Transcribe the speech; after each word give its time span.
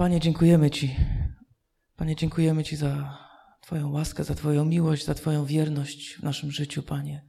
Panie, 0.00 0.20
dziękujemy 0.20 0.70
Ci. 0.70 0.96
Panie, 1.96 2.16
dziękujemy 2.16 2.64
Ci 2.64 2.76
za 2.76 3.18
Twoją 3.60 3.90
łaskę, 3.90 4.24
za 4.24 4.34
Twoją 4.34 4.64
miłość, 4.64 5.04
za 5.04 5.14
Twoją 5.14 5.44
wierność 5.44 6.14
w 6.14 6.22
naszym 6.22 6.52
życiu, 6.52 6.82
Panie. 6.82 7.26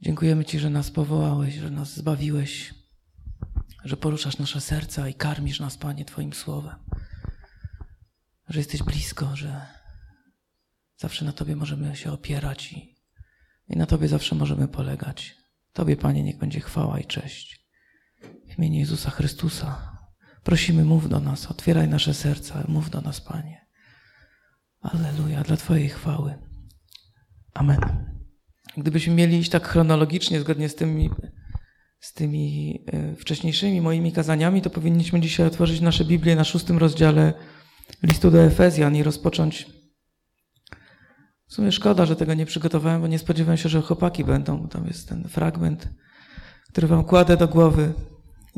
Dziękujemy 0.00 0.44
Ci, 0.44 0.58
że 0.58 0.70
nas 0.70 0.90
powołałeś, 0.90 1.54
że 1.54 1.70
nas 1.70 1.94
zbawiłeś, 1.94 2.74
że 3.84 3.96
poruszasz 3.96 4.38
nasze 4.38 4.60
serca 4.60 5.08
i 5.08 5.14
karmisz 5.14 5.60
nas, 5.60 5.76
Panie, 5.76 6.04
Twoim 6.04 6.32
słowem. 6.32 6.76
Że 8.48 8.58
jesteś 8.60 8.82
blisko, 8.82 9.36
że 9.36 9.66
zawsze 10.96 11.24
na 11.24 11.32
Tobie 11.32 11.56
możemy 11.56 11.96
się 11.96 12.12
opierać 12.12 12.72
i, 12.72 12.96
i 13.68 13.76
na 13.76 13.86
Tobie 13.86 14.08
zawsze 14.08 14.34
możemy 14.34 14.68
polegać. 14.68 15.36
Tobie, 15.72 15.96
Panie, 15.96 16.22
niech 16.22 16.38
będzie 16.38 16.60
chwała 16.60 17.00
i 17.00 17.04
cześć. 17.04 17.68
W 18.48 18.58
imieniu 18.58 18.78
Jezusa 18.78 19.10
Chrystusa 19.10 19.95
prosimy, 20.46 20.84
mów 20.84 21.08
do 21.08 21.20
nas, 21.20 21.50
otwieraj 21.50 21.88
nasze 21.88 22.14
serca, 22.14 22.64
mów 22.68 22.90
do 22.90 23.00
nas, 23.00 23.20
Panie. 23.20 23.66
Alleluja, 24.80 25.42
dla 25.42 25.56
Twojej 25.56 25.88
chwały. 25.88 26.34
Amen. 27.54 27.80
Gdybyśmy 28.76 29.14
mieli 29.14 29.38
iść 29.38 29.50
tak 29.50 29.68
chronologicznie, 29.68 30.40
zgodnie 30.40 30.68
z 30.68 30.74
tymi, 30.74 31.10
z 32.00 32.12
tymi 32.12 32.78
e, 32.86 33.16
wcześniejszymi 33.16 33.80
moimi 33.80 34.12
kazaniami, 34.12 34.62
to 34.62 34.70
powinniśmy 34.70 35.20
dzisiaj 35.20 35.46
otworzyć 35.46 35.80
nasze 35.80 36.04
Biblię 36.04 36.36
na 36.36 36.44
szóstym 36.44 36.78
rozdziale 36.78 37.34
listu 38.02 38.30
do 38.30 38.42
Efezjan 38.42 38.96
i 38.96 39.02
rozpocząć. 39.02 39.66
W 41.48 41.54
sumie 41.54 41.72
szkoda, 41.72 42.06
że 42.06 42.16
tego 42.16 42.34
nie 42.34 42.46
przygotowałem, 42.46 43.00
bo 43.00 43.06
nie 43.06 43.18
spodziewałem 43.18 43.58
się, 43.58 43.68
że 43.68 43.82
chłopaki 43.82 44.24
będą. 44.24 44.68
Tam 44.68 44.86
jest 44.86 45.08
ten 45.08 45.28
fragment, 45.28 45.88
który 46.68 46.86
wam 46.86 47.04
kładę 47.04 47.36
do 47.36 47.48
głowy. 47.48 47.94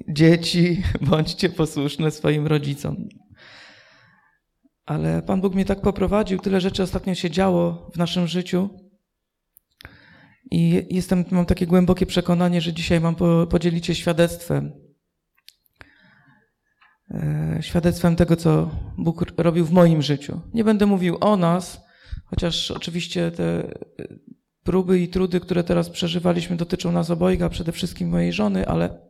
Dzieci, 0.09 0.83
bądźcie 1.11 1.49
posłuszne 1.49 2.11
swoim 2.11 2.47
rodzicom. 2.47 3.09
Ale 4.87 5.23
Pan 5.23 5.41
Bóg 5.41 5.55
mnie 5.55 5.65
tak 5.65 5.81
poprowadził, 5.81 6.39
tyle 6.39 6.61
rzeczy 6.61 6.83
ostatnio 6.83 7.15
się 7.15 7.31
działo 7.31 7.91
w 7.95 7.99
naszym 7.99 8.27
życiu. 8.27 8.71
I 10.51 10.87
jestem, 10.91 11.25
mam 11.31 11.47
takie 11.47 11.67
głębokie 11.67 12.07
przekonanie, 12.07 12.61
że 12.61 12.73
dzisiaj 12.73 13.01
mam 13.01 13.17
podzielić 13.51 13.87
się 13.87 13.95
świadectwem. 13.95 14.73
E, 17.11 17.59
świadectwem 17.61 18.17
tego, 18.17 18.37
co 18.37 18.71
Bóg 18.99 19.25
robił 19.39 19.65
w 19.65 19.71
moim 19.71 20.03
życiu. 20.03 20.41
Nie 20.55 20.65
będę 20.65 20.87
mówił 20.87 21.17
o 21.21 21.37
nas, 21.37 21.81
chociaż 22.25 22.71
oczywiście 22.71 23.31
te 23.31 23.75
próby 24.65 25.01
i 25.01 25.09
trudy, 25.09 25.41
które 25.41 25.65
teraz 25.65 25.91
przeżywaliśmy, 25.91 26.57
dotyczą 26.57 26.93
nas 26.93 27.11
obojga, 27.11 27.49
przede 27.49 27.73
wszystkim 27.73 28.09
mojej 28.09 28.33
żony, 28.33 28.69
ale 28.69 29.08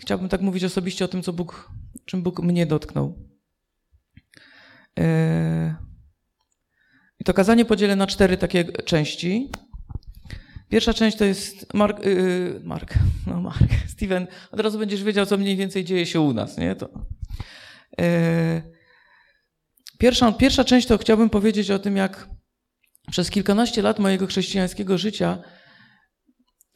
chciałbym 0.00 0.28
tak 0.28 0.40
mówić 0.40 0.64
osobiście 0.64 1.04
o 1.04 1.08
tym, 1.08 1.22
co 1.22 1.32
Bóg, 1.32 1.70
czym 2.04 2.22
Bóg 2.22 2.42
mnie 2.42 2.66
dotknął. 2.66 3.14
E, 4.98 5.74
I 7.20 7.24
to 7.24 7.34
kazanie 7.34 7.64
podzielę 7.64 7.96
na 7.96 8.06
cztery 8.06 8.36
takie 8.36 8.64
części. 8.64 9.50
Pierwsza 10.68 10.94
część 10.94 11.16
to 11.16 11.24
jest 11.24 11.74
Mark, 11.74 12.04
yy, 12.04 12.60
Mark, 12.64 12.94
no 13.26 13.40
Mark, 13.40 13.70
Steven, 13.96 14.26
od 14.52 14.60
razu 14.60 14.78
będziesz 14.78 15.02
wiedział, 15.02 15.26
co 15.26 15.38
mniej 15.38 15.56
więcej 15.56 15.84
dzieje 15.84 16.06
się 16.06 16.20
u 16.20 16.32
nas, 16.32 16.58
nie? 16.58 16.74
To, 16.74 16.88
yy, 17.98 18.04
pierwsza, 19.98 20.32
pierwsza 20.32 20.64
część 20.64 20.86
to 20.86 20.98
chciałbym 20.98 21.30
powiedzieć 21.30 21.70
o 21.70 21.78
tym, 21.78 21.96
jak 21.96 22.28
przez 23.10 23.30
kilkanaście 23.30 23.82
lat 23.82 23.98
mojego 23.98 24.26
chrześcijańskiego 24.26 24.98
życia, 24.98 25.38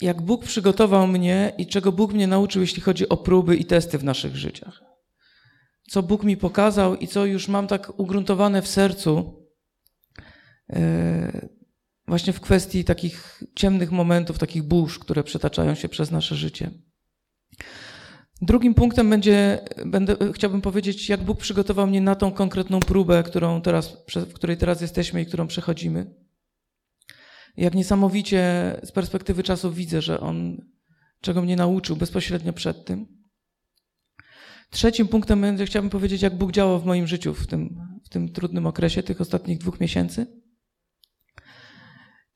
jak 0.01 0.23
Bóg 0.23 0.45
przygotował 0.45 1.07
mnie 1.07 1.53
i 1.59 1.67
czego 1.67 1.93
Bóg 1.93 2.13
mnie 2.13 2.27
nauczył, 2.27 2.63
jeśli 2.63 2.83
chodzi 2.83 3.09
o 3.09 3.17
próby 3.17 3.57
i 3.57 3.65
testy 3.65 3.99
w 3.99 4.05
naszych 4.05 4.37
życiach. 4.37 4.83
Co 5.91 6.03
Bóg 6.03 6.25
mi 6.25 6.37
pokazał 6.37 6.97
i 6.97 7.07
co 7.07 7.27
już 7.27 7.49
mam 7.49 7.67
tak 7.67 8.01
ugruntowane 8.01 8.63
w 8.63 8.69
sercu, 8.69 9.43
yy, 10.69 10.79
właśnie 12.07 12.33
w 12.33 12.41
kwestii 12.41 12.85
takich 12.85 13.43
ciemnych 13.55 13.93
momentów, 13.93 14.39
takich 14.39 14.63
burz, 14.63 14.99
które 14.99 15.25
przetaczają 15.25 15.75
się 15.75 15.89
przez 15.89 16.11
nasze 16.11 16.35
życie. 16.35 16.71
Drugim 18.43 18.75
punktem 18.75 19.11
będzie, 19.11 19.59
będę, 19.87 20.17
chciałbym 20.33 20.61
powiedzieć, 20.61 21.09
jak 21.09 21.23
Bóg 21.23 21.39
przygotował 21.39 21.87
mnie 21.87 22.01
na 22.01 22.15
tą 22.15 22.33
konkretną 22.33 22.81
próbę, 22.81 23.23
którą 23.23 23.61
teraz, 23.61 23.97
w 24.15 24.33
której 24.33 24.57
teraz 24.57 24.81
jesteśmy 24.81 25.23
i 25.23 25.27
którą 25.27 25.47
przechodzimy. 25.47 26.26
Jak 27.57 27.75
niesamowicie 27.75 28.41
z 28.85 28.93
perspektywy 28.93 29.43
czasu 29.43 29.73
widzę, 29.73 30.03
że 30.03 30.21
On 30.21 30.63
czego 31.21 31.43
mnie 31.43 31.57
nauczył 31.57 31.97
bezpośrednio 31.97 32.53
przed 32.53 32.85
tym. 32.85 33.07
Trzecim 34.71 35.09
punktem 35.09 35.41
będzie, 35.41 35.67
chciałbym 35.67 35.91
powiedzieć, 35.91 36.23
jak 36.23 36.39
Bóg 36.39 36.53
działał 36.53 36.81
w 36.81 36.85
moim 36.85 37.07
życiu 37.07 37.35
w 37.35 37.47
tym, 37.47 37.81
w 38.05 38.09
tym 38.09 38.33
trudnym 38.33 38.67
okresie, 38.67 39.03
tych 39.03 39.21
ostatnich 39.21 39.59
dwóch 39.59 39.81
miesięcy. 39.81 40.27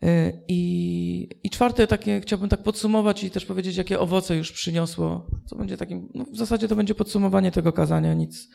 Y, 0.04 0.44
I, 0.48 1.28
I 1.42 1.50
czwarte 1.50 1.86
takie, 1.86 2.20
chciałbym 2.20 2.48
tak 2.48 2.62
podsumować 2.62 3.24
i 3.24 3.30
też 3.30 3.46
powiedzieć, 3.46 3.76
jakie 3.76 4.00
owoce 4.00 4.36
już 4.36 4.52
przyniosło. 4.52 5.30
Co 5.46 5.56
będzie 5.56 5.76
takim, 5.76 6.08
no 6.14 6.24
w 6.24 6.36
zasadzie 6.36 6.68
to 6.68 6.76
będzie 6.76 6.94
podsumowanie 6.94 7.50
tego 7.50 7.72
kazania, 7.72 8.14
nic 8.14 8.48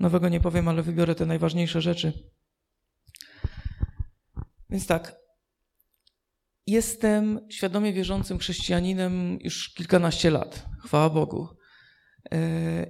nowego 0.00 0.28
nie 0.28 0.40
powiem, 0.40 0.68
ale 0.68 0.82
wybiorę 0.82 1.14
te 1.14 1.26
najważniejsze 1.26 1.80
rzeczy. 1.80 2.12
Więc 4.70 4.86
tak, 4.86 5.16
jestem 6.70 7.40
świadomie 7.50 7.92
wierzącym 7.92 8.38
chrześcijaninem 8.38 9.38
już 9.40 9.74
kilkanaście 9.74 10.30
lat, 10.30 10.66
chwała 10.84 11.10
Bogu. 11.10 11.48
Y, 12.34 12.36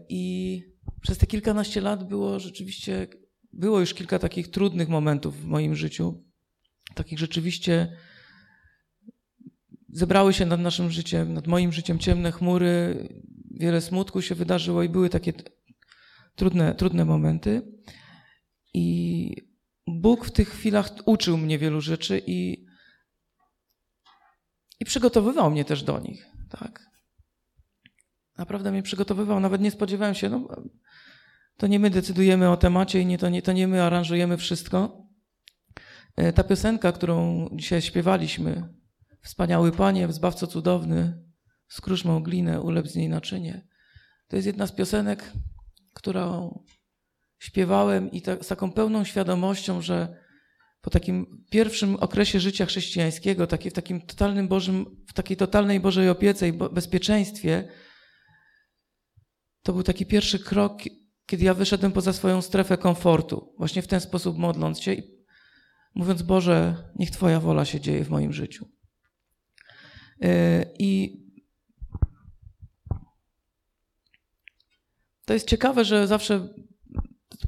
I 0.08 0.62
przez 1.02 1.18
te 1.18 1.26
kilkanaście 1.26 1.80
lat 1.80 2.08
było 2.08 2.40
rzeczywiście, 2.40 3.06
było 3.52 3.80
już 3.80 3.94
kilka 3.94 4.18
takich 4.18 4.50
trudnych 4.50 4.88
momentów 4.88 5.40
w 5.40 5.44
moim 5.44 5.74
życiu 5.74 6.28
takich 6.94 7.18
rzeczywiście 7.18 7.96
zebrały 9.88 10.32
się 10.32 10.46
nad 10.46 10.60
naszym 10.60 10.90
życiem, 10.90 11.34
nad 11.34 11.46
moim 11.46 11.72
życiem 11.72 11.98
ciemne 11.98 12.32
chmury, 12.32 13.08
wiele 13.50 13.80
smutku 13.80 14.22
się 14.22 14.34
wydarzyło 14.34 14.82
i 14.82 14.88
były 14.88 15.08
takie 15.10 15.32
trudne, 16.34 16.74
trudne 16.74 17.04
momenty. 17.04 17.62
I 18.74 19.34
Bóg 19.86 20.24
w 20.24 20.30
tych 20.30 20.48
chwilach 20.48 20.92
uczył 21.06 21.38
mnie 21.38 21.58
wielu 21.58 21.80
rzeczy 21.80 22.22
i, 22.26 22.66
i 24.80 24.84
przygotowywał 24.84 25.50
mnie 25.50 25.64
też 25.64 25.82
do 25.82 26.00
nich. 26.00 26.26
Tak. 26.50 26.88
Naprawdę 28.38 28.72
mnie 28.72 28.82
przygotowywał, 28.82 29.40
nawet 29.40 29.60
nie 29.60 29.70
spodziewałem 29.70 30.14
się, 30.14 30.28
no, 30.28 30.48
to 31.56 31.66
nie 31.66 31.78
my 31.78 31.90
decydujemy 31.90 32.50
o 32.50 32.56
temacie 32.56 33.00
i 33.00 33.06
nie, 33.06 33.18
to, 33.18 33.28
nie, 33.28 33.42
to 33.42 33.52
nie 33.52 33.68
my 33.68 33.82
aranżujemy 33.82 34.36
wszystko. 34.36 35.06
E, 36.16 36.32
ta 36.32 36.44
piosenka, 36.44 36.92
którą 36.92 37.48
dzisiaj 37.52 37.82
śpiewaliśmy, 37.82 38.78
Wspaniały 39.22 39.72
Panie, 39.72 40.12
Zbawco 40.12 40.46
Cudowny, 40.46 41.22
skróż 41.68 42.04
mą 42.04 42.22
glinę, 42.22 42.60
ulep 42.60 42.88
z 42.88 42.96
niej 42.96 43.08
naczynie, 43.08 43.66
to 44.28 44.36
jest 44.36 44.46
jedna 44.46 44.66
z 44.66 44.72
piosenek, 44.72 45.32
którą 45.94 46.58
śpiewałem 47.38 48.10
i 48.10 48.22
tak, 48.22 48.44
z 48.44 48.48
taką 48.48 48.72
pełną 48.72 49.04
świadomością, 49.04 49.82
że 49.82 50.16
po 50.80 50.90
takim 50.90 51.44
pierwszym 51.50 51.96
okresie 51.96 52.40
życia 52.40 52.66
chrześcijańskiego, 52.66 53.46
taki, 53.46 53.70
w 53.70 53.72
takim 53.72 54.00
totalnym 54.00 54.48
Bożym, 54.48 55.04
w 55.08 55.12
takiej 55.12 55.36
totalnej 55.36 55.80
Bożej 55.80 56.08
opiece 56.08 56.48
i 56.48 56.52
bezpieczeństwie, 56.52 57.68
to 59.62 59.72
był 59.72 59.82
taki 59.82 60.06
pierwszy 60.06 60.38
krok, 60.38 60.82
kiedy 61.26 61.44
ja 61.44 61.54
wyszedłem 61.54 61.92
poza 61.92 62.12
swoją 62.12 62.42
strefę 62.42 62.78
komfortu, 62.78 63.54
właśnie 63.58 63.82
w 63.82 63.86
ten 63.86 64.00
sposób 64.00 64.38
modląc 64.38 64.80
się 64.80 64.96
mówiąc: 65.94 66.22
Boże, 66.22 66.76
niech 66.96 67.10
Twoja 67.10 67.40
wola 67.40 67.64
się 67.64 67.80
dzieje 67.80 68.04
w 68.04 68.10
moim 68.10 68.32
życiu. 68.32 68.68
E, 70.22 70.64
I 70.78 71.22
to 75.24 75.34
jest 75.34 75.48
ciekawe, 75.48 75.84
że 75.84 76.06
zawsze, 76.06 76.48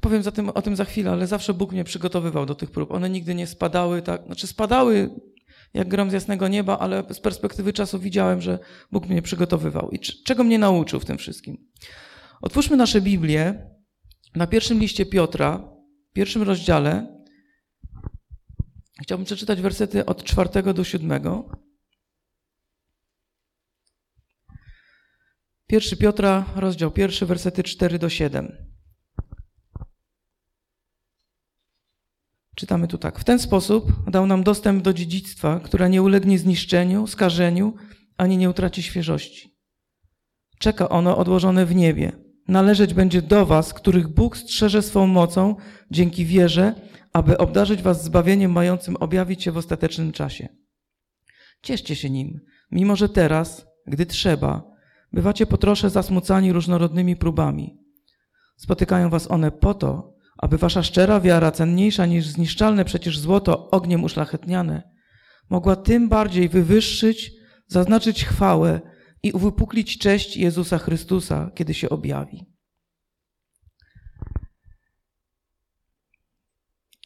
powiem 0.01 0.23
za 0.23 0.33
tym, 0.33 0.49
o 0.49 0.63
tym 0.63 0.77
za 0.77 0.85
chwilę, 0.85 1.11
ale 1.11 1.27
zawsze 1.27 1.55
Bóg 1.55 1.73
mnie 1.73 1.85
przygotowywał 1.85 2.47
do 2.47 2.55
tych 2.55 2.71
prób. 2.71 2.91
One 2.91 3.11
nigdy 3.11 3.35
nie 3.35 3.47
spadały, 3.47 4.03
tak, 4.03 4.27
znaczy 4.27 4.47
spadały 4.47 5.11
jak 5.75 5.89
grom 5.89 6.11
z 6.11 6.13
jasnego 6.13 6.49
nieba, 6.49 6.79
ale 6.79 7.05
z 7.11 7.21
perspektywy 7.21 7.73
czasu 7.73 7.99
widziałem, 7.99 8.41
że 8.41 8.59
Bóg 8.93 9.09
mnie 9.09 9.23
przygotowywał. 9.23 9.91
I 9.91 9.99
czego 10.01 10.45
mnie 10.45 10.59
nauczył 10.59 11.01
w 11.01 11.05
tym 11.05 11.19
wszystkim? 11.19 11.69
Otwórzmy 12.43 12.77
nasze 12.77 13.01
Biblię 13.01 13.71
na 14.35 14.47
pierwszym 14.47 14.79
liście 14.79 15.07
Piotra, 15.07 15.73
pierwszym 16.13 16.43
rozdziale, 16.43 17.21
Chciałbym 19.03 19.25
przeczytać 19.25 19.61
wersety 19.61 20.07
od 20.07 20.25
czwartego 20.25 20.75
do 20.75 20.85
siódmego. 20.85 21.51
Pierwszy 25.67 25.97
Piotra, 25.97 26.45
rozdział 26.57 26.91
pierwszy, 26.91 27.27
wersety 27.27 27.63
4 27.63 27.99
do 27.99 28.09
7. 28.09 28.70
Czytamy 32.61 32.89
tu 32.89 32.99
tak. 32.99 33.19
W 33.19 33.25
ten 33.25 33.39
sposób 33.39 34.11
dał 34.11 34.27
nam 34.27 34.43
dostęp 34.43 34.85
do 34.85 34.93
dziedzictwa, 34.93 35.61
które 35.61 35.91
nie 35.91 36.03
ulegnie 36.03 36.39
zniszczeniu, 36.39 37.07
skażeniu, 37.07 37.75
ani 38.17 38.37
nie 38.37 38.51
utraci 38.51 38.83
świeżości. 38.83 39.57
Czeka 40.59 40.89
ono 40.89 41.17
odłożone 41.19 41.67
w 41.67 41.75
niebie, 41.75 42.13
należeć 42.49 42.95
będzie 42.95 43.23
do 43.23 43.47
was, 43.47 43.75
których 43.75 44.09
Bóg 44.09 44.37
strzeże 44.37 44.83
swą 44.83 45.07
mocą 45.07 45.57
dzięki 45.91 46.25
wierze, 46.25 46.75
aby 47.13 47.39
obdarzyć 47.39 47.83
was 47.83 48.05
zbawieniem 48.05 48.53
mającym 48.53 48.97
objawić 48.97 49.43
się 49.43 49.53
w 49.53 49.57
ostatecznym 49.57 50.13
czasie. 50.13 50.49
Cieszcie 51.63 51.97
się 51.97 52.11
nim, 52.11 52.41
mimo 52.71 52.97
że 52.97 53.09
teraz, 53.09 53.67
gdy 53.87 54.07
trzeba, 54.07 54.63
bywacie 55.13 55.47
po 55.47 55.57
trosze 55.57 55.91
zasmucani 55.91 56.53
różnorodnymi 56.53 57.17
próbami. 57.17 57.79
Spotykają 58.57 59.11
was 59.11 59.31
one 59.31 59.51
po 59.51 59.75
to, 59.75 60.20
aby 60.41 60.59
wasza 60.59 60.83
szczera 60.83 61.21
wiara, 61.21 61.53
cenniejsza 61.53 62.07
niż 62.07 62.27
zniszczalne 62.27 62.85
przecież 62.85 63.19
złoto 63.19 63.71
ogniem 63.71 64.05
uszlachetniane, 64.05 64.83
mogła 65.51 65.77
tym 65.77 66.09
bardziej 66.09 66.49
wywyższyć, 66.49 67.33
zaznaczyć 67.67 68.25
chwałę 68.25 68.81
i 69.23 69.33
uwypuklić 69.33 69.99
cześć 69.99 70.37
Jezusa 70.37 70.79
Chrystusa, 70.79 71.51
kiedy 71.55 71.75
się 71.75 71.89
objawi. 71.89 72.47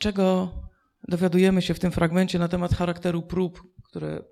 Czego 0.00 0.52
dowiadujemy 1.08 1.62
się 1.62 1.75
w 1.75 1.81
tym 1.81 1.92
fragmencie 1.92 2.38
na 2.38 2.48
temat 2.48 2.75
charakteru 2.75 3.22
prób, 3.22 3.62
które, 3.84 4.22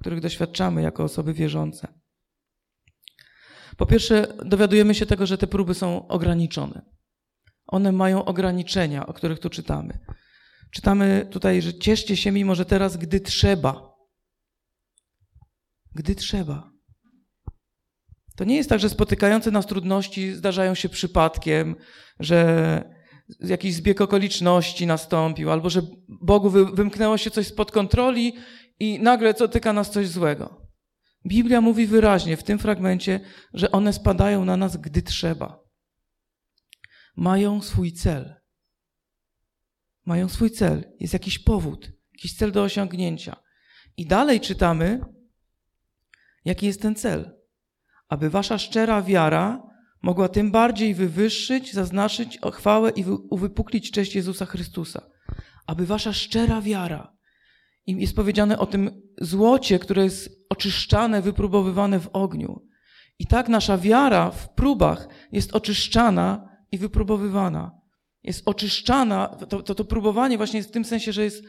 których 0.00 0.20
doświadczamy 0.20 0.82
jako 0.82 1.04
osoby 1.04 1.34
wierzące? 1.34 1.88
Po 3.76 3.86
pierwsze, 3.86 4.26
dowiadujemy 4.44 4.94
się 4.94 5.06
tego, 5.06 5.26
że 5.26 5.38
te 5.38 5.46
próby 5.46 5.74
są 5.74 6.08
ograniczone. 6.08 6.99
One 7.70 7.92
mają 7.92 8.24
ograniczenia, 8.24 9.06
o 9.06 9.12
których 9.12 9.38
tu 9.38 9.50
czytamy. 9.50 9.98
Czytamy 10.70 11.26
tutaj, 11.30 11.62
że 11.62 11.74
cieszcie 11.74 12.16
się, 12.16 12.32
mimo 12.32 12.54
że 12.54 12.64
teraz, 12.64 12.96
gdy 12.96 13.20
trzeba. 13.20 13.94
Gdy 15.94 16.14
trzeba. 16.14 16.70
To 18.36 18.44
nie 18.44 18.56
jest 18.56 18.68
tak, 18.68 18.80
że 18.80 18.88
spotykające 18.88 19.50
nas 19.50 19.66
trudności 19.66 20.32
zdarzają 20.32 20.74
się 20.74 20.88
przypadkiem, 20.88 21.76
że 22.20 23.00
jakiś 23.40 23.74
zbieg 23.74 24.00
okoliczności 24.00 24.86
nastąpił, 24.86 25.50
albo 25.50 25.70
że 25.70 25.82
Bogu 26.08 26.50
wymknęło 26.50 27.18
się 27.18 27.30
coś 27.30 27.46
spod 27.46 27.72
kontroli 27.72 28.32
i 28.80 29.00
nagle 29.00 29.34
dotyka 29.34 29.72
nas 29.72 29.90
coś 29.90 30.08
złego. 30.08 30.66
Biblia 31.26 31.60
mówi 31.60 31.86
wyraźnie 31.86 32.36
w 32.36 32.42
tym 32.42 32.58
fragmencie, 32.58 33.20
że 33.54 33.70
one 33.70 33.92
spadają 33.92 34.44
na 34.44 34.56
nas, 34.56 34.76
gdy 34.76 35.02
trzeba. 35.02 35.59
Mają 37.20 37.62
swój 37.62 37.92
cel. 37.92 38.34
Mają 40.04 40.28
swój 40.28 40.50
cel. 40.50 40.92
Jest 41.00 41.12
jakiś 41.12 41.38
powód, 41.38 41.92
jakiś 42.12 42.36
cel 42.36 42.52
do 42.52 42.62
osiągnięcia. 42.62 43.36
I 43.96 44.06
dalej 44.06 44.40
czytamy, 44.40 45.00
jaki 46.44 46.66
jest 46.66 46.82
ten 46.82 46.94
cel 46.94 47.40
aby 48.10 48.30
wasza 48.30 48.58
szczera 48.58 49.02
wiara 49.02 49.62
mogła 50.02 50.28
tym 50.28 50.50
bardziej 50.50 50.94
wywyższyć, 50.94 51.72
zaznaczyć 51.72 52.38
chwałę 52.52 52.90
i 52.90 53.04
uwypuklić 53.30 53.90
cześć 53.90 54.14
Jezusa 54.14 54.46
Chrystusa. 54.46 55.02
Aby 55.66 55.86
wasza 55.86 56.12
szczera 56.12 56.60
wiara, 56.60 57.12
i 57.86 58.00
jest 58.00 58.16
powiedziane 58.16 58.58
o 58.58 58.66
tym 58.66 59.02
złocie, 59.20 59.78
które 59.78 60.04
jest 60.04 60.46
oczyszczane, 60.48 61.22
wypróbowywane 61.22 62.00
w 62.00 62.08
ogniu. 62.12 62.66
I 63.18 63.26
tak 63.26 63.48
nasza 63.48 63.78
wiara 63.78 64.30
w 64.30 64.54
próbach 64.54 65.08
jest 65.32 65.54
oczyszczana 65.54 66.49
i 66.72 66.78
wypróbowywana. 66.78 67.80
Jest 68.22 68.42
oczyszczana, 68.48 69.28
to, 69.28 69.62
to, 69.62 69.74
to 69.74 69.84
próbowanie 69.84 70.36
właśnie 70.36 70.56
jest 70.56 70.68
w 70.68 70.72
tym 70.72 70.84
sensie, 70.84 71.12
że 71.12 71.24
jest 71.24 71.44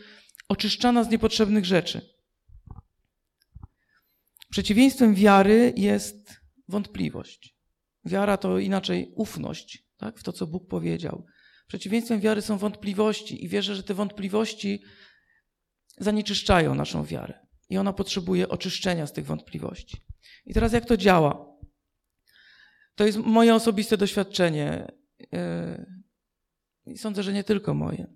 oczyszczana 0.48 1.04
z 1.04 1.10
niepotrzebnych 1.10 1.66
rzeczy. 1.66 2.02
Przeciwieństwem 4.50 5.16
wiary 5.16 5.74
jest 5.78 6.42
wątpliwość. 6.68 7.56
Wiara 8.06 8.38
to 8.38 8.60
inaczej 8.60 9.12
ufność 9.16 9.86
tak, 9.98 10.20
w 10.20 10.24
to, 10.24 10.34
co 10.34 10.48
Bóg 10.48 10.68
powiedział. 10.68 11.26
Przeciwieństwem 11.68 12.20
wiary 12.20 12.42
są 12.42 12.58
wątpliwości 12.58 13.46
i 13.46 13.48
wierzę, 13.48 13.76
że 13.76 13.84
te 13.84 13.94
wątpliwości 13.94 14.84
zanieczyszczają 15.98 16.76
naszą 16.76 17.06
wiarę 17.06 17.48
i 17.70 17.78
ona 17.78 17.94
potrzebuje 17.94 18.50
oczyszczenia 18.50 19.08
z 19.08 19.14
tych 19.14 19.26
wątpliwości. 19.26 19.98
I 20.46 20.54
teraz 20.54 20.74
jak 20.74 20.86
to 20.86 20.98
działa? 20.98 21.52
To 22.96 23.06
jest 23.06 23.18
moje 23.18 23.56
osobiste 23.56 23.98
doświadczenie 23.98 24.88
i 26.86 26.98
sądzę, 26.98 27.24
że 27.24 27.34
nie 27.34 27.44
tylko 27.44 27.74
moje. 27.74 28.08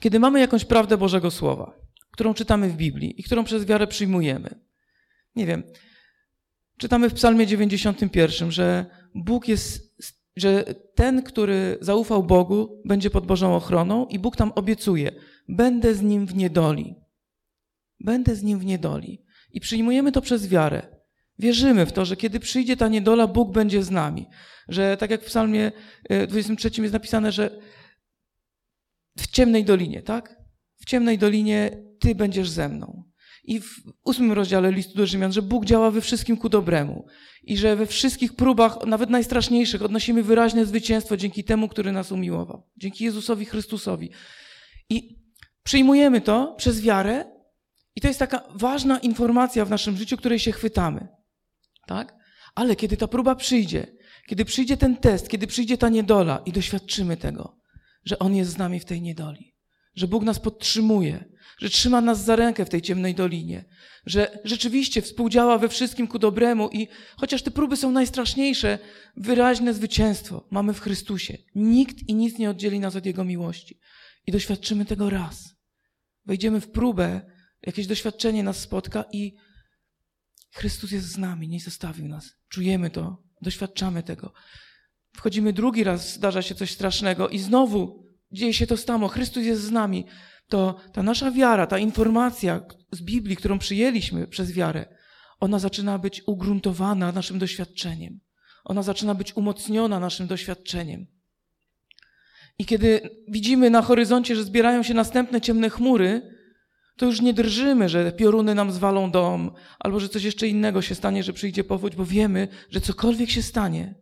Kiedy 0.00 0.20
mamy 0.20 0.40
jakąś 0.40 0.64
prawdę 0.64 0.96
Bożego 0.96 1.30
Słowa, 1.30 1.80
którą 2.10 2.34
czytamy 2.34 2.68
w 2.68 2.76
Biblii 2.76 3.20
i 3.20 3.22
którą 3.22 3.44
przez 3.44 3.64
wiarę 3.64 3.86
przyjmujemy, 3.86 4.60
nie 5.36 5.46
wiem, 5.46 5.62
Czytamy 6.78 7.10
w 7.10 7.14
Psalmie 7.14 7.46
91, 7.46 8.52
że 8.52 8.86
Bóg 9.14 9.48
jest, 9.48 10.02
że 10.36 10.64
ten, 10.94 11.22
który 11.22 11.78
zaufał 11.80 12.22
Bogu, 12.22 12.82
będzie 12.84 13.10
pod 13.10 13.26
Bożą 13.26 13.56
ochroną 13.56 14.06
i 14.06 14.18
Bóg 14.18 14.36
tam 14.36 14.52
obiecuje: 14.54 15.12
Będę 15.48 15.94
z 15.94 16.02
nim 16.02 16.26
w 16.26 16.34
niedoli. 16.34 16.94
Będę 18.00 18.36
z 18.36 18.42
nim 18.42 18.58
w 18.58 18.64
niedoli. 18.64 19.24
I 19.52 19.60
przyjmujemy 19.60 20.12
to 20.12 20.20
przez 20.20 20.48
wiarę. 20.48 20.95
Wierzymy 21.38 21.86
w 21.86 21.92
to, 21.92 22.04
że 22.04 22.16
kiedy 22.16 22.40
przyjdzie 22.40 22.76
ta 22.76 22.88
niedola, 22.88 23.26
Bóg 23.26 23.52
będzie 23.52 23.82
z 23.82 23.90
nami. 23.90 24.26
Że 24.68 24.96
tak 24.96 25.10
jak 25.10 25.22
w 25.22 25.26
Psalmie 25.26 25.72
23 26.28 26.68
e, 26.68 26.82
jest 26.82 26.92
napisane, 26.92 27.32
że 27.32 27.58
w 29.18 29.26
ciemnej 29.26 29.64
dolinie, 29.64 30.02
tak? 30.02 30.36
W 30.76 30.84
ciemnej 30.84 31.18
dolinie 31.18 31.70
Ty 32.00 32.14
będziesz 32.14 32.50
ze 32.50 32.68
mną 32.68 33.06
i 33.46 33.60
w 33.60 33.82
ósmym 34.04 34.32
rozdziale 34.32 34.72
listu 34.72 34.98
do 34.98 35.06
Rzymian, 35.06 35.32
że 35.32 35.42
Bóg 35.42 35.64
działa 35.64 35.90
we 35.90 36.00
wszystkim 36.00 36.36
ku 36.36 36.48
dobremu 36.48 37.06
i 37.42 37.56
że 37.56 37.76
we 37.76 37.86
wszystkich 37.86 38.36
próbach, 38.36 38.86
nawet 38.86 39.10
najstraszniejszych, 39.10 39.82
odnosimy 39.82 40.22
wyraźne 40.22 40.66
zwycięstwo 40.66 41.16
dzięki 41.16 41.44
temu, 41.44 41.68
który 41.68 41.92
nas 41.92 42.12
umiłował, 42.12 42.62
dzięki 42.76 43.04
Jezusowi 43.04 43.44
Chrystusowi. 43.44 44.10
I 44.90 45.18
przyjmujemy 45.62 46.20
to 46.20 46.54
przez 46.58 46.80
wiarę 46.80 47.24
i 47.96 48.00
to 48.00 48.08
jest 48.08 48.18
taka 48.18 48.42
ważna 48.54 48.98
informacja 48.98 49.64
w 49.64 49.70
naszym 49.70 49.96
życiu, 49.96 50.16
której 50.16 50.38
się 50.38 50.52
chwytamy. 50.52 51.08
Tak? 51.86 52.14
Ale 52.54 52.76
kiedy 52.76 52.96
ta 52.96 53.08
próba 53.08 53.34
przyjdzie, 53.34 53.86
kiedy 54.26 54.44
przyjdzie 54.44 54.76
ten 54.76 54.96
test, 54.96 55.28
kiedy 55.28 55.46
przyjdzie 55.46 55.78
ta 55.78 55.88
niedola 55.88 56.42
i 56.46 56.52
doświadczymy 56.52 57.16
tego, 57.16 57.60
że 58.04 58.18
On 58.18 58.34
jest 58.34 58.50
z 58.50 58.58
nami 58.58 58.80
w 58.80 58.84
tej 58.84 59.02
niedoli, 59.02 59.56
że 59.94 60.08
Bóg 60.08 60.24
nas 60.24 60.38
podtrzymuje, 60.38 61.24
że 61.58 61.70
trzyma 61.70 62.00
nas 62.00 62.24
za 62.24 62.36
rękę 62.36 62.64
w 62.64 62.68
tej 62.68 62.82
ciemnej 62.82 63.14
dolinie, 63.14 63.64
że 64.06 64.38
rzeczywiście 64.44 65.02
współdziała 65.02 65.58
we 65.58 65.68
wszystkim 65.68 66.06
ku 66.06 66.18
dobremu 66.18 66.68
i 66.68 66.88
chociaż 67.16 67.42
te 67.42 67.50
próby 67.50 67.76
są 67.76 67.90
najstraszniejsze, 67.90 68.78
wyraźne 69.16 69.74
zwycięstwo 69.74 70.48
mamy 70.50 70.74
w 70.74 70.80
Chrystusie. 70.80 71.38
Nikt 71.54 72.08
i 72.08 72.14
nic 72.14 72.38
nie 72.38 72.50
oddzieli 72.50 72.80
nas 72.80 72.96
od 72.96 73.06
Jego 73.06 73.24
miłości. 73.24 73.80
I 74.26 74.32
doświadczymy 74.32 74.84
tego 74.84 75.10
raz. 75.10 75.54
Wejdziemy 76.24 76.60
w 76.60 76.70
próbę, 76.70 77.20
jakieś 77.66 77.86
doświadczenie 77.86 78.42
nas 78.42 78.60
spotka 78.60 79.04
i 79.12 79.34
Chrystus 80.52 80.90
jest 80.90 81.08
z 81.08 81.18
nami, 81.18 81.48
nie 81.48 81.60
zostawił 81.60 82.08
nas. 82.08 82.32
Czujemy 82.48 82.90
to, 82.90 83.22
doświadczamy 83.42 84.02
tego. 84.02 84.32
Wchodzimy 85.16 85.52
drugi 85.52 85.84
raz, 85.84 86.14
zdarza 86.14 86.42
się 86.42 86.54
coś 86.54 86.70
strasznego 86.70 87.28
i 87.28 87.38
znowu 87.38 88.06
dzieje 88.32 88.54
się 88.54 88.66
to 88.66 88.76
samo. 88.76 89.08
Chrystus 89.08 89.44
jest 89.44 89.62
z 89.62 89.70
nami 89.70 90.06
to 90.48 90.80
ta 90.92 91.02
nasza 91.02 91.30
wiara, 91.30 91.66
ta 91.66 91.78
informacja 91.78 92.60
z 92.92 93.02
Biblii, 93.02 93.36
którą 93.36 93.58
przyjęliśmy 93.58 94.26
przez 94.26 94.52
wiarę, 94.52 94.96
ona 95.40 95.58
zaczyna 95.58 95.98
być 95.98 96.22
ugruntowana 96.26 97.12
naszym 97.12 97.38
doświadczeniem. 97.38 98.20
Ona 98.64 98.82
zaczyna 98.82 99.14
być 99.14 99.36
umocniona 99.36 100.00
naszym 100.00 100.26
doświadczeniem. 100.26 101.06
I 102.58 102.64
kiedy 102.64 103.10
widzimy 103.28 103.70
na 103.70 103.82
horyzoncie, 103.82 104.36
że 104.36 104.44
zbierają 104.44 104.82
się 104.82 104.94
następne 104.94 105.40
ciemne 105.40 105.70
chmury, 105.70 106.35
to 106.96 107.06
już 107.06 107.20
nie 107.20 107.34
drżymy, 107.34 107.88
że 107.88 108.12
pioruny 108.12 108.54
nam 108.54 108.72
zwalą 108.72 109.10
dom, 109.10 109.50
albo 109.78 110.00
że 110.00 110.08
coś 110.08 110.22
jeszcze 110.22 110.48
innego 110.48 110.82
się 110.82 110.94
stanie, 110.94 111.22
że 111.22 111.32
przyjdzie 111.32 111.64
powódź, 111.64 111.96
bo 111.96 112.04
wiemy, 112.04 112.48
że 112.70 112.80
cokolwiek 112.80 113.30
się 113.30 113.42
stanie, 113.42 113.94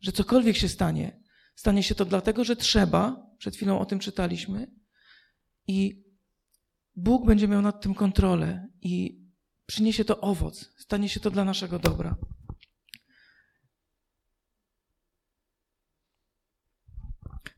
że 0.00 0.12
cokolwiek 0.12 0.56
się 0.56 0.68
stanie, 0.68 1.20
stanie 1.54 1.82
się 1.82 1.94
to 1.94 2.04
dlatego, 2.04 2.44
że 2.44 2.56
trzeba, 2.56 3.26
przed 3.38 3.56
chwilą 3.56 3.78
o 3.78 3.86
tym 3.86 3.98
czytaliśmy, 3.98 4.70
i 5.66 6.04
Bóg 6.96 7.26
będzie 7.26 7.48
miał 7.48 7.62
nad 7.62 7.82
tym 7.82 7.94
kontrolę 7.94 8.68
i 8.82 9.24
przyniesie 9.66 10.04
to 10.04 10.20
owoc, 10.20 10.70
stanie 10.78 11.08
się 11.08 11.20
to 11.20 11.30
dla 11.30 11.44
naszego 11.44 11.78
dobra. 11.78 12.16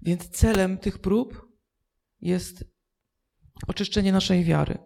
Więc 0.03 0.29
celem 0.29 0.79
tych 0.79 0.99
prób 0.99 1.49
jest 2.21 2.65
oczyszczenie 3.67 4.13
naszej 4.13 4.45
wiary. 4.45 4.79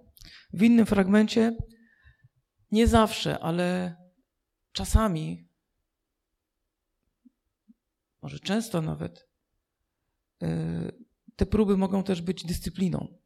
W 0.52 0.62
innym 0.62 0.86
fragmencie, 0.86 1.56
nie 2.70 2.86
zawsze, 2.86 3.38
ale 3.38 3.96
czasami, 4.72 5.48
może 8.22 8.38
często 8.38 8.82
nawet, 8.82 9.28
yy, 10.40 10.48
te 11.36 11.46
próby 11.46 11.76
mogą 11.76 12.02
też 12.02 12.22
być 12.22 12.44
dyscypliną. 12.44 13.18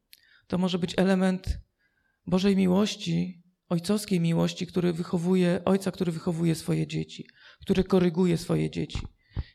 To 0.47 0.57
może 0.57 0.79
być 0.79 0.93
element 0.97 1.59
Bożej 2.25 2.55
miłości, 2.55 3.43
ojcowskiej 3.69 4.19
miłości, 4.19 4.67
który 4.67 4.93
wychowuje, 4.93 5.61
ojca, 5.65 5.91
który 5.91 6.11
wychowuje 6.11 6.55
swoje 6.55 6.87
dzieci, 6.87 7.27
który 7.61 7.83
koryguje 7.83 8.37
swoje 8.37 8.69
dzieci. 8.69 8.99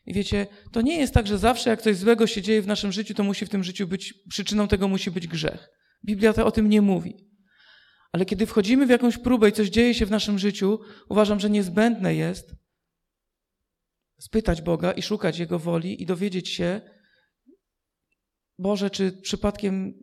I 0.05 0.13
wiecie, 0.13 0.47
to 0.71 0.81
nie 0.81 0.97
jest 0.97 1.13
tak, 1.13 1.27
że 1.27 1.37
zawsze 1.37 1.69
jak 1.69 1.81
coś 1.81 1.97
złego 1.97 2.27
się 2.27 2.41
dzieje 2.41 2.61
w 2.61 2.67
naszym 2.67 2.91
życiu, 2.91 3.13
to 3.13 3.23
musi 3.23 3.45
w 3.45 3.49
tym 3.49 3.63
życiu 3.63 3.87
być, 3.87 4.13
przyczyną 4.29 4.67
tego 4.67 4.87
musi 4.87 5.11
być 5.11 5.27
grzech. 5.27 5.69
Biblia 6.05 6.33
to 6.33 6.45
o 6.45 6.51
tym 6.51 6.69
nie 6.69 6.81
mówi. 6.81 7.17
Ale 8.11 8.25
kiedy 8.25 8.45
wchodzimy 8.45 8.85
w 8.85 8.89
jakąś 8.89 9.17
próbę 9.17 9.49
i 9.49 9.51
coś 9.51 9.69
dzieje 9.69 9.93
się 9.93 10.05
w 10.05 10.11
naszym 10.11 10.39
życiu, 10.39 10.79
uważam, 11.09 11.39
że 11.39 11.49
niezbędne 11.49 12.15
jest 12.15 12.55
spytać 14.19 14.61
Boga 14.61 14.91
i 14.91 15.01
szukać 15.01 15.39
Jego 15.39 15.59
woli 15.59 16.03
i 16.03 16.05
dowiedzieć 16.05 16.49
się, 16.49 16.81
Boże, 18.57 18.89
czy 18.89 19.11
przypadkiem, 19.11 19.93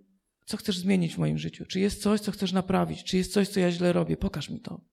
co 0.46 0.56
chcesz 0.56 0.78
zmienić 0.78 1.14
w 1.14 1.18
moim 1.18 1.38
życiu? 1.38 1.66
Czy 1.66 1.80
jest 1.80 2.02
coś, 2.02 2.20
co 2.20 2.32
chcesz 2.32 2.52
naprawić? 2.52 3.04
Czy 3.04 3.16
jest 3.16 3.32
coś, 3.32 3.48
co 3.48 3.60
ja 3.60 3.72
źle 3.72 3.92
robię? 3.92 4.16
Pokaż 4.16 4.50
mi 4.50 4.60
to. 4.60 4.84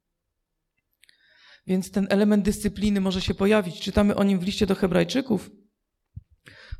Więc 1.68 1.92
ten 1.92 2.08
element 2.10 2.46
dyscypliny 2.46 3.02
może 3.02 3.22
się 3.22 3.34
pojawić. 3.34 3.82
Czytamy 3.82 4.16
o 4.16 4.24
nim 4.24 4.40
w 4.40 4.44
liście 4.44 4.66
do 4.66 4.76
Hebrajczyków. 4.76 5.52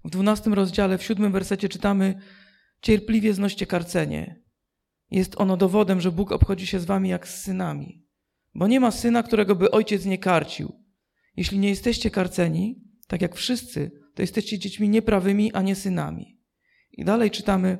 W 0.06 0.10
dwunastym 0.10 0.54
rozdziale, 0.54 0.98
w 0.98 1.04
siódmym 1.04 1.32
wersecie 1.32 1.70
czytamy: 1.70 2.22
Cierpliwie 2.82 3.34
znoście 3.34 3.66
karcenie. 3.66 4.42
Jest 5.12 5.42
ono 5.42 5.58
dowodem, 5.58 6.02
że 6.02 6.12
Bóg 6.12 6.32
obchodzi 6.32 6.68
się 6.68 6.80
z 6.80 6.86
wami 6.86 7.10
jak 7.10 7.28
z 7.28 7.42
synami. 7.42 8.06
Bo 8.56 8.68
nie 8.68 8.80
ma 8.80 8.92
syna, 8.92 9.24
którego 9.24 9.56
by 9.56 9.72
ojciec 9.72 10.06
nie 10.06 10.18
karcił. 10.18 10.86
Jeśli 11.36 11.60
nie 11.60 11.70
jesteście 11.70 12.12
karceni, 12.12 12.84
tak 13.08 13.22
jak 13.22 13.36
wszyscy, 13.36 13.92
to 14.16 14.22
jesteście 14.22 14.60
dziećmi 14.60 14.90
nieprawymi, 14.90 15.54
a 15.54 15.62
nie 15.62 15.76
synami. 15.76 16.40
I 16.92 17.06
dalej 17.06 17.32
czytamy: 17.32 17.78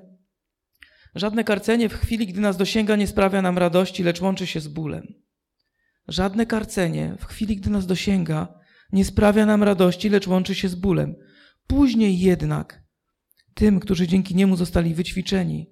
Żadne 1.16 1.44
karcenie 1.44 1.90
w 1.90 1.94
chwili, 1.94 2.28
gdy 2.28 2.42
nas 2.42 2.58
dosięga, 2.58 2.96
nie 2.96 3.08
sprawia 3.08 3.42
nam 3.42 3.58
radości, 3.58 4.04
lecz 4.04 4.22
łączy 4.22 4.48
się 4.48 4.60
z 4.60 4.68
bólem. 4.68 5.14
Żadne 6.08 6.46
karcenie 6.46 7.16
w 7.20 7.26
chwili, 7.26 7.56
gdy 7.56 7.70
nas 7.70 7.86
dosięga, 7.86 8.60
nie 8.92 9.06
sprawia 9.06 9.46
nam 9.46 9.64
radości, 9.64 10.10
lecz 10.10 10.28
łączy 10.28 10.56
się 10.56 10.70
z 10.70 10.76
bólem. 10.76 11.16
Później 11.68 12.20
jednak 12.20 12.84
tym, 13.60 13.80
którzy 13.80 14.08
dzięki 14.08 14.36
niemu 14.36 14.56
zostali 14.56 14.94
wyćwiczeni, 14.96 15.72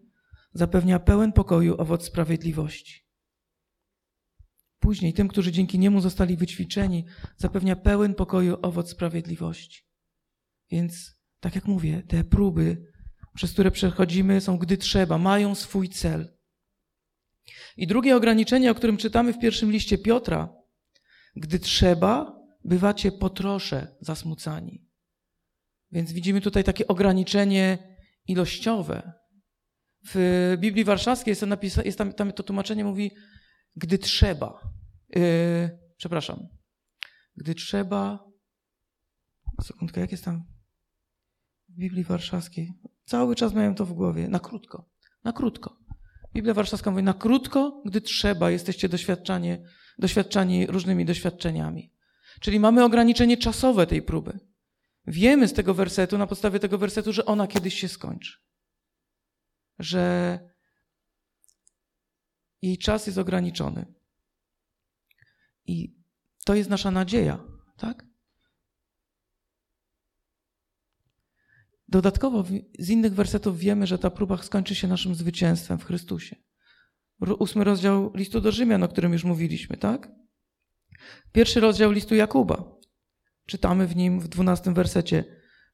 zapewnia 0.54 1.00
pełen 1.00 1.34
pokoju 1.34 1.76
owoc 1.78 2.06
sprawiedliwości. 2.06 3.08
Później 4.80 5.14
tym, 5.14 5.28
którzy 5.28 5.52
dzięki 5.52 5.80
niemu 5.80 6.02
zostali 6.02 6.38
wyćwiczeni, 6.38 7.06
zapewnia 7.38 7.76
pełen 7.76 8.16
pokoju 8.16 8.58
owoc 8.62 8.92
sprawiedliwości. 8.92 9.84
Więc, 10.72 11.16
tak 11.40 11.56
jak 11.56 11.66
mówię, 11.66 12.04
te 12.08 12.24
próby, 12.24 12.86
przez 13.36 13.52
które 13.54 13.72
przechodzimy, 13.72 14.42
są 14.42 14.58
gdy 14.58 14.78
trzeba, 14.78 15.18
mają 15.18 15.56
swój 15.56 15.90
cel. 15.90 16.38
I 17.78 17.88
drugie 17.88 18.16
ograniczenie, 18.16 18.72
o 18.72 18.76
którym 18.76 18.98
czytamy 18.98 19.34
w 19.34 19.40
pierwszym 19.40 19.72
liście 19.72 19.98
Piotra, 19.98 20.54
gdy 21.36 21.60
trzeba, 21.60 22.40
bywacie 22.64 23.12
po 23.12 23.30
trosze 23.30 23.96
zasmucani. 24.02 24.87
Więc 25.92 26.12
widzimy 26.12 26.42
tutaj 26.42 26.64
takie 26.64 26.88
ograniczenie 26.88 27.98
ilościowe. 28.28 29.14
W 30.14 30.56
Biblii 30.60 30.84
Warszawskiej 30.84 31.32
jest, 31.32 31.42
napisa- 31.42 31.86
jest 31.86 31.98
tam, 31.98 32.14
tam, 32.14 32.34
to 32.34 32.44
tłumaczenie 32.44 32.84
mówi, 32.84 33.12
gdy 33.76 33.98
trzeba. 33.98 34.72
Yy, 35.16 35.80
przepraszam. 35.98 36.48
Gdy 37.36 37.56
trzeba. 37.56 38.28
Sekundkę, 39.64 40.02
jak 40.02 40.12
jest 40.12 40.26
tam 40.26 40.44
w 41.70 41.80
Biblii 41.80 42.04
Warszawskiej? 42.04 42.74
Cały 43.06 43.36
czas 43.36 43.54
miałem 43.54 43.76
to 43.76 43.86
w 43.86 43.94
głowie. 43.94 44.28
Na 44.28 44.40
krótko. 44.40 44.90
Na 45.24 45.34
krótko. 45.34 45.78
Biblia 46.34 46.54
Warszawska 46.54 46.92
mówi, 46.92 47.04
na 47.04 47.14
krótko, 47.14 47.82
gdy 47.86 48.02
trzeba, 48.02 48.52
jesteście 48.52 48.90
doświadczani, 48.90 49.58
doświadczani 50.00 50.68
różnymi 50.68 51.06
doświadczeniami. 51.06 51.94
Czyli 52.42 52.60
mamy 52.60 52.84
ograniczenie 52.84 53.38
czasowe 53.38 53.88
tej 53.88 54.02
próby. 54.02 54.40
Wiemy 55.08 55.48
z 55.48 55.54
tego 55.54 55.74
wersetu, 55.74 56.18
na 56.18 56.28
podstawie 56.28 56.60
tego 56.60 56.78
wersetu, 56.78 57.14
że 57.14 57.26
ona 57.26 57.48
kiedyś 57.48 57.74
się 57.74 57.88
skończy. 57.88 58.38
Że 59.80 60.40
jej 62.62 62.78
czas 62.78 63.08
jest 63.08 63.18
ograniczony. 63.18 63.94
I 65.66 65.96
to 66.46 66.56
jest 66.56 66.70
nasza 66.70 66.92
nadzieja, 66.92 67.44
tak? 67.78 68.06
Dodatkowo 71.88 72.44
z 72.80 72.90
innych 72.90 73.14
wersetów 73.14 73.60
wiemy, 73.60 73.88
że 73.88 74.00
ta 74.00 74.10
próba 74.10 74.38
skończy 74.38 74.76
się 74.76 74.88
naszym 74.88 75.16
zwycięstwem 75.16 75.78
w 75.80 75.84
Chrystusie. 75.84 76.36
Ósmy 77.20 77.64
rozdział 77.64 78.12
listu 78.16 78.42
do 78.42 78.52
Rzymian, 78.52 78.84
o 78.84 78.88
którym 78.88 79.14
już 79.14 79.24
mówiliśmy, 79.24 79.78
tak? 79.78 80.12
Pierwszy 81.32 81.60
rozdział 81.60 81.92
listu 81.92 82.16
Jakuba. 82.16 82.77
Czytamy 83.48 83.88
w 83.88 83.96
nim 83.96 84.20
w 84.20 84.28
dwunastym 84.28 84.74
wersecie. 84.74 85.24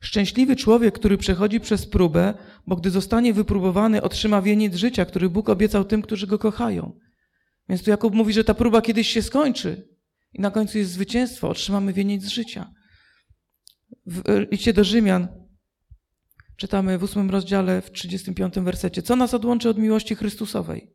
Szczęśliwy 0.02 0.56
człowiek, 0.56 0.96
który 0.96 1.18
przechodzi 1.18 1.60
przez 1.60 1.86
próbę, 1.86 2.34
bo 2.68 2.76
gdy 2.76 2.90
zostanie 2.90 3.34
wypróbowany, 3.34 4.02
otrzyma 4.02 4.42
wieniec 4.42 4.76
życia, 4.76 5.06
który 5.06 5.30
Bóg 5.30 5.50
obiecał 5.50 5.86
tym, 5.86 6.02
którzy 6.02 6.28
go 6.28 6.40
kochają. 6.40 7.00
Więc 7.70 7.84
tu 7.84 7.90
Jakub 7.90 8.14
mówi, 8.14 8.34
że 8.34 8.44
ta 8.44 8.54
próba 8.54 8.82
kiedyś 8.82 9.08
się 9.08 9.22
skończy 9.22 9.88
i 10.34 10.42
na 10.42 10.52
końcu 10.52 10.78
jest 10.78 10.92
zwycięstwo, 10.92 11.50
otrzymamy 11.50 11.94
wieniec 11.94 12.26
życia. 12.26 12.72
W 14.06 14.46
liście 14.52 14.74
do 14.74 14.84
Rzymian 14.84 15.44
Czytamy 16.58 16.98
w 16.98 17.04
ósmym 17.04 17.30
rozdziale, 17.30 17.82
w 17.82 17.92
35 17.92 18.54
wersecie. 18.56 19.02
Co 19.02 19.16
nas 19.16 19.34
odłączy 19.34 19.70
od 19.70 19.78
miłości 19.78 20.16
Chrystusowej? 20.16 20.94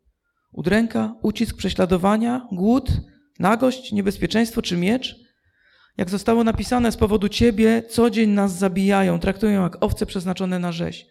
Udręka, 0.53 1.15
ucisk, 1.23 1.57
prześladowania, 1.57 2.49
głód, 2.53 2.91
nagość, 3.39 3.93
niebezpieczeństwo 3.93 4.63
czy 4.63 4.77
miecz? 4.77 5.17
Jak 5.99 6.11
zostało 6.11 6.45
napisane, 6.45 6.93
z 6.93 6.97
powodu 6.97 7.29
Ciebie 7.29 7.83
co 7.91 8.11
dzień 8.11 8.31
nas 8.31 8.59
zabijają, 8.59 9.21
traktują 9.21 9.63
jak 9.63 9.85
owce 9.85 10.07
przeznaczone 10.07 10.59
na 10.59 10.73
rzeź. 10.73 11.07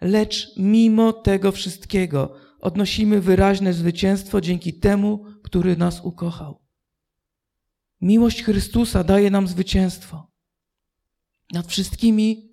Lecz 0.00 0.56
mimo 0.56 1.12
tego 1.12 1.52
wszystkiego 1.52 2.36
odnosimy 2.60 3.20
wyraźne 3.20 3.72
zwycięstwo 3.72 4.40
dzięki 4.40 4.74
temu, 4.78 5.24
który 5.42 5.76
nas 5.76 6.00
ukochał. 6.04 6.62
Miłość 8.00 8.42
Chrystusa 8.42 9.04
daje 9.04 9.30
nam 9.30 9.48
zwycięstwo 9.48 10.32
nad 11.52 11.66
wszystkimi 11.66 12.52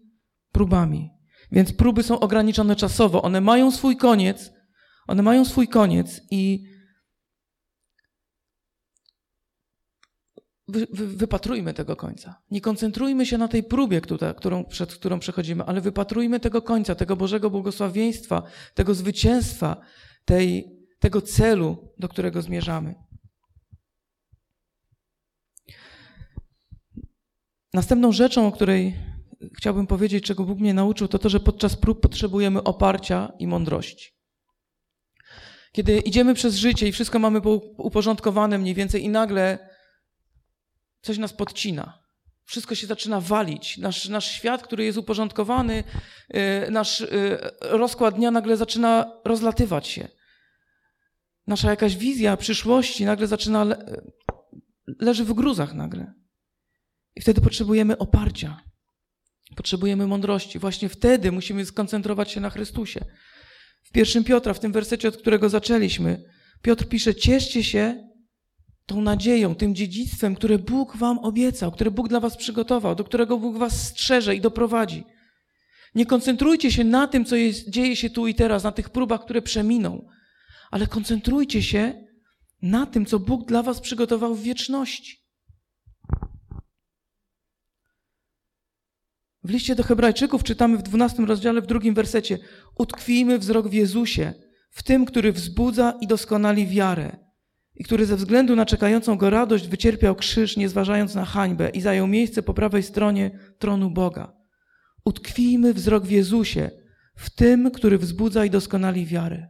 próbami. 0.52 1.10
Więc 1.52 1.74
próby 1.74 2.04
są 2.04 2.20
ograniczone 2.20 2.76
czasowo, 2.76 3.22
one 3.22 3.42
mają 3.42 3.72
swój 3.72 3.98
koniec, 3.98 4.52
one 5.08 5.24
mają 5.24 5.46
swój 5.46 5.68
koniec 5.68 6.22
i 6.32 6.71
wy, 10.72 10.88
wy, 10.94 11.08
wypatrujmy 11.08 11.74
tego 11.74 11.96
końca. 11.96 12.42
Nie 12.52 12.62
koncentrujmy 12.62 13.26
się 13.26 13.38
na 13.38 13.48
tej 13.48 13.64
próbie, 13.64 14.02
którą, 14.38 14.66
przed 14.66 14.94
którą 14.94 15.20
przechodzimy, 15.20 15.64
ale 15.64 15.82
wypatrujmy 15.82 16.40
tego 16.40 16.62
końca, 16.62 16.96
tego 16.96 17.16
Bożego 17.16 17.50
błogosławieństwa, 17.50 18.44
tego 18.74 18.94
zwycięstwa, 18.94 19.82
tej, 20.26 20.78
tego 21.00 21.22
celu, 21.22 21.94
do 21.98 22.10
którego 22.10 22.42
zmierzamy. 22.42 22.96
Następną 27.74 28.12
rzeczą, 28.12 28.48
o 28.48 28.52
której 28.52 28.96
chciałbym 29.58 29.88
powiedzieć, 29.88 30.26
czego 30.26 30.44
Bóg 30.44 30.60
mnie 30.60 30.74
nauczył, 30.74 31.08
to 31.08 31.20
to, 31.20 31.30
że 31.30 31.40
podczas 31.40 31.76
prób 31.76 32.02
potrzebujemy 32.02 32.64
oparcia 32.64 33.32
i 33.40 33.48
mądrości. 33.48 34.12
Kiedy 35.72 36.00
idziemy 36.00 36.34
przez 36.34 36.56
życie 36.56 36.88
i 36.88 36.92
wszystko 36.92 37.20
mamy 37.20 37.42
uporządkowane 37.78 38.58
mniej 38.58 38.76
więcej 38.76 39.04
i 39.04 39.10
nagle 39.10 39.71
coś 41.02 41.18
nas 41.18 41.34
podcina. 41.34 42.02
Wszystko 42.46 42.76
się 42.76 42.88
zaczyna 42.88 43.22
walić. 43.22 43.78
Nasz, 43.78 44.10
nasz 44.10 44.32
świat, 44.32 44.64
który 44.64 44.84
jest 44.84 44.98
uporządkowany, 44.98 45.84
y, 46.68 46.72
nasz 46.72 47.02
y, 47.02 47.40
rozkład 47.62 48.16
dnia 48.16 48.32
nagle 48.32 48.58
zaczyna 48.58 49.14
rozlatywać 49.26 49.88
się. 49.88 50.08
Nasza 51.48 51.70
jakaś 51.70 51.98
wizja 51.98 52.38
przyszłości 52.38 53.06
nagle 53.06 53.28
zaczyna, 53.28 53.64
le, 53.64 54.02
leży 55.00 55.26
w 55.26 55.34
gruzach 55.34 55.74
nagle. 55.74 56.14
I 57.16 57.22
wtedy 57.22 57.42
potrzebujemy 57.42 57.98
oparcia. 57.98 58.64
Potrzebujemy 59.56 60.08
mądrości. 60.08 60.60
Właśnie 60.60 60.90
wtedy 60.90 61.32
musimy 61.32 61.66
skoncentrować 61.66 62.32
się 62.32 62.42
na 62.42 62.50
Chrystusie. 62.50 63.00
W 63.84 63.92
pierwszym 63.92 64.24
Piotra, 64.24 64.54
w 64.54 64.60
tym 64.60 64.72
wersecie, 64.72 65.08
od 65.08 65.18
którego 65.18 65.50
zaczęliśmy, 65.50 66.24
Piotr 66.62 66.88
pisze: 66.88 67.16
Cieszcie 67.16 67.64
się 67.64 68.11
tą 68.86 69.02
nadzieją, 69.02 69.56
tym 69.56 69.76
dziedzictwem, 69.76 70.36
które 70.36 70.60
Bóg 70.60 70.98
wam 70.98 71.20
obiecał, 71.20 71.72
które 71.72 71.92
Bóg 71.92 72.08
dla 72.08 72.20
was 72.20 72.38
przygotował, 72.38 72.96
do 72.96 73.04
którego 73.04 73.38
Bóg 73.38 73.58
was 73.58 73.88
strzeże 73.88 74.36
i 74.36 74.42
doprowadzi. 74.42 75.04
Nie 75.96 76.06
koncentrujcie 76.06 76.72
się 76.72 76.84
na 76.84 77.08
tym, 77.08 77.26
co 77.26 77.36
jest, 77.36 77.70
dzieje 77.70 77.96
się 77.96 78.10
tu 78.10 78.28
i 78.28 78.36
teraz, 78.36 78.64
na 78.64 78.72
tych 78.72 78.90
próbach, 78.90 79.22
które 79.22 79.42
przeminą, 79.42 80.08
ale 80.72 80.88
koncentrujcie 80.88 81.64
się 81.64 82.08
na 82.62 82.86
tym, 82.86 83.06
co 83.06 83.20
Bóg 83.20 83.48
dla 83.48 83.64
was 83.64 83.80
przygotował 83.80 84.36
w 84.36 84.44
wieczności. 84.44 85.22
W 89.44 89.50
liście 89.50 89.76
do 89.76 89.84
Hebrajczyków 89.84 90.44
czytamy 90.44 90.78
w 90.78 90.82
12 90.82 91.26
rozdziale, 91.26 91.62
w 91.62 91.68
drugim 91.68 91.94
wersecie: 91.94 92.40
Utkwijmy 92.78 93.40
wzrok 93.40 93.68
w 93.68 93.74
Jezusie, 93.74 94.34
w 94.70 94.84
tym, 94.84 95.06
który 95.06 95.32
wzbudza 95.32 95.94
i 96.02 96.08
doskonali 96.08 96.68
wiarę. 96.68 97.31
I 97.82 97.84
który 97.84 98.06
ze 98.06 98.16
względu 98.16 98.56
na 98.56 98.66
czekającą 98.66 99.18
go 99.18 99.30
radość 99.30 99.68
wycierpiał 99.68 100.16
krzyż, 100.16 100.58
nie 100.58 100.70
zważając 100.70 101.16
na 101.16 101.26
hańbę 101.26 101.70
i 101.70 101.82
zajął 101.82 102.08
miejsce 102.08 102.44
po 102.44 102.54
prawej 102.54 102.84
stronie 102.84 103.40
tronu 103.60 103.92
Boga. 103.92 104.34
Utkwijmy 105.06 105.74
wzrok 105.74 106.06
w 106.06 106.12
Jezusie, 106.12 106.72
w 107.16 107.30
tym, 107.30 107.72
który 107.72 107.98
wzbudza 107.98 108.46
i 108.46 108.50
doskonali 108.50 109.06
wiarę. 109.06 109.48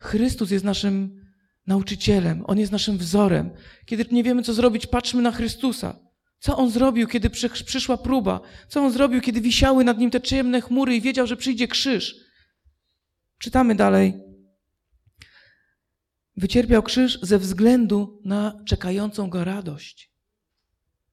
Chrystus 0.00 0.50
jest 0.50 0.64
naszym 0.64 1.20
nauczycielem, 1.66 2.44
On 2.46 2.58
jest 2.58 2.72
naszym 2.72 2.98
wzorem. 2.98 3.50
Kiedy 3.86 4.04
nie 4.12 4.22
wiemy, 4.22 4.42
co 4.42 4.54
zrobić, 4.54 4.86
patrzmy 4.86 5.22
na 5.22 5.32
Chrystusa. 5.32 5.98
Co 6.38 6.56
On 6.56 6.70
zrobił, 6.70 7.06
kiedy 7.08 7.30
przyszła 7.64 7.96
próba? 7.96 8.40
Co 8.68 8.80
On 8.80 8.92
zrobił, 8.92 9.20
kiedy 9.20 9.40
wisiały 9.40 9.84
nad 9.84 9.98
Nim 9.98 10.10
te 10.10 10.20
ciemne 10.20 10.60
chmury 10.60 10.96
i 10.96 11.00
wiedział, 11.00 11.26
że 11.26 11.36
przyjdzie 11.36 11.68
krzyż? 11.68 12.16
Czytamy 13.38 13.74
dalej. 13.74 14.23
Wycierpiał 16.36 16.82
krzyż 16.82 17.18
ze 17.22 17.38
względu 17.38 18.20
na 18.24 18.62
czekającą 18.66 19.30
go 19.30 19.44
radość. 19.44 20.12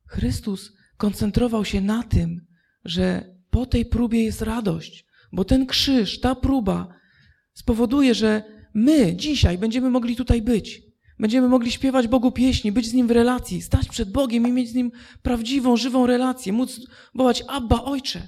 Chrystus 0.07 0.73
koncentrował 0.97 1.65
się 1.65 1.81
na 1.81 2.03
tym, 2.03 2.45
że 2.85 3.35
po 3.49 3.65
tej 3.65 3.85
próbie 3.85 4.23
jest 4.23 4.41
radość, 4.41 5.05
bo 5.31 5.45
ten 5.45 5.65
krzyż, 5.65 6.19
ta 6.19 6.35
próba 6.35 6.87
spowoduje, 7.53 8.15
że 8.15 8.43
my 8.73 9.15
dzisiaj 9.15 9.57
będziemy 9.57 9.89
mogli 9.89 10.15
tutaj 10.15 10.41
być. 10.41 10.81
Będziemy 11.19 11.47
mogli 11.47 11.71
śpiewać 11.71 12.07
Bogu 12.07 12.31
pieśni, 12.31 12.71
być 12.71 12.87
z 12.87 12.93
Nim 12.93 13.07
w 13.07 13.11
relacji, 13.11 13.61
stać 13.61 13.89
przed 13.89 14.11
Bogiem 14.11 14.47
i 14.47 14.51
mieć 14.51 14.69
z 14.69 14.73
Nim 14.73 14.91
prawdziwą, 15.21 15.77
żywą 15.77 16.07
relację, 16.07 16.53
móc 16.53 16.79
wołać 17.15 17.43
Abba, 17.47 17.83
Ojcze. 17.83 18.27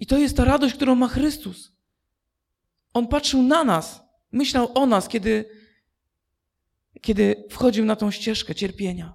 I 0.00 0.06
to 0.06 0.18
jest 0.18 0.36
ta 0.36 0.44
radość, 0.44 0.74
którą 0.74 0.94
ma 0.94 1.08
Chrystus. 1.08 1.72
On 2.92 3.08
patrzył 3.08 3.42
na 3.42 3.64
nas, 3.64 4.00
myślał 4.32 4.70
o 4.74 4.86
nas, 4.86 5.08
kiedy, 5.08 5.44
kiedy 7.00 7.44
wchodził 7.50 7.84
na 7.84 7.96
tą 7.96 8.10
ścieżkę 8.10 8.54
cierpienia. 8.54 9.14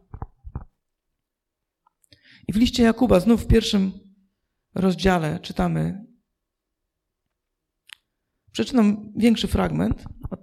I 2.47 2.53
w 2.53 2.55
liście 2.55 2.83
Jakuba, 2.83 3.19
znów 3.19 3.43
w 3.43 3.47
pierwszym 3.47 3.91
rozdziale 4.75 5.39
czytamy, 5.39 6.05
przeczytam 8.51 9.13
większy 9.15 9.47
fragment 9.47 10.05
od, 10.29 10.39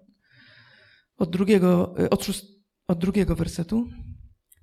od 1.17 1.31
drugiego, 1.31 1.95
od, 2.11 2.25
szóst, 2.25 2.47
od 2.87 2.99
drugiego 2.99 3.37
wersetu. 3.37 3.89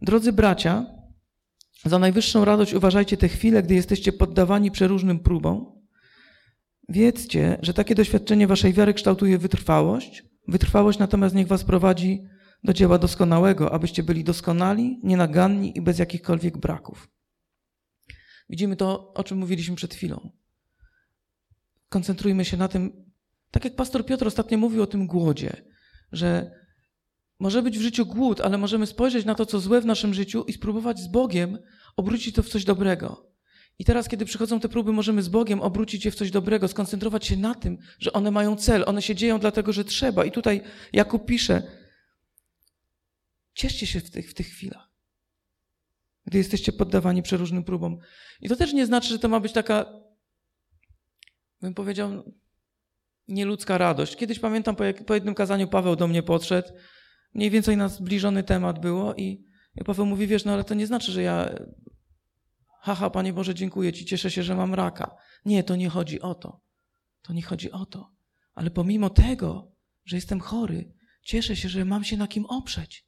Drodzy 0.02 0.34
bracia, 0.34 0.86
za 1.86 2.00
najwyższą 2.00 2.46
radość 2.46 2.74
uważajcie 2.74 3.18
te 3.18 3.28
chwile, 3.28 3.64
gdy 3.64 3.76
jesteście 3.76 4.14
poddawani 4.14 4.72
przeróżnym 4.72 5.20
próbom. 5.20 5.82
Wiedzcie, 6.90 7.58
że 7.62 7.74
takie 7.74 7.96
doświadczenie 7.96 8.48
waszej 8.48 8.74
wiary 8.74 8.94
kształtuje 8.94 9.38
wytrwałość. 9.38 10.24
Wytrwałość 10.48 11.00
natomiast 11.00 11.36
niech 11.36 11.48
was 11.48 11.64
prowadzi 11.64 12.24
do 12.66 12.74
dzieła 12.74 12.98
doskonałego, 12.98 13.74
abyście 13.74 14.04
byli 14.04 14.24
doskonali, 14.24 15.00
nienaganni 15.04 15.78
i 15.78 15.82
bez 15.82 16.00
jakichkolwiek 16.00 16.58
braków. 16.58 17.10
Widzimy 18.50 18.76
to, 18.76 19.14
o 19.14 19.24
czym 19.24 19.38
mówiliśmy 19.38 19.76
przed 19.76 19.94
chwilą. 19.94 20.30
Koncentrujmy 21.90 22.46
się 22.46 22.58
na 22.58 22.68
tym, 22.68 23.12
tak 23.52 23.66
jak 23.66 23.76
pastor 23.76 24.06
Piotr 24.06 24.28
ostatnio 24.28 24.58
mówił 24.58 24.84
o 24.84 24.88
tym 24.88 25.08
głodzie, 25.08 25.62
że 26.12 26.52
może 27.40 27.64
być 27.64 27.78
w 27.78 27.82
życiu 27.82 28.06
głód, 28.06 28.42
ale 28.42 28.58
możemy 28.58 28.86
spojrzeć 28.86 29.26
na 29.26 29.36
to, 29.36 29.46
co 29.46 29.60
złe 29.60 29.82
w 29.82 29.86
naszym 29.86 30.14
życiu 30.14 30.44
i 30.44 30.54
spróbować 30.54 31.00
z 31.00 31.08
Bogiem 31.08 31.58
obrócić 31.96 32.36
to 32.36 32.44
w 32.44 32.50
coś 32.50 32.64
dobrego. 32.64 33.32
I 33.80 33.86
teraz, 33.86 34.10
kiedy 34.10 34.26
przychodzą 34.26 34.60
te 34.60 34.70
próby, 34.70 34.94
możemy 34.94 35.22
z 35.22 35.30
Bogiem 35.30 35.62
obrócić 35.62 36.06
je 36.06 36.12
w 36.12 36.16
coś 36.16 36.32
dobrego, 36.32 36.68
skoncentrować 36.68 37.26
się 37.26 37.38
na 37.38 37.56
tym, 37.56 37.78
że 38.00 38.14
one 38.14 38.32
mają 38.32 38.56
cel, 38.56 38.84
one 38.88 39.02
się 39.02 39.16
dzieją 39.16 39.40
dlatego, 39.40 39.74
że 39.74 39.86
trzeba. 39.86 40.26
I 40.26 40.32
tutaj 40.32 40.62
Jakub 40.94 41.26
pisze, 41.26 41.64
cieszcie 43.56 43.88
się 43.88 44.00
w 44.00 44.12
tych, 44.12 44.32
w 44.32 44.34
tych 44.34 44.48
chwilach 44.48 44.96
gdy 46.26 46.38
jesteście 46.38 46.72
poddawani 46.72 47.24
przeróżnym 47.24 47.64
próbom. 47.64 47.98
I 48.42 48.50
to 48.50 48.56
też 48.56 48.74
nie 48.74 48.86
znaczy, 48.86 49.10
że 49.10 49.20
to 49.20 49.30
ma 49.30 49.40
być 49.40 49.54
taka, 49.54 49.86
bym 51.62 51.74
powiedział, 51.74 52.36
nieludzka 53.28 53.78
radość. 53.78 54.16
Kiedyś 54.16 54.40
pamiętam, 54.40 54.76
po, 54.76 54.84
jak, 54.84 55.06
po 55.06 55.14
jednym 55.14 55.36
kazaniu 55.36 55.68
Paweł 55.68 55.96
do 55.96 56.08
mnie 56.08 56.24
podszedł, 56.24 56.70
mniej 57.34 57.50
więcej 57.50 57.78
na 57.78 57.90
zbliżony 57.90 58.44
temat 58.44 58.80
było 58.80 59.16
i, 59.16 59.46
Paweł 59.86 60.06
mówi, 60.06 60.28
wiesz, 60.28 60.46
no 60.46 60.54
ale 60.54 60.64
to 60.64 60.74
nie 60.74 60.88
znaczy, 60.88 61.12
że 61.12 61.22
ja 61.22 61.56
haha, 62.82 63.10
Panie 63.10 63.34
Boże, 63.34 63.56
dziękuję 63.56 63.94
Ci, 63.94 64.06
cieszę 64.06 64.32
się, 64.32 64.44
że 64.44 64.56
mam 64.56 64.74
raka. 64.74 65.16
Nie, 65.46 65.64
to 65.64 65.76
nie 65.76 65.90
chodzi 65.90 66.22
o 66.22 66.36
to. 66.36 66.62
To 67.22 67.34
nie 67.34 67.42
chodzi 67.42 67.72
o 67.72 67.86
to. 67.86 68.12
Ale 68.54 68.72
pomimo 68.72 69.10
tego, 69.10 69.72
że 70.06 70.16
jestem 70.16 70.40
chory, 70.40 70.94
cieszę 71.22 71.56
się, 71.56 71.70
że 71.70 71.86
mam 71.86 72.04
się 72.04 72.18
na 72.18 72.28
kim 72.28 72.46
oprzeć. 72.46 73.05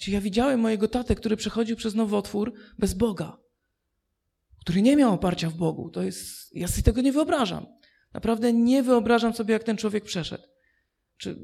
Wiecie, 0.00 0.12
ja 0.12 0.20
widziałem 0.20 0.60
mojego 0.60 0.88
tatę, 0.88 1.14
który 1.14 1.36
przechodził 1.36 1.76
przez 1.76 1.94
nowotwór 1.94 2.52
bez 2.78 2.94
Boga, 2.94 3.38
który 4.60 4.82
nie 4.82 4.96
miał 4.96 5.14
oparcia 5.14 5.50
w 5.50 5.54
Bogu. 5.54 5.90
To 5.90 6.02
jest, 6.02 6.56
ja 6.56 6.68
sobie 6.68 6.82
tego 6.82 7.00
nie 7.00 7.12
wyobrażam. 7.12 7.66
Naprawdę 8.14 8.52
nie 8.52 8.82
wyobrażam 8.82 9.34
sobie, 9.34 9.52
jak 9.52 9.64
ten 9.64 9.76
człowiek 9.76 10.04
przeszedł. 10.04 10.44
Czy 11.16 11.38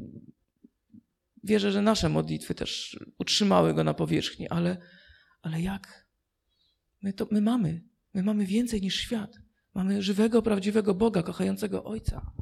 wierzę, 1.45 1.73
że 1.73 1.83
nasze 1.83 2.09
modlitwy 2.09 2.55
też 2.55 3.01
utrzymały 3.19 3.75
go 3.75 3.85
na 3.85 3.95
powierzchni, 3.95 4.49
ale, 4.49 4.77
ale 5.43 5.61
jak? 5.61 6.07
My, 7.03 7.13
to, 7.13 7.27
my 7.31 7.41
mamy. 7.41 7.83
My 8.15 8.23
mamy 8.23 8.47
więcej 8.47 8.81
niż 8.81 8.97
świat. 8.97 9.39
Mamy 9.75 10.03
żywego, 10.03 10.43
prawdziwego 10.43 10.95
Boga, 10.95 11.23
kochającego 11.23 11.85
Ojca. 11.85 12.33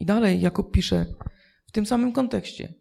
I 0.00 0.06
dalej 0.06 0.40
Jakub 0.40 0.72
pisze, 0.72 1.06
w 1.68 1.72
tym 1.72 1.86
samym 1.86 2.12
kontekście. 2.12 2.74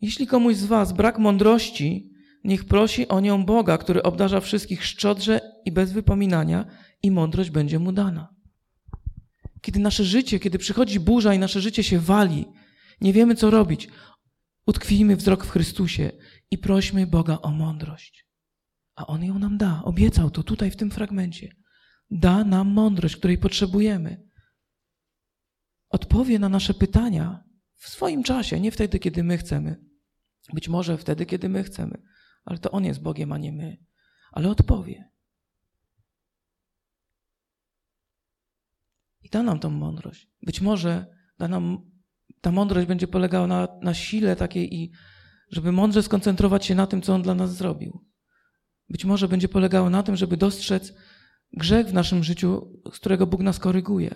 Jeśli 0.00 0.26
komuś 0.26 0.56
z 0.56 0.64
Was 0.64 0.92
brak 0.92 1.18
mądrości, 1.18 2.12
niech 2.44 2.64
prosi 2.64 3.08
o 3.08 3.20
nią 3.20 3.44
Boga, 3.44 3.78
który 3.78 4.02
obdarza 4.02 4.40
wszystkich 4.40 4.84
szczodrze 4.84 5.40
i 5.64 5.72
bez 5.72 5.92
wypominania, 5.92 6.66
i 7.02 7.10
mądrość 7.10 7.50
będzie 7.50 7.78
mu 7.78 7.92
dana. 7.92 8.34
Kiedy 9.60 9.80
nasze 9.80 10.04
życie, 10.04 10.40
kiedy 10.40 10.58
przychodzi 10.58 11.00
burza 11.00 11.34
i 11.34 11.38
nasze 11.38 11.60
życie 11.60 11.82
się 11.82 11.98
wali, 11.98 12.44
nie 13.00 13.12
wiemy 13.12 13.34
co 13.34 13.50
robić, 13.50 13.88
utkwijmy 14.66 15.16
wzrok 15.16 15.44
w 15.44 15.50
Chrystusie 15.50 16.12
i 16.50 16.58
prośmy 16.58 17.06
Boga 17.06 17.38
o 17.42 17.50
mądrość. 17.50 18.26
A 18.96 19.06
On 19.06 19.24
ją 19.24 19.38
nam 19.38 19.58
da. 19.58 19.82
Obiecał 19.84 20.30
to 20.30 20.42
tutaj 20.42 20.70
w 20.70 20.76
tym 20.76 20.90
fragmencie. 20.90 21.52
Da 22.10 22.44
nam 22.44 22.68
mądrość, 22.68 23.16
której 23.16 23.38
potrzebujemy. 23.38 24.22
Odpowie 25.90 26.38
na 26.38 26.48
nasze 26.48 26.74
pytania, 26.74 27.45
w 27.86 27.88
swoim 27.88 28.22
czasie, 28.22 28.60
nie 28.60 28.70
wtedy, 28.70 28.98
kiedy 28.98 29.24
my 29.24 29.38
chcemy. 29.38 29.76
Być 30.52 30.68
może 30.68 30.98
wtedy, 30.98 31.26
kiedy 31.26 31.48
my 31.48 31.62
chcemy, 31.62 32.02
ale 32.44 32.58
to 32.58 32.70
On 32.70 32.84
jest 32.84 33.02
Bogiem, 33.02 33.32
a 33.32 33.38
nie 33.38 33.52
my. 33.52 33.76
Ale 34.32 34.48
odpowie. 34.48 35.10
I 39.22 39.28
da 39.30 39.42
nam 39.42 39.58
tą 39.58 39.70
mądrość. 39.70 40.28
Być 40.42 40.60
może 40.60 41.06
da 41.38 41.48
nam, 41.48 41.90
ta 42.40 42.52
mądrość 42.52 42.86
będzie 42.86 43.08
polegała 43.08 43.46
na, 43.46 43.68
na 43.82 43.94
sile 43.94 44.36
takiej 44.36 44.74
i 44.74 44.92
żeby 45.50 45.72
mądrze 45.72 46.02
skoncentrować 46.02 46.66
się 46.66 46.74
na 46.74 46.86
tym, 46.86 47.02
co 47.02 47.14
On 47.14 47.22
dla 47.22 47.34
nas 47.34 47.56
zrobił. 47.56 48.04
Być 48.88 49.04
może 49.04 49.28
będzie 49.28 49.48
polegało 49.48 49.90
na 49.90 50.02
tym, 50.02 50.16
żeby 50.16 50.36
dostrzec 50.36 50.94
grzech 51.52 51.86
w 51.86 51.94
naszym 51.94 52.24
życiu, 52.24 52.80
z 52.92 52.98
którego 52.98 53.26
Bóg 53.26 53.42
nas 53.42 53.58
koryguje. 53.58 54.14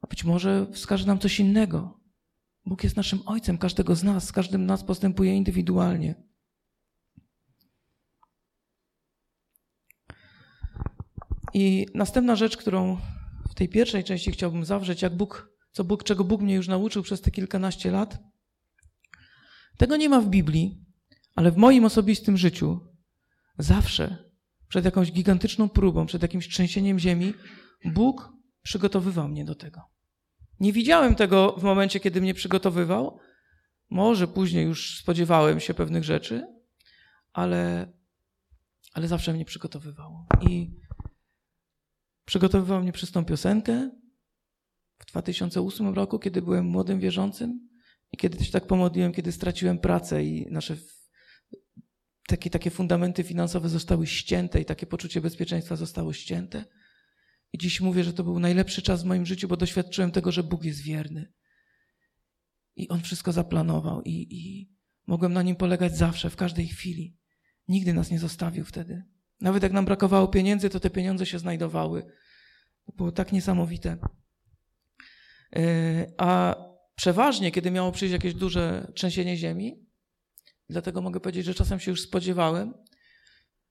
A 0.00 0.06
być 0.06 0.24
może 0.24 0.66
wskaże 0.72 1.06
nam 1.06 1.18
coś 1.18 1.40
innego, 1.40 2.05
Bóg 2.66 2.84
jest 2.84 2.96
naszym 2.96 3.20
Ojcem 3.26 3.58
każdego 3.58 3.96
z 3.96 4.02
nas, 4.02 4.24
z 4.24 4.32
każdym 4.32 4.66
nas 4.66 4.84
postępuje 4.84 5.36
indywidualnie. 5.36 6.14
I 11.54 11.86
następna 11.94 12.36
rzecz, 12.36 12.56
którą 12.56 12.98
w 13.50 13.54
tej 13.54 13.68
pierwszej 13.68 14.04
części 14.04 14.32
chciałbym 14.32 14.64
zawrzeć, 14.64 15.02
jak 15.02 15.16
Bóg, 15.16 15.50
co 15.72 15.84
Bóg, 15.84 16.04
czego 16.04 16.24
Bóg 16.24 16.42
mnie 16.42 16.54
już 16.54 16.68
nauczył 16.68 17.02
przez 17.02 17.20
te 17.20 17.30
kilkanaście 17.30 17.90
lat. 17.90 18.18
Tego 19.76 19.96
nie 19.96 20.08
ma 20.08 20.20
w 20.20 20.28
Biblii, 20.28 20.84
ale 21.34 21.52
w 21.52 21.56
moim 21.56 21.84
osobistym 21.84 22.36
życiu 22.36 22.80
zawsze 23.58 24.30
przed 24.68 24.84
jakąś 24.84 25.12
gigantyczną 25.12 25.68
próbą, 25.68 26.06
przed 26.06 26.22
jakimś 26.22 26.48
trzęsieniem 26.48 26.98
ziemi, 26.98 27.34
Bóg 27.84 28.32
przygotowywał 28.62 29.28
mnie 29.28 29.44
do 29.44 29.54
tego. 29.54 29.95
Nie 30.60 30.72
widziałem 30.72 31.14
tego 31.14 31.52
w 31.52 31.62
momencie, 31.62 32.00
kiedy 32.00 32.20
mnie 32.20 32.34
przygotowywał. 32.34 33.18
Może 33.90 34.28
później 34.28 34.64
już 34.64 34.98
spodziewałem 34.98 35.60
się 35.60 35.74
pewnych 35.74 36.04
rzeczy, 36.04 36.46
ale, 37.32 37.92
ale 38.92 39.08
zawsze 39.08 39.32
mnie 39.32 39.44
przygotowywał. 39.44 40.26
I 40.50 40.70
przygotowywał 42.24 42.82
mnie 42.82 42.92
przez 42.92 43.12
tą 43.12 43.24
piosenkę 43.24 43.90
w 44.98 45.06
2008 45.06 45.94
roku, 45.94 46.18
kiedy 46.18 46.42
byłem 46.42 46.64
młodym 46.66 47.00
wierzącym 47.00 47.68
i 48.12 48.16
kiedy 48.16 48.44
się 48.44 48.52
tak 48.52 48.66
pomodliłem, 48.66 49.12
kiedy 49.12 49.32
straciłem 49.32 49.78
pracę 49.78 50.24
i 50.24 50.46
nasze 50.50 50.76
takie, 52.26 52.50
takie 52.50 52.70
fundamenty 52.70 53.24
finansowe 53.24 53.68
zostały 53.68 54.06
ścięte 54.06 54.60
i 54.60 54.64
takie 54.64 54.86
poczucie 54.86 55.20
bezpieczeństwa 55.20 55.76
zostało 55.76 56.12
ścięte. 56.12 56.64
I 57.56 57.58
dziś 57.58 57.80
mówię, 57.80 58.04
że 58.04 58.12
to 58.12 58.24
był 58.24 58.38
najlepszy 58.38 58.82
czas 58.82 59.02
w 59.02 59.06
moim 59.06 59.26
życiu, 59.26 59.48
bo 59.48 59.56
doświadczyłem 59.56 60.10
tego, 60.10 60.32
że 60.32 60.42
Bóg 60.42 60.64
jest 60.64 60.82
wierny. 60.82 61.32
I 62.76 62.88
on 62.88 63.02
wszystko 63.02 63.32
zaplanował 63.32 64.02
i, 64.02 64.26
i 64.30 64.70
mogłem 65.06 65.32
na 65.32 65.42
nim 65.42 65.56
polegać 65.56 65.96
zawsze, 65.96 66.30
w 66.30 66.36
każdej 66.36 66.68
chwili. 66.68 67.16
Nigdy 67.68 67.94
nas 67.94 68.10
nie 68.10 68.18
zostawił 68.18 68.64
wtedy. 68.64 69.04
Nawet 69.40 69.62
jak 69.62 69.72
nam 69.72 69.84
brakowało 69.84 70.28
pieniędzy, 70.28 70.70
to 70.70 70.80
te 70.80 70.90
pieniądze 70.90 71.26
się 71.26 71.38
znajdowały. 71.38 72.02
To 72.86 72.92
było 72.92 73.12
tak 73.12 73.32
niesamowite. 73.32 73.98
E, 75.56 76.06
a 76.18 76.56
przeważnie, 76.94 77.52
kiedy 77.52 77.70
miało 77.70 77.92
przyjść 77.92 78.12
jakieś 78.12 78.34
duże 78.34 78.92
trzęsienie 78.94 79.36
ziemi, 79.36 79.86
dlatego 80.68 81.02
mogę 81.02 81.20
powiedzieć, 81.20 81.46
że 81.46 81.54
czasem 81.54 81.80
się 81.80 81.90
już 81.90 82.02
spodziewałem, 82.02 82.74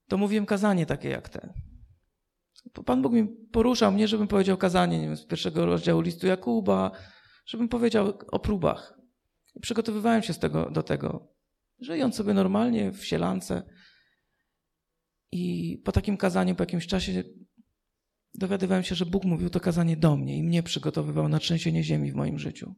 to 0.08 0.18
mówiłem 0.18 0.46
kazanie 0.46 0.86
takie 0.86 1.10
jak 1.10 1.30
te. 1.30 1.54
Pan 2.86 3.02
Bóg 3.02 3.14
mi 3.14 3.28
poruszał 3.28 3.92
mnie, 3.92 4.08
żebym 4.08 4.28
powiedział 4.28 4.58
kazanie 4.58 5.00
nie 5.00 5.08
wiem, 5.08 5.18
z 5.18 5.26
pierwszego 5.26 5.66
rozdziału 5.66 6.02
listu 6.02 6.28
Jakuba, 6.28 6.92
żebym 7.46 7.70
powiedział 7.70 8.14
o 8.32 8.40
próbach. 8.40 9.00
I 9.56 9.60
przygotowywałem 9.60 10.24
się 10.24 10.34
z 10.34 10.40
tego, 10.40 10.70
do 10.72 10.84
tego, 10.84 11.28
żyjąc 11.80 12.16
sobie 12.16 12.34
normalnie 12.34 12.92
w 12.92 13.06
sielance. 13.06 13.64
I 15.32 15.78
po 15.86 15.92
takim 15.92 16.18
kazaniu, 16.18 16.56
po 16.56 16.64
jakimś 16.64 16.88
czasie 16.88 17.24
dowiadywałem 18.34 18.84
się, 18.84 18.96
że 18.96 19.06
Bóg 19.06 19.26
mówił 19.26 19.50
to 19.50 19.60
kazanie 19.60 19.98
do 19.98 20.18
mnie 20.18 20.38
i 20.38 20.44
mnie 20.44 20.64
przygotowywał 20.64 21.30
na 21.30 21.40
trzęsienie 21.40 21.84
ziemi 21.84 22.12
w 22.12 22.16
moim 22.16 22.40
życiu. 22.40 22.76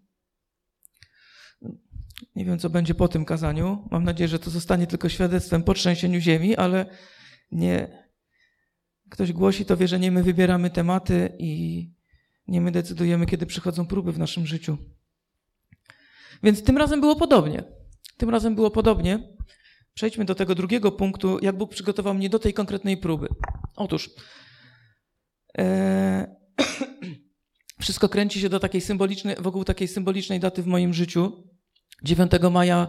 Nie 2.36 2.45
wiem, 2.45 2.60
co 2.60 2.69
będzie 2.69 2.95
po 2.95 3.08
tym 3.08 3.26
kazaniu. 3.26 3.88
Mam 3.91 4.04
nadzieję, 4.04 4.28
że 4.28 4.39
to 4.39 4.50
zostanie 4.50 4.88
tylko 4.88 5.10
świadectwem 5.10 5.63
po 5.63 5.73
trzęsieniu 5.73 6.19
ziemi, 6.19 6.56
ale 6.56 6.86
nie. 7.52 8.07
Ktoś 9.10 9.34
głosi, 9.34 9.65
to 9.65 9.78
wie, 9.78 9.88
że 9.88 10.00
nie 10.00 10.12
my 10.12 10.24
wybieramy 10.24 10.70
tematy 10.70 11.36
i 11.39 11.91
nie 12.48 12.62
my 12.62 12.72
decydujemy, 12.72 13.26
kiedy 13.26 13.46
przychodzą 13.46 13.86
próby 13.86 14.12
w 14.12 14.20
naszym 14.20 14.46
życiu. 14.46 14.78
Więc 16.43 16.63
tym 16.63 16.78
razem 16.78 17.02
było 17.02 17.15
podobnie. 17.15 17.63
Tym 18.17 18.30
razem 18.30 18.56
było 18.56 18.72
podobnie. 18.72 19.36
Przejdźmy 19.93 20.26
do 20.26 20.36
tego 20.36 20.56
drugiego 20.56 20.91
punktu, 20.91 21.39
jak 21.41 21.58
Bóg 21.58 21.72
przygotował 21.72 22.13
mnie 22.13 22.30
do 22.30 22.39
tej 22.39 22.54
konkretnej 22.54 22.98
próby. 22.98 23.28
Otóż, 23.76 24.10
e, 25.58 26.36
wszystko 27.82 28.10
kręci 28.10 28.41
się 28.41 28.50
do 28.50 28.60
takiej 28.60 28.82
symbolicznej, 28.82 29.36
wokół 29.39 29.63
takiej 29.63 29.88
symbolicznej 29.88 30.39
daty 30.39 30.63
w 30.63 30.67
moim 30.67 30.93
życiu. 30.93 31.43
9 32.04 32.32
maja 32.52 32.88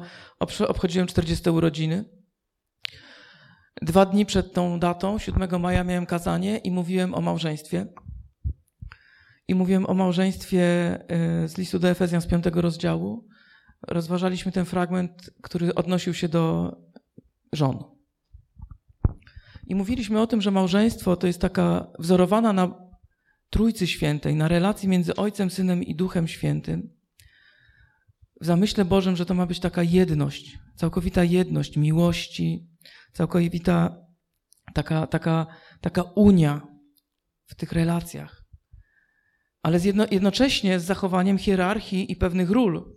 obchodziłem 0.69 1.07
40 1.07 1.51
urodziny. 1.51 2.18
Dwa 3.83 4.07
dni 4.07 4.27
przed 4.27 4.53
tą 4.53 4.81
datą, 4.81 5.19
7 5.19 5.61
maja, 5.61 5.85
miałem 5.85 6.07
kazanie 6.07 6.59
i 6.59 6.71
mówiłem 6.71 7.15
o 7.15 7.21
małżeństwie. 7.21 7.87
I 9.49 9.55
mówiłem 9.55 9.87
o 9.87 9.95
małżeństwie 9.95 10.61
e, 11.09 11.49
z 11.49 11.59
listu 11.59 11.79
do 11.79 11.89
Efezjan 11.89 12.21
z 12.23 12.27
5 12.27 12.45
rozdziału. 12.53 13.27
Rozważaliśmy 13.89 14.53
ten 14.53 14.65
fragment, 14.65 15.31
który 15.43 15.75
odnosił 15.75 16.15
się 16.15 16.29
do 16.29 16.77
żon. 17.53 17.85
I 19.67 19.75
mówiliśmy 19.75 20.21
o 20.21 20.27
tym, 20.27 20.41
że 20.43 20.51
małżeństwo 20.51 21.17
to 21.17 21.27
jest 21.27 21.41
taka 21.41 21.87
wzorowana 21.99 22.53
na 22.53 22.89
Trójcy 23.51 23.87
Świętej, 23.87 24.35
na 24.35 24.49
relacji 24.49 24.89
między 24.89 25.17
Ojcem, 25.17 25.51
Synem 25.51 25.83
i 25.83 25.95
Duchem 25.95 26.29
Świętym. 26.29 26.91
W 28.41 28.47
zamyśle 28.47 28.85
Bożym, 28.85 29.17
że 29.17 29.27
to 29.27 29.35
ma 29.35 29.47
być 29.47 29.61
taka 29.61 29.83
jedność, 29.83 30.59
całkowita 30.77 31.25
jedność 31.25 31.77
miłości, 31.77 32.68
całkowita 33.19 34.07
taka, 34.75 35.07
taka, 35.07 35.47
taka 35.81 36.03
unia 36.03 36.67
w 37.47 37.55
tych 37.55 37.73
relacjach. 37.73 38.45
Ale 39.63 39.79
jedno, 39.79 40.07
jednocześnie 40.11 40.81
z 40.81 40.85
zachowaniem 40.85 41.39
hierarchii 41.39 42.13
i 42.13 42.17
pewnych 42.17 42.51
ról 42.51 42.95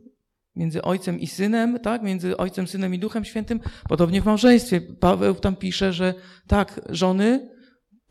między 0.55 0.81
ojcem 0.81 1.19
i 1.19 1.27
synem, 1.27 1.79
tak? 1.79 2.03
Między 2.03 2.37
ojcem, 2.37 2.67
synem 2.67 2.93
i 2.93 2.99
duchem 2.99 3.25
świętym. 3.25 3.59
Podobnie 3.89 4.21
w 4.21 4.25
małżeństwie. 4.25 4.81
Paweł 4.81 5.35
tam 5.35 5.55
pisze, 5.55 5.93
że 5.93 6.13
tak, 6.47 6.81
żony, 6.89 7.49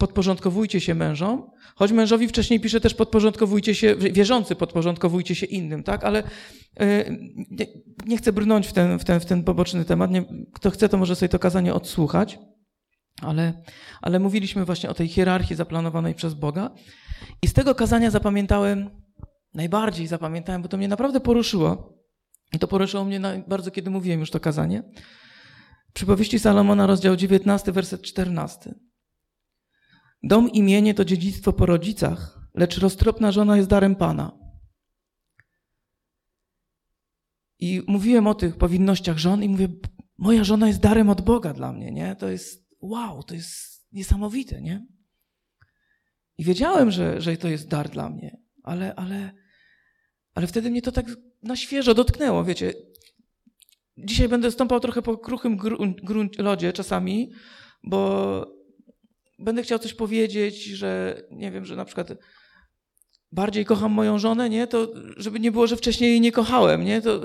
podporządkowujcie 0.01 0.81
się 0.81 0.95
mężom, 0.95 1.51
choć 1.75 1.93
mężowi 1.93 2.29
wcześniej 2.29 2.61
pisze 2.61 2.81
też 2.81 2.95
podporządkowujcie 2.95 3.75
się, 3.75 3.97
wierzący 3.97 4.57
podporządkowujcie 4.57 5.35
się 5.35 5.47
innym, 5.47 5.83
tak? 5.83 6.05
Ale 6.05 6.23
yy, 6.81 6.87
nie, 7.51 7.67
nie, 8.07 8.17
chcę 8.17 8.33
brnąć 8.33 8.67
w 8.67 8.73
ten, 8.73 8.99
w 8.99 9.05
ten, 9.05 9.21
w 9.21 9.27
ten 9.27 9.45
poboczny 9.45 9.85
temat. 9.85 10.11
Nie, 10.11 10.25
kto 10.53 10.71
chce, 10.71 10.89
to 10.89 10.97
może 10.97 11.17
sobie 11.17 11.29
to 11.29 11.39
kazanie 11.39 11.75
odsłuchać. 11.75 12.39
Ale, 13.23 13.63
ale 14.03 14.19
mówiliśmy 14.19 14.65
właśnie 14.65 14.91
o 14.91 14.95
tej 14.95 15.09
hierarchii 15.09 15.57
zaplanowanej 15.57 16.15
przez 16.15 16.35
Boga. 16.35 16.71
I 17.43 17.49
z 17.49 17.53
tego 17.53 17.75
kazania 17.75 18.11
zapamiętałem, 18.11 18.91
najbardziej 19.55 20.07
zapamiętałem, 20.07 20.63
bo 20.63 20.69
to 20.69 20.77
mnie 20.77 20.89
naprawdę 20.89 21.21
poruszyło. 21.21 21.99
I 22.53 22.59
to 22.59 22.69
poruszyło 22.69 23.05
mnie 23.05 23.21
bardzo, 23.49 23.71
kiedy 23.71 23.91
mówiłem 23.91 24.21
już 24.21 24.31
to 24.31 24.41
kazanie. 24.41 24.83
Przypowieści 25.93 26.39
Salomona, 26.39 26.87
rozdział 26.87 27.17
19, 27.17 27.73
werset 27.73 28.03
14. 28.03 28.75
Dom 30.23 30.51
imienie 30.51 30.95
to 30.95 31.05
dziedzictwo 31.05 31.53
po 31.53 31.67
rodzicach, 31.67 32.41
lecz 32.55 32.79
roztropna 32.79 33.33
żona 33.33 33.57
jest 33.57 33.69
darem 33.69 33.97
Pana. 33.97 34.39
I 37.59 37.83
mówiłem 37.87 38.27
o 38.27 38.35
tych 38.35 38.57
powinnościach 38.57 39.19
żon 39.19 39.43
i 39.43 39.49
mówię, 39.49 39.69
moja 40.19 40.45
żona 40.45 40.69
jest 40.69 40.81
darem 40.81 41.11
od 41.11 41.21
Boga 41.21 41.53
dla 41.55 41.73
mnie, 41.73 41.93
nie? 41.93 42.17
To 42.17 42.29
jest 42.29 42.67
wow, 42.81 43.23
to 43.23 43.35
jest 43.35 43.87
niesamowite, 43.93 44.63
nie? 44.63 44.87
I 46.39 46.45
wiedziałem, 46.45 46.91
że, 46.91 47.21
że 47.21 47.37
to 47.37 47.49
jest 47.49 47.69
dar 47.69 47.89
dla 47.89 48.11
mnie, 48.11 48.37
ale, 48.63 48.95
ale, 48.95 49.33
ale 50.35 50.47
wtedy 50.47 50.71
mnie 50.71 50.83
to 50.83 50.93
tak 50.93 51.07
na 51.43 51.57
świeżo 51.57 51.95
dotknęło, 51.95 52.45
wiecie. 52.45 52.73
Dzisiaj 53.99 54.29
będę 54.29 54.51
stąpał 54.51 54.81
trochę 54.81 55.03
po 55.03 55.19
kruchym 55.19 55.57
grunt, 56.03 56.39
lodzie 56.39 56.73
czasami, 56.73 57.33
bo 57.83 58.60
będę 59.41 59.63
chciał 59.63 59.79
coś 59.79 59.95
powiedzieć, 59.95 60.65
że 60.65 61.23
nie 61.31 61.51
wiem, 61.51 61.65
że 61.65 61.77
na 61.77 61.85
przykład 61.85 62.09
bardziej 63.33 63.65
kocham 63.65 63.93
moją 63.93 64.19
żonę, 64.19 64.51
nie? 64.51 64.67
To 64.67 64.89
żeby 65.17 65.41
nie 65.41 65.53
było, 65.53 65.67
że 65.67 65.77
wcześniej 65.77 66.11
jej 66.11 66.21
nie 66.21 66.33
kochałem, 66.33 66.85
nie? 66.85 67.03
To 67.03 67.17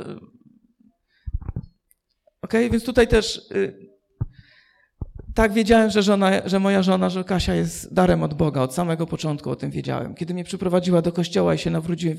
Okej, 2.45 2.65
okay? 2.65 2.69
więc 2.69 2.83
tutaj 2.83 3.07
też 3.07 3.37
y, 3.51 3.89
tak 5.35 5.53
wiedziałem, 5.53 5.89
że, 5.89 6.03
żona, 6.03 6.31
że 6.45 6.59
moja 6.59 6.83
żona, 6.83 7.09
że 7.09 7.23
Kasia 7.23 7.53
jest 7.53 7.93
darem 7.93 8.23
od 8.23 8.33
Boga. 8.33 8.61
Od 8.61 8.73
samego 8.73 9.07
początku 9.07 9.49
o 9.49 9.55
tym 9.55 9.71
wiedziałem. 9.71 10.15
Kiedy 10.15 10.33
mnie 10.33 10.43
przyprowadziła 10.43 11.01
do 11.01 11.11
kościoła 11.11 11.53
i 11.53 11.57
się 11.57 11.69
nawróciłem, 11.69 12.17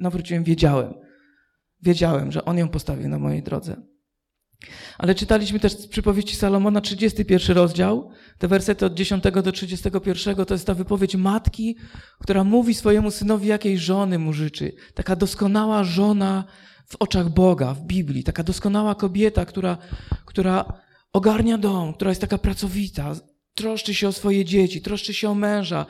nawróciłem 0.00 0.44
wiedziałem. 0.44 0.94
Wiedziałem, 1.82 2.32
że 2.32 2.44
On 2.44 2.58
ją 2.58 2.68
postawił 2.68 3.08
na 3.08 3.18
mojej 3.18 3.42
drodze. 3.42 3.76
Ale 4.98 5.14
czytaliśmy 5.14 5.60
też 5.60 5.72
z 5.72 5.86
przypowieści 5.86 6.36
Salomona 6.36 6.80
31 6.80 7.56
rozdział, 7.56 8.10
te 8.38 8.48
wersety 8.48 8.86
od 8.86 8.94
10 8.94 9.24
do 9.44 9.52
31, 9.52 10.44
to 10.46 10.54
jest 10.54 10.66
ta 10.66 10.74
wypowiedź 10.74 11.16
matki, 11.16 11.76
która 12.20 12.44
mówi 12.44 12.74
swojemu 12.74 13.10
synowi, 13.10 13.48
jakiej 13.48 13.78
żony 13.78 14.18
mu 14.18 14.32
życzy. 14.32 14.72
Taka 14.94 15.16
doskonała 15.16 15.84
żona 15.84 16.44
w 16.86 16.96
oczach 16.98 17.28
Boga, 17.28 17.74
w 17.74 17.82
Biblii, 17.82 18.24
taka 18.24 18.42
doskonała 18.42 18.94
kobieta, 18.94 19.44
która, 19.44 19.78
która 20.24 20.72
ogarnia 21.12 21.58
dom, 21.58 21.94
która 21.94 22.10
jest 22.10 22.20
taka 22.20 22.38
pracowita, 22.38 23.14
troszczy 23.54 23.94
się 23.94 24.08
o 24.08 24.12
swoje 24.12 24.44
dzieci, 24.44 24.82
troszczy 24.82 25.14
się 25.14 25.30
o 25.30 25.34
męża, 25.34 25.86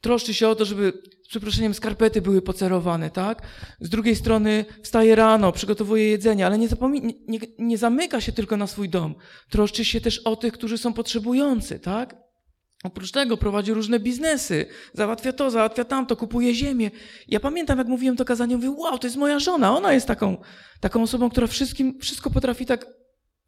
troszczy 0.00 0.34
się 0.34 0.48
o 0.48 0.54
to, 0.54 0.64
żeby 0.64 0.92
z 1.24 1.28
przeproszeniem 1.28 1.74
skarpety 1.74 2.22
były 2.22 2.42
pocerowane, 2.42 3.10
tak? 3.10 3.42
Z 3.80 3.88
drugiej 3.88 4.16
strony 4.16 4.64
wstaje 4.82 5.14
rano, 5.14 5.52
przygotowuje 5.52 6.08
jedzenie, 6.08 6.46
ale 6.46 6.58
nie, 6.58 6.68
zapomina, 6.68 7.12
nie, 7.28 7.38
nie 7.58 7.78
zamyka 7.78 8.20
się 8.20 8.32
tylko 8.32 8.56
na 8.56 8.66
swój 8.66 8.88
dom. 8.88 9.14
Troszczy 9.50 9.84
się 9.84 10.00
też 10.00 10.18
o 10.18 10.36
tych, 10.36 10.52
którzy 10.52 10.78
są 10.78 10.92
potrzebujący, 10.92 11.80
tak? 11.80 12.16
Oprócz 12.84 13.10
tego 13.10 13.36
prowadzi 13.36 13.74
różne 13.74 14.00
biznesy, 14.00 14.66
załatwia 14.92 15.32
to, 15.32 15.50
załatwia 15.50 15.84
tamto, 15.84 16.16
kupuje 16.16 16.54
ziemię. 16.54 16.90
Ja 17.28 17.40
pamiętam, 17.40 17.78
jak 17.78 17.86
mówiłem 17.86 18.16
to 18.16 18.24
kazanie, 18.24 18.56
mówię, 18.56 18.70
wow, 18.70 18.98
to 18.98 19.06
jest 19.06 19.16
moja 19.16 19.38
żona, 19.38 19.76
ona 19.76 19.92
jest 19.92 20.06
taką, 20.06 20.36
taką 20.80 21.02
osobą, 21.02 21.30
która 21.30 21.46
wszystkim, 21.46 21.98
wszystko 22.00 22.30
potrafi 22.30 22.66
tak 22.66 22.86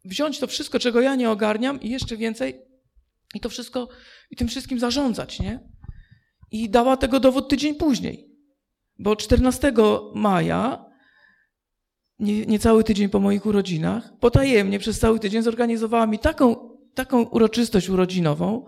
wziąć 0.05 0.39
to 0.39 0.47
wszystko, 0.47 0.79
czego 0.79 1.01
ja 1.01 1.15
nie 1.15 1.29
ogarniam 1.29 1.81
i 1.81 1.89
jeszcze 1.89 2.17
więcej 2.17 2.61
i 3.35 3.39
to 3.39 3.49
wszystko, 3.49 3.87
i 4.31 4.35
tym 4.35 4.47
wszystkim 4.47 4.79
zarządzać, 4.79 5.39
nie? 5.39 5.59
I 6.51 6.69
dała 6.69 6.97
tego 6.97 7.19
dowód 7.19 7.49
tydzień 7.49 7.75
później. 7.75 8.31
Bo 8.99 9.15
14 9.15 9.73
maja, 10.15 10.85
nie, 12.19 12.45
niecały 12.45 12.83
tydzień 12.83 13.09
po 13.09 13.19
moich 13.19 13.45
urodzinach, 13.45 14.19
potajemnie 14.19 14.79
przez 14.79 14.99
cały 14.99 15.19
tydzień 15.19 15.41
zorganizowała 15.41 16.07
mi 16.07 16.19
taką, 16.19 16.77
taką 16.93 17.21
uroczystość 17.23 17.89
urodzinową. 17.89 18.65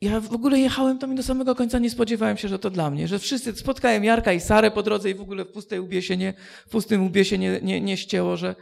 Ja 0.00 0.20
w 0.20 0.32
ogóle 0.32 0.58
jechałem 0.58 0.98
tam 0.98 1.12
i 1.12 1.16
do 1.16 1.22
samego 1.22 1.54
końca 1.54 1.78
nie 1.78 1.90
spodziewałem 1.90 2.36
się, 2.36 2.48
że 2.48 2.58
to 2.58 2.70
dla 2.70 2.90
mnie, 2.90 3.08
że 3.08 3.18
wszyscy 3.18 3.56
spotkałem 3.56 4.04
Jarka 4.04 4.32
i 4.32 4.40
Sarę 4.40 4.70
po 4.70 4.82
drodze 4.82 5.10
i 5.10 5.14
w 5.14 5.20
ogóle 5.20 5.44
w 5.44 5.52
pustej 5.52 5.80
łbie 5.80 6.02
się 6.02 6.16
nie, 6.16 6.34
w 6.66 6.70
pustym 6.70 7.06
łbie 7.06 7.24
się 7.24 7.38
nie, 7.38 7.60
nie, 7.62 7.80
nie 7.80 7.96
ścięło, 7.96 8.36
że, 8.36 8.54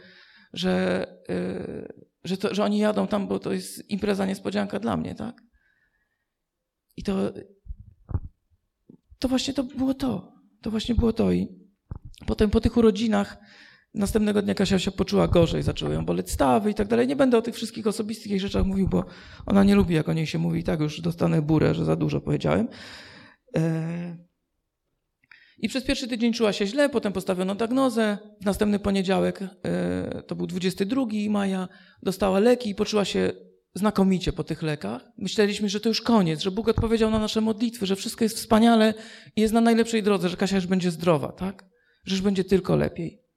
że, 0.53 1.05
yy, 1.29 2.05
że, 2.23 2.37
to, 2.37 2.55
że 2.55 2.63
oni 2.63 2.77
jadą 2.77 3.07
tam, 3.07 3.27
bo 3.27 3.39
to 3.39 3.53
jest 3.53 3.89
impreza 3.89 4.25
niespodzianka 4.25 4.79
dla 4.79 4.97
mnie, 4.97 5.15
tak? 5.15 5.41
I 6.97 7.03
to, 7.03 7.31
to 9.19 9.27
właśnie 9.27 9.53
to 9.53 9.63
było 9.63 9.93
to. 9.93 10.31
To 10.61 10.71
właśnie 10.71 10.95
było 10.95 11.13
to. 11.13 11.31
I 11.31 11.47
Potem 12.25 12.49
po 12.49 12.61
tych 12.61 12.77
urodzinach 12.77 13.37
następnego 13.93 14.41
dnia 14.41 14.53
Kasia 14.53 14.79
się 14.79 14.91
poczuła 14.91 15.27
gorzej, 15.27 15.63
zaczęły 15.63 15.93
ją 15.93 16.05
boleć 16.05 16.31
stawy 16.31 16.71
i 16.71 16.73
tak 16.73 16.87
dalej. 16.87 17.07
Nie 17.07 17.15
będę 17.15 17.37
o 17.37 17.41
tych 17.41 17.55
wszystkich 17.55 17.87
osobistych 17.87 18.39
rzeczach 18.41 18.65
mówił, 18.65 18.87
bo 18.87 19.05
ona 19.45 19.63
nie 19.63 19.75
lubi, 19.75 19.95
jak 19.95 20.09
o 20.09 20.13
niej 20.13 20.27
się 20.27 20.37
mówi. 20.37 20.59
I 20.59 20.63
tak 20.63 20.79
już 20.79 21.01
dostanę 21.01 21.41
burę, 21.41 21.73
że 21.73 21.85
za 21.85 21.95
dużo 21.95 22.21
powiedziałem. 22.21 22.67
E, 23.55 24.17
I 25.57 25.69
przez 25.69 25.83
pierwszy 25.83 26.07
tydzień 26.07 26.33
czuła 26.33 26.53
się 26.53 26.67
źle, 26.67 26.89
potem 26.89 27.13
postawiono 27.13 27.55
diagnozę. 27.55 28.17
W 28.41 28.45
następny 28.45 28.79
poniedziałek, 28.79 29.41
e, 29.41 30.23
to 30.27 30.35
był 30.35 30.47
22 30.47 31.05
maja, 31.29 31.67
dostała 32.03 32.39
leki 32.39 32.69
i 32.69 32.75
poczuła 32.75 33.05
się 33.05 33.31
znakomicie 33.77 34.33
po 34.33 34.43
tych 34.43 34.61
lekach. 34.61 35.01
Myśleliśmy, 35.17 35.69
że 35.69 35.79
to 35.79 35.89
już 35.89 36.01
koniec, 36.01 36.41
że 36.41 36.51
Bóg 36.51 36.67
odpowiedział 36.67 37.11
na 37.11 37.19
nasze 37.19 37.41
modlitwy, 37.41 37.85
że 37.85 37.95
wszystko 37.95 38.25
jest 38.25 38.37
wspaniale 38.37 38.93
i 39.35 39.41
jest 39.41 39.53
na 39.53 39.61
najlepszej 39.61 40.03
drodze, 40.03 40.29
że 40.29 40.37
Kasia 40.37 40.55
już 40.55 40.67
będzie 40.67 40.91
zdrowa, 40.91 41.31
tak? 41.31 41.65
Że 42.03 42.15
już 42.15 42.21
będzie 42.21 42.43
tylko 42.43 42.75
lepiej. 42.75 43.27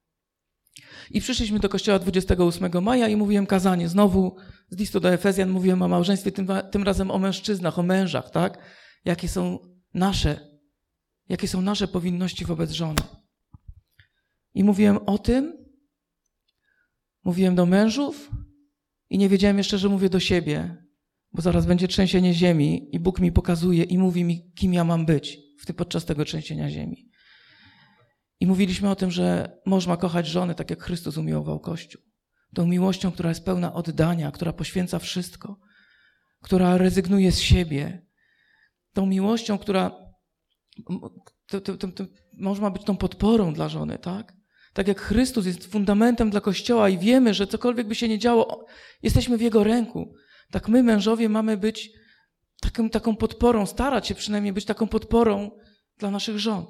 I 1.11 1.21
przyszliśmy 1.21 1.59
do 1.59 1.69
kościoła 1.69 1.99
28 1.99 2.83
maja 2.83 3.07
i 3.07 3.15
mówiłem 3.15 3.45
kazanie. 3.45 3.89
Znowu 3.89 4.35
z 4.69 4.77
listu 4.77 4.99
do 4.99 5.13
Efezjan 5.13 5.49
mówiłem 5.49 5.81
o 5.81 5.87
małżeństwie, 5.87 6.31
tym, 6.31 6.47
tym 6.71 6.83
razem 6.83 7.11
o 7.11 7.19
mężczyznach, 7.19 7.79
o 7.79 7.83
mężach, 7.83 8.29
tak? 8.29 8.57
Jakie 9.05 9.27
są 9.27 9.59
nasze, 9.93 10.59
jakie 11.29 11.47
są 11.47 11.61
nasze 11.61 11.87
powinności 11.87 12.45
wobec 12.45 12.71
żony. 12.71 13.01
I 14.53 14.63
mówiłem 14.63 14.97
o 15.05 15.17
tym, 15.17 15.57
mówiłem 17.23 17.55
do 17.55 17.65
mężów 17.65 18.31
i 19.11 19.17
nie 19.17 19.29
wiedziałem 19.29 19.57
jeszcze, 19.57 19.77
że 19.77 19.89
mówię 19.89 20.09
do 20.09 20.19
siebie, 20.19 20.77
bo 21.33 21.41
zaraz 21.41 21.65
będzie 21.65 21.87
trzęsienie 21.87 22.33
ziemi 22.33 22.95
i 22.95 22.99
Bóg 22.99 23.19
mi 23.19 23.31
pokazuje 23.31 23.83
i 23.83 23.97
mówi 23.97 24.23
mi, 24.23 24.53
kim 24.53 24.73
ja 24.73 24.83
mam 24.83 25.05
być 25.05 25.39
w 25.59 25.65
tym, 25.65 25.75
podczas 25.75 26.05
tego 26.05 26.25
trzęsienia 26.25 26.69
ziemi. 26.69 27.09
I 28.39 28.47
mówiliśmy 28.47 28.89
o 28.89 28.95
tym, 28.95 29.11
że 29.11 29.57
mąż 29.65 29.87
ma 29.87 29.97
kochać 29.97 30.27
żonę 30.27 30.55
tak, 30.55 30.69
jak 30.69 30.83
Chrystus 30.83 31.17
umiłował 31.17 31.59
Kościół. 31.59 32.01
Tą 32.53 32.65
miłością, 32.65 33.11
która 33.11 33.29
jest 33.29 33.45
pełna 33.45 33.73
oddania, 33.73 34.31
która 34.31 34.53
poświęca 34.53 34.99
wszystko, 34.99 35.59
która 36.41 36.77
rezygnuje 36.77 37.31
z 37.31 37.39
siebie. 37.39 38.05
Tą 38.93 39.05
miłością, 39.05 39.57
która. 39.57 39.91
To, 41.47 41.61
to, 41.61 41.77
to, 41.77 42.05
mąż 42.37 42.59
ma 42.59 42.69
być 42.69 42.83
tą 42.83 42.97
podporą 42.97 43.53
dla 43.53 43.69
żony, 43.69 43.99
tak? 43.99 44.40
Tak 44.73 44.87
jak 44.87 45.01
Chrystus 45.01 45.45
jest 45.45 45.71
fundamentem 45.71 46.29
dla 46.29 46.41
Kościoła 46.41 46.89
i 46.89 46.97
wiemy, 46.97 47.33
że 47.33 47.47
cokolwiek 47.47 47.87
by 47.87 47.95
się 47.95 48.07
nie 48.07 48.19
działo, 48.19 48.65
jesteśmy 49.03 49.37
w 49.37 49.41
Jego 49.41 49.63
ręku. 49.63 50.13
Tak 50.51 50.67
my, 50.67 50.83
mężowie, 50.83 51.29
mamy 51.29 51.57
być 51.57 51.91
taką, 52.61 52.89
taką 52.89 53.15
podporą, 53.15 53.65
starać 53.65 54.07
się 54.07 54.15
przynajmniej 54.15 54.53
być 54.53 54.65
taką 54.65 54.87
podporą 54.87 55.51
dla 55.97 56.11
naszych 56.11 56.39
żon. 56.39 56.65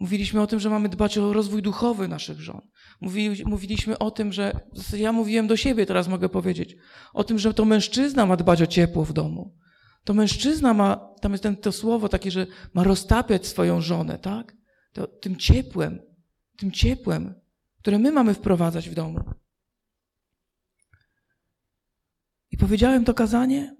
Mówiliśmy 0.00 0.40
o 0.40 0.46
tym, 0.46 0.60
że 0.60 0.70
mamy 0.70 0.88
dbać 0.88 1.18
o 1.18 1.32
rozwój 1.32 1.62
duchowy 1.62 2.08
naszych 2.08 2.40
żon. 2.40 2.60
mówiliśmy 3.44 3.98
o 3.98 4.10
tym, 4.10 4.32
że 4.32 4.60
ja 4.96 5.12
mówiłem 5.12 5.46
do 5.46 5.56
siebie, 5.56 5.86
teraz 5.86 6.08
mogę 6.08 6.28
powiedzieć, 6.28 6.76
o 7.12 7.24
tym, 7.24 7.38
że 7.38 7.54
to 7.54 7.64
mężczyzna 7.64 8.26
ma 8.26 8.36
dbać 8.36 8.62
o 8.62 8.66
ciepło 8.66 9.04
w 9.04 9.12
domu. 9.12 9.56
To 10.04 10.14
mężczyzna 10.14 10.74
ma, 10.74 11.08
tam 11.20 11.32
jest 11.32 11.42
ten, 11.42 11.56
to 11.56 11.72
słowo 11.72 12.08
takie, 12.08 12.30
że 12.30 12.46
ma 12.74 12.84
roztapiać 12.84 13.46
swoją 13.46 13.80
żonę, 13.80 14.18
tak? 14.18 14.56
To, 14.92 15.06
tym 15.06 15.36
ciepłem, 15.36 16.00
tym 16.60 16.72
ciepłem, 16.72 17.34
które 17.78 17.98
my 17.98 18.12
mamy 18.12 18.34
wprowadzać 18.34 18.88
w 18.88 18.94
domu. 18.94 19.20
I 22.50 22.56
powiedziałem 22.56 23.04
to 23.04 23.14
kazanie, 23.14 23.76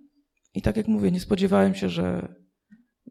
i 0.54 0.62
tak 0.62 0.76
jak 0.76 0.88
mówię, 0.88 1.10
nie 1.10 1.20
spodziewałem 1.20 1.74
się, 1.74 1.88
że 1.88 2.34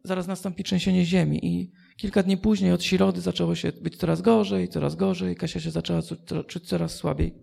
zaraz 0.04 0.26
nastąpi 0.26 0.64
trzęsienie 0.64 1.04
ziemi. 1.04 1.46
I 1.46 1.72
kilka 1.96 2.22
dni 2.22 2.36
później, 2.36 2.72
od 2.72 2.84
środy, 2.84 3.20
zaczęło 3.20 3.54
się 3.54 3.72
być 3.72 3.96
coraz 3.96 4.22
gorzej, 4.22 4.68
coraz 4.68 4.96
gorzej. 4.96 5.36
Kasia 5.36 5.60
się 5.60 5.70
zaczęła 5.70 6.00
czuć 6.48 6.68
coraz 6.68 6.94
słabiej. 6.94 7.34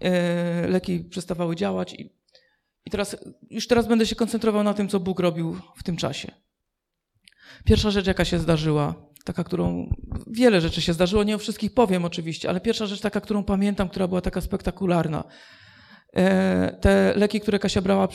E, 0.00 0.68
leki 0.68 1.00
przestawały 1.00 1.56
działać 1.56 1.94
i, 1.94 2.10
i 2.84 2.90
teraz, 2.90 3.16
już 3.50 3.66
teraz 3.66 3.88
będę 3.88 4.06
się 4.06 4.16
koncentrował 4.16 4.64
na 4.64 4.74
tym, 4.74 4.88
co 4.88 5.00
Bóg 5.00 5.20
robił 5.20 5.56
w 5.76 5.82
tym 5.82 5.96
czasie. 5.96 6.32
Pierwsza 7.64 7.90
rzecz, 7.90 8.06
jaka 8.06 8.24
się 8.24 8.38
zdarzyła, 8.38 9.11
taka, 9.24 9.44
którą 9.44 9.94
wiele 10.26 10.60
rzeczy 10.60 10.82
się 10.82 10.92
zdarzyło, 10.92 11.24
nie 11.24 11.34
o 11.34 11.38
wszystkich 11.38 11.74
powiem 11.74 12.04
oczywiście, 12.04 12.48
ale 12.48 12.60
pierwsza 12.60 12.86
rzecz 12.86 13.00
taka, 13.00 13.20
którą 13.20 13.44
pamiętam, 13.44 13.88
która 13.88 14.08
była 14.08 14.20
taka 14.20 14.40
spektakularna. 14.40 15.24
E, 16.12 16.78
te 16.80 17.12
leki, 17.16 17.40
które 17.40 17.58
Kasia 17.58 17.82
brała 17.82 18.08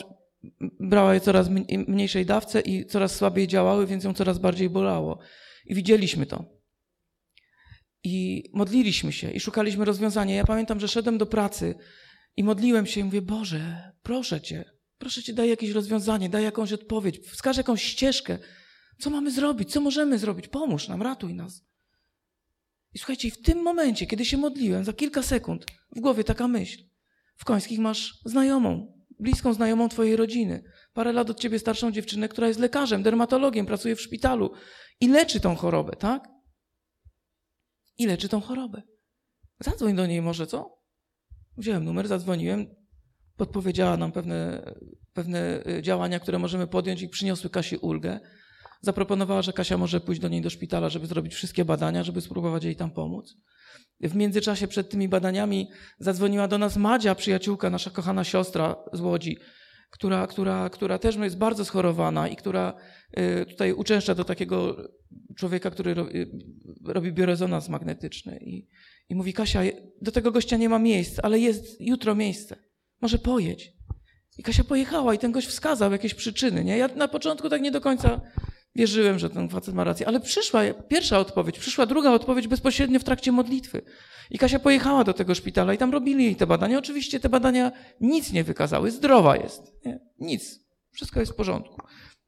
brała 0.80 1.14
je 1.14 1.22
coraz 1.22 1.50
mniejszej 1.88 2.26
dawce 2.26 2.62
i 2.62 2.86
coraz 2.86 3.16
słabiej 3.16 3.48
działały, 3.48 3.88
więc 3.88 4.04
ją 4.04 4.14
coraz 4.14 4.40
bardziej 4.40 4.70
bolało. 4.70 5.20
I 5.66 5.76
widzieliśmy 5.76 6.26
to. 6.26 6.46
I 8.04 8.44
modliliśmy 8.54 9.12
się 9.12 9.32
i 9.32 9.40
szukaliśmy 9.40 9.86
rozwiązania. 9.86 10.36
Ja 10.36 10.46
pamiętam, 10.46 10.80
że 10.80 10.88
szedłem 10.88 11.18
do 11.18 11.26
pracy 11.26 11.76
i 12.38 12.44
modliłem 12.44 12.86
się 12.86 13.02
i 13.02 13.04
mówię, 13.04 13.22
Boże, 13.22 13.92
proszę 14.04 14.42
Cię, 14.42 14.66
proszę 14.98 15.24
Cię, 15.24 15.34
daj 15.34 15.50
jakieś 15.50 15.72
rozwiązanie, 15.72 16.30
daj 16.30 16.44
jakąś 16.44 16.74
odpowiedź, 16.74 17.20
wskaż 17.20 17.58
jakąś 17.58 17.84
ścieżkę. 17.84 18.38
Co 19.00 19.10
mamy 19.10 19.32
zrobić? 19.32 19.72
Co 19.72 19.82
możemy 19.82 20.20
zrobić? 20.20 20.48
Pomóż 20.48 20.88
nam, 20.88 21.02
ratuj 21.02 21.34
nas. 21.34 21.62
I 22.94 23.00
słuchajcie, 23.00 23.32
w 23.32 23.42
tym 23.42 23.62
momencie, 23.62 24.08
kiedy 24.08 24.26
się 24.26 24.38
modliłem, 24.38 24.86
za 24.86 24.94
kilka 24.94 25.24
sekund, 25.24 25.66
w 25.96 26.00
głowie 26.00 26.24
taka 26.24 26.48
myśl. 26.48 26.84
W 27.36 27.46
Końskich 27.46 27.80
masz 27.80 28.20
znajomą, 28.26 28.98
bliską 29.20 29.54
znajomą 29.54 29.90
twojej 29.90 30.16
rodziny, 30.16 30.64
parę 30.94 31.14
lat 31.14 31.30
od 31.30 31.40
ciebie 31.40 31.60
starszą 31.60 31.92
dziewczynę, 31.92 32.30
która 32.30 32.48
jest 32.48 32.60
lekarzem, 32.60 33.04
dermatologiem, 33.04 33.66
pracuje 33.66 33.96
w 33.96 34.02
szpitalu 34.02 34.52
i 35.00 35.08
leczy 35.08 35.40
tą 35.40 35.56
chorobę, 35.56 35.96
tak? 35.96 36.28
I 37.98 38.06
leczy 38.06 38.30
tą 38.30 38.42
chorobę. 38.42 38.82
Zadzwoń 39.60 39.96
do 39.96 40.06
niej 40.06 40.22
może, 40.22 40.48
co? 40.48 40.78
Wziąłem 41.58 41.84
numer, 41.84 42.08
zadzwoniłem, 42.08 42.76
podpowiedziała 43.36 43.98
nam 43.98 44.12
pewne, 44.12 44.72
pewne 45.14 45.64
y, 45.68 45.82
działania, 45.82 46.20
które 46.20 46.40
możemy 46.40 46.68
podjąć 46.68 47.02
i 47.02 47.10
przyniosły 47.10 47.50
Kasi 47.50 47.78
ulgę. 47.78 48.20
Zaproponowała, 48.82 49.42
że 49.42 49.54
Kasia 49.54 49.78
może 49.78 50.02
pójść 50.02 50.22
do 50.22 50.28
niej 50.28 50.42
do 50.42 50.50
szpitala, 50.50 50.90
żeby 50.90 51.08
zrobić 51.08 51.34
wszystkie 51.34 51.66
badania, 51.66 52.04
żeby 52.04 52.22
spróbować 52.22 52.64
jej 52.64 52.76
tam 52.76 52.92
pomóc. 52.92 53.38
W 54.02 54.16
międzyczasie 54.16 54.68
przed 54.68 54.90
tymi 54.90 55.10
badaniami 55.10 55.68
zadzwoniła 56.00 56.48
do 56.48 56.58
nas 56.58 56.78
Madzia, 56.78 57.16
przyjaciółka, 57.16 57.70
nasza 57.70 57.90
kochana 57.90 58.24
siostra 58.24 58.76
z 58.94 59.00
Łodzi, 59.00 59.38
która, 59.90 60.28
która, 60.28 60.70
która 60.70 61.00
też 61.00 61.16
jest 61.16 61.38
bardzo 61.38 61.66
schorowana 61.66 62.28
i 62.28 62.36
która 62.36 62.74
y, 63.20 63.46
tutaj 63.46 63.74
uczęszcza 63.74 64.16
do 64.16 64.24
takiego 64.24 64.78
człowieka, 65.36 65.72
który 65.72 65.92
y, 65.92 66.30
robi 66.86 67.12
biorezonans 67.14 67.70
magnetyczny. 67.70 68.40
I, 68.42 68.68
I 69.10 69.16
mówi, 69.16 69.34
Kasia, 69.34 69.62
do 70.02 70.12
tego 70.12 70.32
gościa 70.32 70.58
nie 70.58 70.70
ma 70.70 70.80
miejsc, 70.80 71.20
ale 71.24 71.40
jest 71.40 71.82
jutro 71.82 72.16
miejsce. 72.16 72.56
Może 73.02 73.18
pojedź. 73.18 73.74
I 74.38 74.44
Kasia 74.44 74.64
pojechała 74.64 75.14
i 75.14 75.18
ten 75.18 75.32
gość 75.32 75.48
wskazał 75.48 75.92
jakieś 75.92 76.14
przyczyny. 76.14 76.64
Nie? 76.64 76.78
Ja 76.78 76.88
na 76.88 77.08
początku 77.08 77.50
tak 77.50 77.62
nie 77.62 77.72
do 77.72 77.82
końca 77.82 78.22
Wierzyłem, 78.78 79.20
że 79.20 79.30
ten 79.30 79.50
facet 79.50 79.76
ma 79.76 79.84
rację, 79.84 80.08
ale 80.08 80.20
przyszła 80.20 80.62
pierwsza 80.88 81.20
odpowiedź, 81.20 81.60
przyszła 81.60 81.86
druga 81.86 82.12
odpowiedź 82.12 82.48
bezpośrednio 82.48 83.00
w 83.00 83.04
trakcie 83.04 83.32
modlitwy. 83.32 83.82
I 84.32 84.38
Kasia 84.38 84.60
pojechała 84.60 85.04
do 85.04 85.14
tego 85.14 85.36
szpitala 85.36 85.74
i 85.74 85.78
tam 85.78 85.92
robili 85.92 86.24
jej 86.24 86.36
te 86.36 86.48
badania. 86.48 86.78
Oczywiście 86.78 87.20
te 87.20 87.30
badania 87.30 87.72
nic 88.02 88.32
nie 88.32 88.44
wykazały, 88.44 88.92
zdrowa 88.92 89.38
jest. 89.38 89.62
Nie? 89.86 90.00
Nic. 90.20 90.60
Wszystko 90.92 91.20
jest 91.20 91.32
w 91.32 91.36
porządku. 91.36 91.82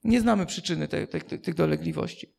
Nie 0.04 0.22
znamy 0.22 0.46
przyczyny 0.46 0.88
te, 0.88 1.08
te, 1.08 1.22
te, 1.22 1.38
tych 1.38 1.56
dolegliwości. 1.56 2.36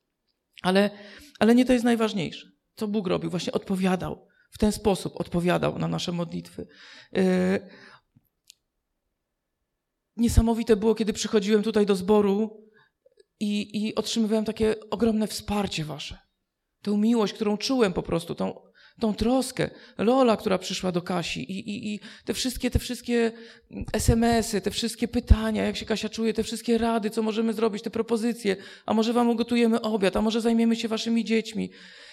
Ale, 0.63 0.91
ale 1.39 1.55
nie 1.55 1.65
to 1.65 1.73
jest 1.73 1.85
najważniejsze. 1.85 2.49
Co 2.75 2.89
Bóg 2.89 3.07
robił? 3.07 3.31
Właśnie 3.31 3.53
odpowiadał. 3.53 4.27
W 4.51 4.59
ten 4.59 4.73
sposób 4.73 5.21
odpowiadał 5.21 5.79
na 5.79 5.89
nasze 5.89 6.13
modlitwy. 6.13 6.67
Yy... 7.13 7.23
Niesamowite 10.17 10.77
było, 10.77 10.95
kiedy 10.95 11.13
przychodziłem 11.13 11.63
tutaj 11.63 11.87
do 11.87 11.97
zboru 11.97 12.70
i, 13.41 13.87
i 13.87 13.95
otrzymywałem 13.95 14.45
takie 14.45 14.75
ogromne 14.91 15.27
wsparcie 15.27 15.85
wasze. 15.85 16.19
Tę 16.83 16.97
miłość, 16.97 17.33
którą 17.33 17.57
czułem 17.57 17.93
po 17.93 18.03
prostu, 18.03 18.35
tą, 18.35 18.61
tą 19.01 19.15
troskę. 19.15 19.71
Lola, 19.99 20.37
która 20.37 20.59
przyszła 20.59 20.93
do 20.93 21.03
Kasi 21.03 21.41
i, 21.41 21.71
i, 21.71 21.95
i 21.95 22.01
te 22.25 22.35
wszystkie, 22.35 22.71
te 22.71 22.79
wszystkie 22.79 23.33
SMS-y, 23.93 24.61
te 24.61 24.71
wszystkie 24.71 25.09
pytania, 25.09 25.65
jak 25.65 25.77
się 25.77 25.87
Kasia 25.87 26.09
czuje, 26.09 26.35
te 26.35 26.43
wszystkie 26.43 26.79
rady, 26.79 27.11
co 27.11 27.23
możemy 27.23 27.53
zrobić, 27.53 27.83
te 27.83 27.91
propozycje, 27.91 28.57
a 28.87 28.95
może 28.95 29.13
wam 29.13 29.31
ugotujemy 29.31 29.81
obiad, 29.81 30.17
a 30.17 30.23
może 30.23 30.41
zajmiemy 30.41 30.77
się 30.77 30.89
waszymi 30.89 31.25
dziećmi. 31.25 31.71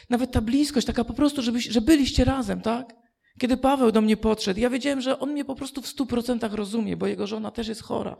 Nawet 0.10 0.32
ta 0.32 0.42
bliskość, 0.42 0.88
taka 0.88 1.04
po 1.04 1.14
prostu, 1.14 1.42
żeby, 1.42 1.60
że 1.60 1.82
byliście 1.82 2.26
razem, 2.26 2.62
tak? 2.62 2.96
Kiedy 3.40 3.58
Paweł 3.58 3.92
do 3.92 4.02
mnie 4.02 4.18
podszedł, 4.18 4.60
ja 4.60 4.70
wiedziałem, 4.70 5.02
że 5.02 5.20
on 5.20 5.32
mnie 5.32 5.46
po 5.46 5.56
prostu 5.56 5.82
w 5.82 5.88
stu 5.88 6.06
procentach 6.06 6.54
rozumie, 6.54 6.98
bo 6.98 7.08
jego 7.08 7.28
żona 7.28 7.52
też 7.52 7.68
jest 7.68 7.84
chora. 7.84 8.16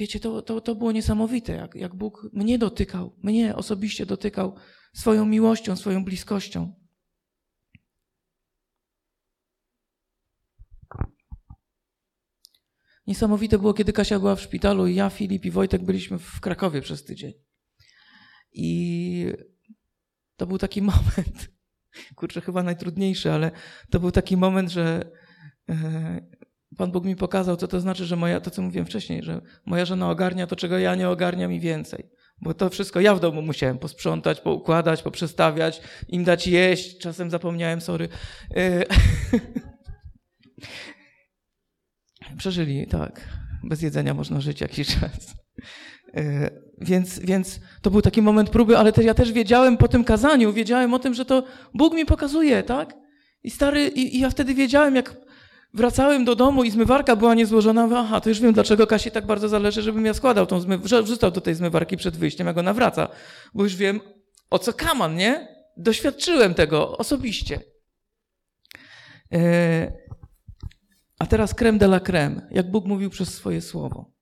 Wiecie, 0.00 0.20
to, 0.20 0.42
to, 0.42 0.60
to 0.60 0.74
było 0.74 0.92
niesamowite, 0.92 1.52
jak, 1.52 1.74
jak 1.74 1.94
Bóg 1.94 2.28
mnie 2.32 2.58
dotykał, 2.58 3.16
mnie 3.22 3.56
osobiście 3.56 4.06
dotykał 4.06 4.56
swoją 4.94 5.26
miłością, 5.26 5.76
swoją 5.76 6.04
bliskością. 6.04 6.74
Niesamowite 13.06 13.58
było, 13.58 13.74
kiedy 13.74 13.92
Kasia 13.92 14.18
była 14.18 14.36
w 14.36 14.40
szpitalu 14.40 14.86
i 14.86 14.94
ja, 14.94 15.10
Filip 15.10 15.44
i 15.44 15.50
Wojtek 15.50 15.84
byliśmy 15.84 16.18
w 16.18 16.40
Krakowie 16.40 16.80
przez 16.80 17.04
tydzień. 17.04 17.32
I 18.52 19.26
to 20.36 20.46
był 20.46 20.58
taki 20.58 20.82
moment, 20.92 21.50
kurczę, 22.14 22.40
chyba 22.40 22.62
najtrudniejszy, 22.62 23.32
ale 23.32 23.50
to 23.90 24.00
był 24.00 24.10
taki 24.10 24.36
moment, 24.36 24.70
że 24.70 25.10
e, 25.68 26.20
Pan 26.76 26.92
Bóg 26.92 27.04
mi 27.04 27.16
pokazał, 27.16 27.56
co 27.56 27.68
to 27.68 27.80
znaczy, 27.80 28.06
że 28.06 28.16
moja, 28.16 28.40
to 28.40 28.50
co 28.50 28.62
mówiłem 28.62 28.86
wcześniej, 28.86 29.22
że 29.22 29.40
moja 29.66 29.84
żona 29.84 30.10
ogarnia 30.10 30.46
to, 30.46 30.56
czego 30.56 30.78
ja 30.78 30.94
nie 30.94 31.08
ogarniam 31.08 31.52
i 31.52 31.60
więcej. 31.60 32.10
Bo 32.42 32.54
to 32.54 32.70
wszystko 32.70 33.00
ja 33.00 33.14
w 33.14 33.20
domu 33.20 33.42
musiałem 33.42 33.78
posprzątać, 33.78 34.40
poukładać, 34.40 35.02
poprzestawiać, 35.02 35.80
im 36.08 36.24
dać 36.24 36.46
jeść. 36.46 36.98
Czasem 36.98 37.30
zapomniałem, 37.30 37.80
sorry. 37.80 38.08
E, 38.56 38.84
Przeżyli, 42.38 42.86
tak. 42.86 43.28
Bez 43.64 43.82
jedzenia 43.82 44.14
można 44.14 44.40
żyć 44.40 44.60
jakiś 44.60 45.00
czas. 45.00 45.34
E, 46.14 46.50
więc, 46.80 47.18
więc 47.18 47.60
to 47.82 47.90
był 47.90 48.02
taki 48.02 48.22
moment 48.22 48.50
próby, 48.50 48.78
ale 48.78 48.92
też 48.92 49.04
ja 49.04 49.14
też 49.14 49.32
wiedziałem 49.32 49.76
po 49.76 49.88
tym 49.88 50.04
kazaniu, 50.04 50.52
wiedziałem 50.52 50.94
o 50.94 50.98
tym, 50.98 51.14
że 51.14 51.24
to 51.24 51.44
Bóg 51.74 51.94
mi 51.94 52.06
pokazuje, 52.06 52.62
tak? 52.62 52.94
I 53.42 53.50
stary, 53.50 53.88
i, 53.88 54.16
i 54.16 54.20
ja 54.20 54.30
wtedy 54.30 54.54
wiedziałem, 54.54 54.96
jak 54.96 55.16
wracałem 55.74 56.24
do 56.24 56.36
domu 56.36 56.64
i 56.64 56.70
zmywarka 56.70 57.16
była 57.16 57.34
niezłożona, 57.34 57.88
aha, 57.96 58.20
to 58.20 58.28
już 58.28 58.40
wiem, 58.40 58.52
dlaczego 58.52 58.86
Kasi 58.86 59.10
tak 59.10 59.26
bardzo 59.26 59.48
zależy, 59.48 59.82
żebym 59.82 60.06
ja 60.06 60.14
składał 60.14 60.46
tą 60.46 60.60
zmywarkę, 60.60 61.02
wrzucał 61.02 61.30
do 61.30 61.40
tej 61.40 61.54
zmywarki 61.54 61.96
przed 61.96 62.16
wyjściem, 62.16 62.46
jak 62.46 62.58
ona 62.58 62.74
wraca, 62.74 63.08
bo 63.54 63.64
już 63.64 63.76
wiem, 63.76 64.00
o 64.50 64.58
co 64.58 64.72
kaman, 64.72 65.14
nie? 65.14 65.48
Doświadczyłem 65.76 66.54
tego 66.54 66.98
osobiście. 66.98 67.60
E, 69.32 69.92
a 71.18 71.26
teraz 71.26 71.54
creme 71.54 71.78
de 71.78 71.86
la 71.86 72.00
creme, 72.00 72.48
jak 72.50 72.70
Bóg 72.70 72.86
mówił 72.86 73.10
przez 73.10 73.34
swoje 73.34 73.60
słowo. 73.60 74.12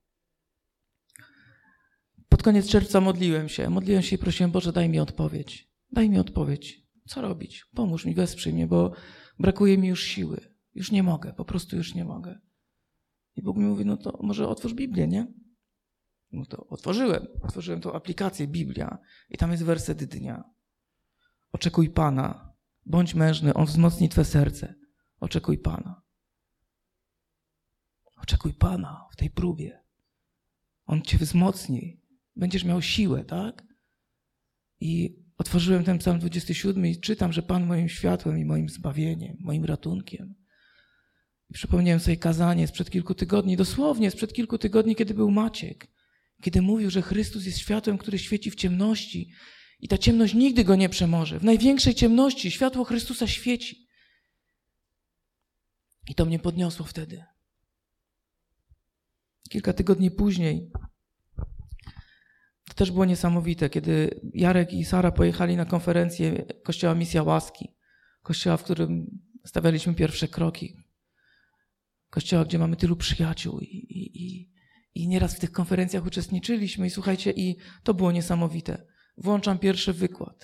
Pod 2.29 2.43
koniec 2.43 2.69
czerwca 2.69 3.01
modliłem 3.01 3.49
się. 3.49 3.71
Modliłem 3.71 4.03
się 4.03 4.17
i 4.17 4.19
prosiłem, 4.19 4.51
Boże, 4.51 4.73
daj 4.73 4.89
mi 4.89 5.01
odpowiedź. 5.01 5.69
Daj 5.93 6.11
mi 6.11 6.19
odpowiedź. 6.19 6.83
Co 7.07 7.21
robić? 7.21 7.65
Pomóż 7.75 8.05
mi, 8.05 8.15
wesprzyj 8.15 8.53
mnie, 8.53 8.67
bo 8.67 8.93
brakuje 9.39 9.79
mi 9.79 9.89
już 9.89 10.03
siły. 10.03 10.48
Już 10.79 10.93
nie 10.93 11.03
mogę, 11.03 11.33
po 11.33 11.45
prostu 11.45 11.77
już 11.77 11.95
nie 11.95 12.05
mogę. 12.05 12.39
I 13.37 13.43
Bóg 13.43 13.57
mi 13.57 13.65
mówi, 13.65 13.85
no 13.85 13.97
to 13.97 14.19
może 14.23 14.49
otwórz 14.49 14.75
Biblię, 14.75 15.09
nie? 15.09 15.27
No 16.33 16.47
to 16.47 16.67
otworzyłem. 16.67 17.27
Otworzyłem 17.43 17.81
tą 17.81 17.93
aplikację 17.93 18.49
Biblia 18.49 18.99
i 19.31 19.37
tam 19.37 19.51
jest 19.51 19.63
werset 19.63 20.05
dnia. 20.05 20.45
Oczekuj 21.53 21.91
Pana. 21.91 22.55
Bądź 22.87 23.15
mężny, 23.15 23.55
On 23.55 23.67
wzmocni 23.67 24.09
Twe 24.09 24.25
serce. 24.25 24.75
Oczekuj 25.21 25.59
Pana. 25.59 26.03
Oczekuj 28.17 28.55
Pana 28.55 29.07
w 29.13 29.17
tej 29.17 29.31
próbie. 29.31 29.85
On 30.87 31.03
Cię 31.03 31.19
wzmocni. 31.19 32.03
Będziesz 32.37 32.65
miał 32.65 32.83
siłę, 32.83 33.25
tak? 33.25 33.67
I 34.81 35.23
otworzyłem 35.37 35.85
ten 35.85 35.99
psalm 35.99 36.19
27 36.19 36.87
i 36.87 37.01
czytam, 37.01 37.33
że 37.33 37.43
Pan 37.43 37.67
moim 37.67 37.89
światłem 37.89 38.39
i 38.39 38.45
moim 38.45 38.69
zbawieniem, 38.69 39.37
moim 39.41 39.65
ratunkiem. 39.65 40.39
Przypomniałem 41.53 42.01
sobie 42.01 42.17
kazanie 42.17 42.69
sprzed 42.69 42.91
kilku 42.91 43.15
tygodni, 43.15 43.57
dosłownie 43.57 44.11
sprzed 44.11 44.33
kilku 44.33 44.59
tygodni, 44.59 44.97
kiedy 44.97 45.15
był 45.15 45.31
Maciek, 45.31 45.89
kiedy 46.43 46.63
mówił, 46.63 46.91
że 46.91 47.03
Chrystus 47.03 47.47
jest 47.47 47.59
światłem, 47.59 47.99
który 47.99 48.19
świeci 48.19 48.51
w 48.51 48.55
ciemności 48.55 49.33
i 49.81 49.89
ta 49.89 49.99
ciemność 49.99 50.35
nigdy 50.35 50.65
go 50.65 50.77
nie 50.77 50.89
przemoże. 50.89 51.39
W 51.39 51.45
największej 51.45 51.95
ciemności 51.95 52.51
światło 52.51 52.85
Chrystusa 52.85 53.27
świeci. 53.27 53.89
I 56.09 56.15
to 56.15 56.25
mnie 56.25 56.39
podniosło 56.39 56.87
wtedy. 56.87 57.25
Kilka 59.51 59.73
tygodni 59.73 60.11
później 60.11 60.71
to 62.65 62.75
też 62.75 62.91
było 62.91 63.05
niesamowite, 63.05 63.71
kiedy 63.71 64.21
Jarek 64.35 64.73
i 64.73 64.85
Sara 64.85 65.13
pojechali 65.13 65.57
na 65.57 65.65
konferencję 65.65 66.45
Kościoła 66.65 66.95
Misja 66.95 67.23
Łaski, 67.23 67.69
kościoła, 68.23 68.57
w 68.57 68.65
którym 68.65 69.21
stawialiśmy 69.45 69.95
pierwsze 69.95 70.29
kroki, 70.29 70.77
kościoła, 72.11 72.45
gdzie 72.45 72.59
mamy 72.59 72.77
tylu 72.77 72.97
przyjaciół 72.97 73.61
i, 73.61 73.65
i, 73.65 74.23
i, 74.25 74.51
i 74.95 75.09
nieraz 75.09 75.35
w 75.35 75.41
tych 75.41 75.53
konferencjach 75.53 76.07
uczestniczyliśmy 76.07 76.87
i 76.87 76.91
słuchajcie, 76.91 77.31
i 77.31 77.57
to 77.83 77.95
było 77.95 78.13
niesamowite. 78.13 78.87
Włączam 79.17 79.59
pierwszy 79.59 79.93
wykład 79.93 80.43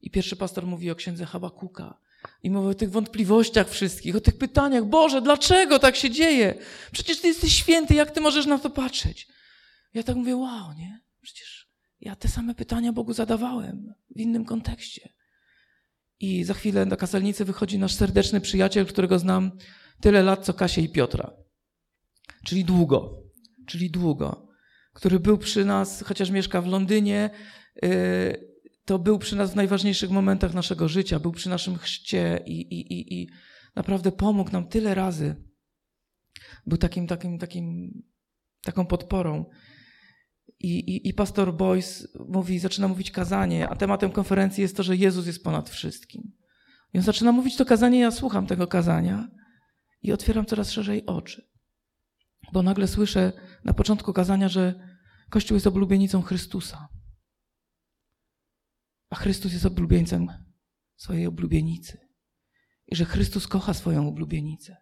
i 0.00 0.10
pierwszy 0.10 0.36
pastor 0.36 0.66
mówi 0.66 0.90
o 0.90 0.94
księdze 0.94 1.26
Habakuka 1.26 1.98
i 2.42 2.50
mówi 2.50 2.68
o 2.68 2.74
tych 2.74 2.90
wątpliwościach 2.90 3.70
wszystkich, 3.70 4.16
o 4.16 4.20
tych 4.20 4.38
pytaniach. 4.38 4.84
Boże, 4.84 5.22
dlaczego 5.22 5.78
tak 5.78 5.96
się 5.96 6.10
dzieje? 6.10 6.54
Przecież 6.92 7.20
Ty 7.20 7.28
jesteś 7.28 7.52
święty, 7.52 7.94
jak 7.94 8.10
Ty 8.10 8.20
możesz 8.20 8.46
na 8.46 8.58
to 8.58 8.70
patrzeć? 8.70 9.28
Ja 9.94 10.02
tak 10.02 10.16
mówię, 10.16 10.36
wow, 10.36 10.72
nie? 10.72 11.00
Przecież 11.20 11.68
ja 12.00 12.16
te 12.16 12.28
same 12.28 12.54
pytania 12.54 12.92
Bogu 12.92 13.12
zadawałem 13.12 13.94
w 14.16 14.20
innym 14.20 14.44
kontekście. 14.44 15.08
I 16.20 16.44
za 16.44 16.54
chwilę 16.54 16.86
do 16.86 16.96
kasalnicy 16.96 17.44
wychodzi 17.44 17.78
nasz 17.78 17.94
serdeczny 17.94 18.40
przyjaciel, 18.40 18.86
którego 18.86 19.18
znam 19.18 19.50
tyle 20.02 20.22
lat, 20.22 20.44
co 20.44 20.54
Kasię 20.54 20.82
i 20.82 20.88
Piotra. 20.88 21.32
Czyli 22.44 22.64
długo. 22.64 23.22
Czyli 23.66 23.90
długo. 23.90 24.48
Który 24.92 25.20
był 25.20 25.38
przy 25.38 25.64
nas, 25.64 26.02
chociaż 26.02 26.30
mieszka 26.30 26.62
w 26.62 26.66
Londynie, 26.66 27.30
yy, 27.82 28.52
to 28.84 28.98
był 28.98 29.18
przy 29.18 29.36
nas 29.36 29.52
w 29.52 29.56
najważniejszych 29.56 30.10
momentach 30.10 30.54
naszego 30.54 30.88
życia, 30.88 31.20
był 31.20 31.32
przy 31.32 31.48
naszym 31.48 31.78
chrzcie 31.78 32.42
i, 32.46 32.60
i, 32.60 32.92
i, 32.92 33.22
i 33.22 33.28
naprawdę 33.76 34.12
pomógł 34.12 34.52
nam 34.52 34.68
tyle 34.68 34.94
razy. 34.94 35.36
Był 36.66 36.78
takim, 36.78 37.06
takim, 37.06 37.38
takim, 37.38 37.92
taką 38.64 38.86
podporą. 38.86 39.44
I, 40.60 40.78
i, 40.78 41.08
I 41.08 41.14
pastor 41.14 41.54
Boyce 41.54 42.08
mówi, 42.28 42.58
zaczyna 42.58 42.88
mówić 42.88 43.10
kazanie, 43.10 43.68
a 43.68 43.76
tematem 43.76 44.10
konferencji 44.10 44.62
jest 44.62 44.76
to, 44.76 44.82
że 44.82 44.96
Jezus 44.96 45.26
jest 45.26 45.44
ponad 45.44 45.70
wszystkim. 45.70 46.32
I 46.94 46.98
on 46.98 47.04
zaczyna 47.04 47.32
mówić 47.32 47.56
to 47.56 47.64
kazanie, 47.64 48.00
ja 48.00 48.10
słucham 48.10 48.46
tego 48.46 48.66
kazania 48.66 49.28
i 50.02 50.12
otwieram 50.12 50.46
coraz 50.46 50.70
szerzej 50.70 51.06
oczy. 51.06 51.48
Bo 52.52 52.62
nagle 52.62 52.88
słyszę 52.88 53.32
na 53.64 53.74
początku 53.74 54.12
kazania, 54.12 54.48
że 54.48 54.88
Kościół 55.30 55.54
jest 55.54 55.66
oblubienicą 55.66 56.22
Chrystusa. 56.22 56.88
A 59.10 59.16
Chrystus 59.16 59.52
jest 59.52 59.66
oblubieńcem 59.66 60.28
swojej 60.96 61.26
oblubienicy. 61.26 61.98
I 62.86 62.96
że 62.96 63.04
Chrystus 63.04 63.46
kocha 63.48 63.74
swoją 63.74 64.08
oblubienicę. 64.08 64.76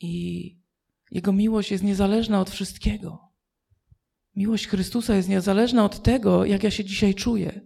I 0.00 0.64
Jego 1.10 1.32
miłość 1.32 1.70
jest 1.70 1.84
niezależna 1.84 2.40
od 2.40 2.50
wszystkiego. 2.50 3.32
Miłość 4.36 4.66
Chrystusa 4.66 5.14
jest 5.14 5.28
niezależna 5.28 5.84
od 5.84 6.02
tego, 6.02 6.44
jak 6.44 6.62
ja 6.62 6.70
się 6.70 6.84
dzisiaj 6.84 7.14
czuję. 7.14 7.60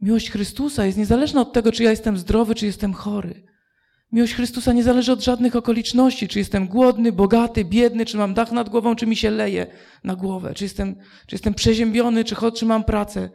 Miłość 0.00 0.30
Chrystusa 0.30 0.86
jest 0.86 0.98
niezależna 0.98 1.40
od 1.40 1.52
tego, 1.52 1.72
czy 1.72 1.82
ja 1.82 1.90
jestem 1.90 2.18
zdrowy, 2.18 2.54
czy 2.54 2.66
jestem 2.66 2.92
chory. 2.92 3.53
Miłość 4.14 4.34
Chrystusa 4.34 4.72
nie 4.72 4.82
zależy 4.82 5.12
od 5.12 5.24
żadnych 5.24 5.56
okoliczności, 5.56 6.28
czy 6.28 6.38
jestem 6.38 6.68
głodny, 6.68 7.12
bogaty, 7.12 7.64
biedny, 7.64 8.06
czy 8.06 8.16
mam 8.16 8.34
dach 8.34 8.52
nad 8.52 8.68
głową, 8.68 8.96
czy 8.96 9.06
mi 9.06 9.16
się 9.16 9.30
leje 9.30 9.66
na 10.04 10.16
głowę, 10.16 10.54
czy 10.54 10.64
jestem, 10.64 10.96
czy 11.26 11.34
jestem 11.34 11.54
przeziębiony, 11.54 12.24
czy, 12.24 12.36
czy 12.54 12.66
mam 12.66 12.84
pracę. 12.84 13.30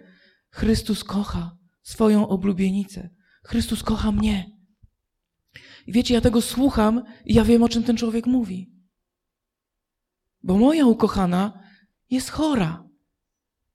Chrystus 0.51 1.03
kocha 1.03 1.57
swoją 1.81 2.27
oblubienicę. 2.27 3.09
Chrystus 3.43 3.83
kocha 3.83 4.11
mnie. 4.11 4.51
I 5.87 5.91
wiecie, 5.91 6.13
ja 6.13 6.21
tego 6.21 6.41
słucham 6.41 7.03
i 7.25 7.33
ja 7.33 7.43
wiem, 7.43 7.63
o 7.63 7.69
czym 7.69 7.83
ten 7.83 7.97
człowiek 7.97 8.25
mówi. 8.25 8.71
Bo 10.43 10.57
moja 10.57 10.85
ukochana 10.85 11.63
jest 12.09 12.29
chora. 12.29 12.83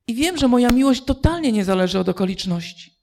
I 0.06 0.14
wiem, 0.14 0.36
że 0.36 0.48
moja 0.48 0.70
miłość 0.70 1.04
totalnie 1.04 1.52
nie 1.52 1.64
zależy 1.64 1.98
od 1.98 2.08
okoliczności. 2.08 2.93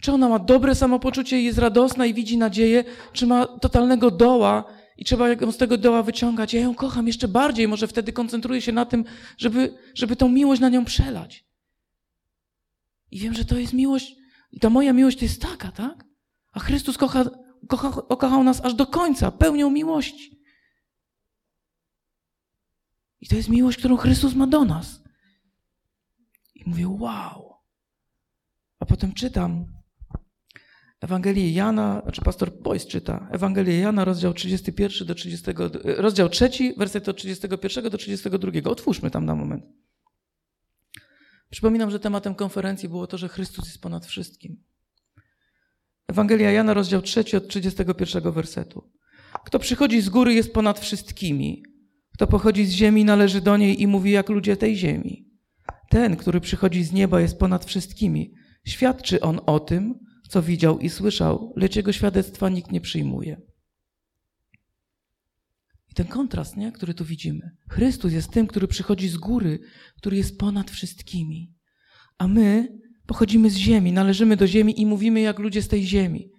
Czy 0.00 0.12
ona 0.12 0.28
ma 0.28 0.38
dobre 0.38 0.74
samopoczucie 0.74 1.40
i 1.40 1.44
jest 1.44 1.58
radosna 1.58 2.06
i 2.06 2.14
widzi 2.14 2.38
nadzieję, 2.38 2.84
czy 3.12 3.26
ma 3.26 3.46
totalnego 3.46 4.10
doła 4.10 4.64
i 4.96 5.04
trzeba 5.04 5.28
ją 5.28 5.52
z 5.52 5.56
tego 5.56 5.78
doła 5.78 6.02
wyciągać. 6.02 6.54
Ja 6.54 6.60
ją 6.60 6.74
kocham 6.74 7.06
jeszcze 7.06 7.28
bardziej, 7.28 7.68
może 7.68 7.88
wtedy 7.88 8.12
koncentruję 8.12 8.62
się 8.62 8.72
na 8.72 8.86
tym, 8.86 9.04
żeby, 9.38 9.78
żeby 9.94 10.16
tą 10.16 10.28
miłość 10.28 10.60
na 10.60 10.68
nią 10.68 10.84
przelać. 10.84 11.46
I 13.10 13.18
wiem, 13.18 13.34
że 13.34 13.44
to 13.44 13.58
jest 13.58 13.72
miłość, 13.72 14.16
i 14.52 14.60
ta 14.60 14.70
moja 14.70 14.92
miłość 14.92 15.18
to 15.18 15.24
jest 15.24 15.42
taka, 15.42 15.72
tak? 15.72 16.04
A 16.52 16.60
Chrystus 16.60 16.98
kocha, 16.98 17.24
kocha, 17.68 18.02
kochał 18.02 18.42
nas 18.42 18.64
aż 18.64 18.74
do 18.74 18.86
końca, 18.86 19.30
pełnią 19.30 19.70
miłości. 19.70 20.36
I 23.20 23.28
to 23.28 23.36
jest 23.36 23.48
miłość, 23.48 23.78
którą 23.78 23.96
Chrystus 23.96 24.34
ma 24.34 24.46
do 24.46 24.64
nas. 24.64 25.02
I 26.54 26.68
mówię, 26.68 26.88
wow. 26.88 27.54
A 28.78 28.86
potem 28.86 29.12
czytam 29.12 29.75
Ewangelię 31.06 31.50
Jana, 31.50 32.00
znaczy 32.02 32.22
pastor 32.22 32.50
Boyce 32.62 32.86
czyta, 32.86 33.28
Ewangelię 33.32 33.78
Jana, 33.78 34.04
rozdział 34.04 34.34
31 34.34 35.06
do 35.06 35.14
30, 35.14 35.46
rozdział 35.84 36.28
3, 36.28 36.50
werset 36.76 37.08
od 37.08 37.16
31 37.16 37.90
do 37.90 37.98
32. 37.98 38.70
Otwórzmy 38.70 39.10
tam 39.10 39.24
na 39.24 39.34
moment. 39.34 39.64
Przypominam, 41.50 41.90
że 41.90 42.00
tematem 42.00 42.34
konferencji 42.34 42.88
było 42.88 43.06
to, 43.06 43.18
że 43.18 43.28
Chrystus 43.28 43.64
jest 43.66 43.82
ponad 43.82 44.06
wszystkim. 44.06 44.64
Ewangelia 46.08 46.50
Jana, 46.50 46.74
rozdział 46.74 47.02
3 47.02 47.36
od 47.36 47.48
31 47.48 48.32
wersetu. 48.32 48.90
Kto 49.44 49.58
przychodzi 49.58 50.00
z 50.00 50.08
góry 50.08 50.34
jest 50.34 50.52
ponad 50.52 50.80
wszystkimi. 50.80 51.62
Kto 52.14 52.26
pochodzi 52.26 52.66
z 52.66 52.70
ziemi 52.70 53.04
należy 53.04 53.40
do 53.40 53.56
niej 53.56 53.82
i 53.82 53.86
mówi 53.86 54.10
jak 54.10 54.28
ludzie 54.28 54.56
tej 54.56 54.76
ziemi. 54.76 55.28
Ten, 55.90 56.16
który 56.16 56.40
przychodzi 56.40 56.84
z 56.84 56.92
nieba, 56.92 57.20
jest 57.20 57.38
ponad 57.38 57.64
wszystkimi. 57.64 58.34
Świadczy 58.64 59.20
on 59.20 59.40
o 59.46 59.60
tym, 59.60 60.05
co 60.28 60.42
widział 60.42 60.78
i 60.78 60.88
słyszał, 60.88 61.52
lecz 61.56 61.76
jego 61.76 61.92
świadectwa 61.92 62.48
nikt 62.48 62.72
nie 62.72 62.80
przyjmuje. 62.80 63.40
I 65.90 65.94
ten 65.94 66.06
kontrast, 66.06 66.56
nie, 66.56 66.72
który 66.72 66.94
tu 66.94 67.04
widzimy. 67.04 67.56
Chrystus 67.70 68.12
jest 68.12 68.30
tym, 68.30 68.46
który 68.46 68.68
przychodzi 68.68 69.08
z 69.08 69.16
góry, 69.16 69.58
który 69.96 70.16
jest 70.16 70.38
ponad 70.38 70.70
wszystkimi. 70.70 71.54
A 72.18 72.28
my 72.28 72.78
pochodzimy 73.06 73.50
z 73.50 73.56
ziemi, 73.56 73.92
należymy 73.92 74.36
do 74.36 74.46
ziemi 74.46 74.80
i 74.80 74.86
mówimy 74.86 75.20
jak 75.20 75.38
ludzie 75.38 75.62
z 75.62 75.68
tej 75.68 75.86
ziemi. 75.86 76.30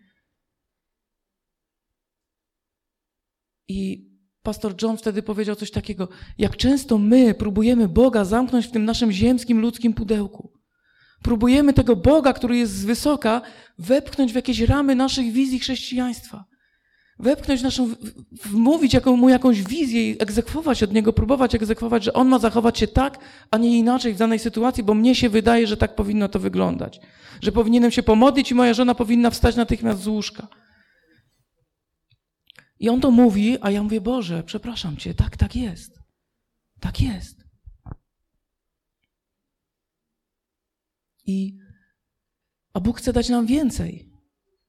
I 3.68 4.10
pastor 4.44 4.76
John 4.82 4.98
wtedy 4.98 5.24
powiedział 5.24 5.56
coś 5.56 5.72
takiego: 5.72 6.10
Jak 6.38 6.58
często 6.58 6.98
my 6.98 7.34
próbujemy 7.34 7.88
Boga 7.88 8.26
zamknąć 8.26 8.68
w 8.68 8.72
tym 8.72 8.86
naszym 8.86 9.12
ziemskim, 9.12 9.60
ludzkim 9.60 9.94
pudełku. 9.94 10.57
Próbujemy 11.22 11.74
tego 11.74 11.96
Boga, 11.96 12.34
który 12.34 12.58
jest 12.58 12.74
z 12.74 12.86
wysoka, 12.86 13.42
wepchnąć 13.80 14.32
w 14.32 14.36
jakieś 14.36 14.60
ramy 14.60 14.96
naszych 14.96 15.32
wizji 15.32 15.60
chrześcijaństwa. 15.60 16.46
Wepchnąć 17.20 17.62
naszą, 17.62 17.96
wmówić 18.46 18.94
jaką, 18.94 19.18
mu 19.18 19.30
jakąś 19.30 19.64
wizję 19.64 20.12
i 20.12 20.22
egzekwować 20.22 20.84
od 20.84 20.94
niego, 20.94 21.14
próbować 21.14 21.56
egzekwować, 21.56 22.04
że 22.04 22.14
on 22.14 22.28
ma 22.28 22.40
zachować 22.40 22.80
się 22.80 22.88
tak, 22.88 23.18
a 23.52 23.58
nie 23.58 23.78
inaczej 23.78 24.14
w 24.14 24.18
danej 24.18 24.40
sytuacji, 24.40 24.84
bo 24.84 24.94
mnie 24.94 25.16
się 25.16 25.30
wydaje, 25.30 25.68
że 25.68 25.78
tak 25.78 25.96
powinno 25.96 26.30
to 26.30 26.40
wyglądać. 26.40 27.00
Że 27.42 27.52
powinienem 27.52 27.92
się 27.92 28.04
pomodlić 28.04 28.52
i 28.52 28.56
moja 28.56 28.74
żona 28.74 28.96
powinna 28.96 29.30
wstać 29.30 29.56
natychmiast 29.56 30.02
z 30.02 30.08
łóżka. 30.08 30.48
I 32.80 32.90
on 32.90 33.02
to 33.02 33.12
mówi, 33.12 33.58
a 33.62 33.72
ja 33.72 33.84
mówię, 33.84 34.02
Boże, 34.02 34.44
przepraszam 34.44 34.98
Cię, 34.98 35.14
tak, 35.14 35.38
tak 35.38 35.56
jest. 35.56 36.00
Tak 36.80 37.02
jest. 37.02 37.37
I, 41.28 41.58
a 42.74 42.80
Bóg 42.80 42.98
chce 42.98 43.14
dać 43.14 43.30
nam 43.30 43.46
więcej. 43.46 44.12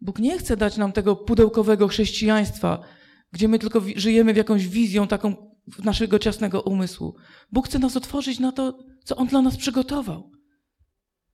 Bóg 0.00 0.18
nie 0.18 0.38
chce 0.38 0.56
dać 0.56 0.76
nam 0.76 0.92
tego 0.92 1.16
pudełkowego 1.16 1.88
chrześcijaństwa, 1.88 2.84
gdzie 3.32 3.48
my 3.48 3.58
tylko 3.58 3.82
żyjemy 3.96 4.34
w 4.34 4.36
jakąś 4.36 4.68
wizją 4.68 5.08
taką 5.08 5.48
naszego 5.84 6.18
ciasnego 6.18 6.62
umysłu. 6.62 7.16
Bóg 7.52 7.68
chce 7.68 7.78
nas 7.78 7.96
otworzyć 7.96 8.38
na 8.38 8.52
to, 8.52 8.78
co 9.04 9.16
On 9.16 9.26
dla 9.26 9.42
nas 9.42 9.56
przygotował. 9.56 10.30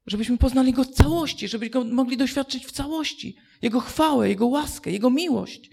Żebyśmy 0.07 0.39
poznali 0.39 0.73
Go 0.73 0.85
w 0.85 0.91
całości, 0.91 1.49
żebyśmy 1.49 1.85
mogli 1.85 2.17
doświadczyć 2.17 2.67
w 2.67 2.73
całości. 2.73 3.37
Jego 3.63 3.81
chwałę, 3.81 4.29
Jego 4.29 4.47
łaskę, 4.47 4.91
Jego 4.91 5.11
miłość. 5.11 5.71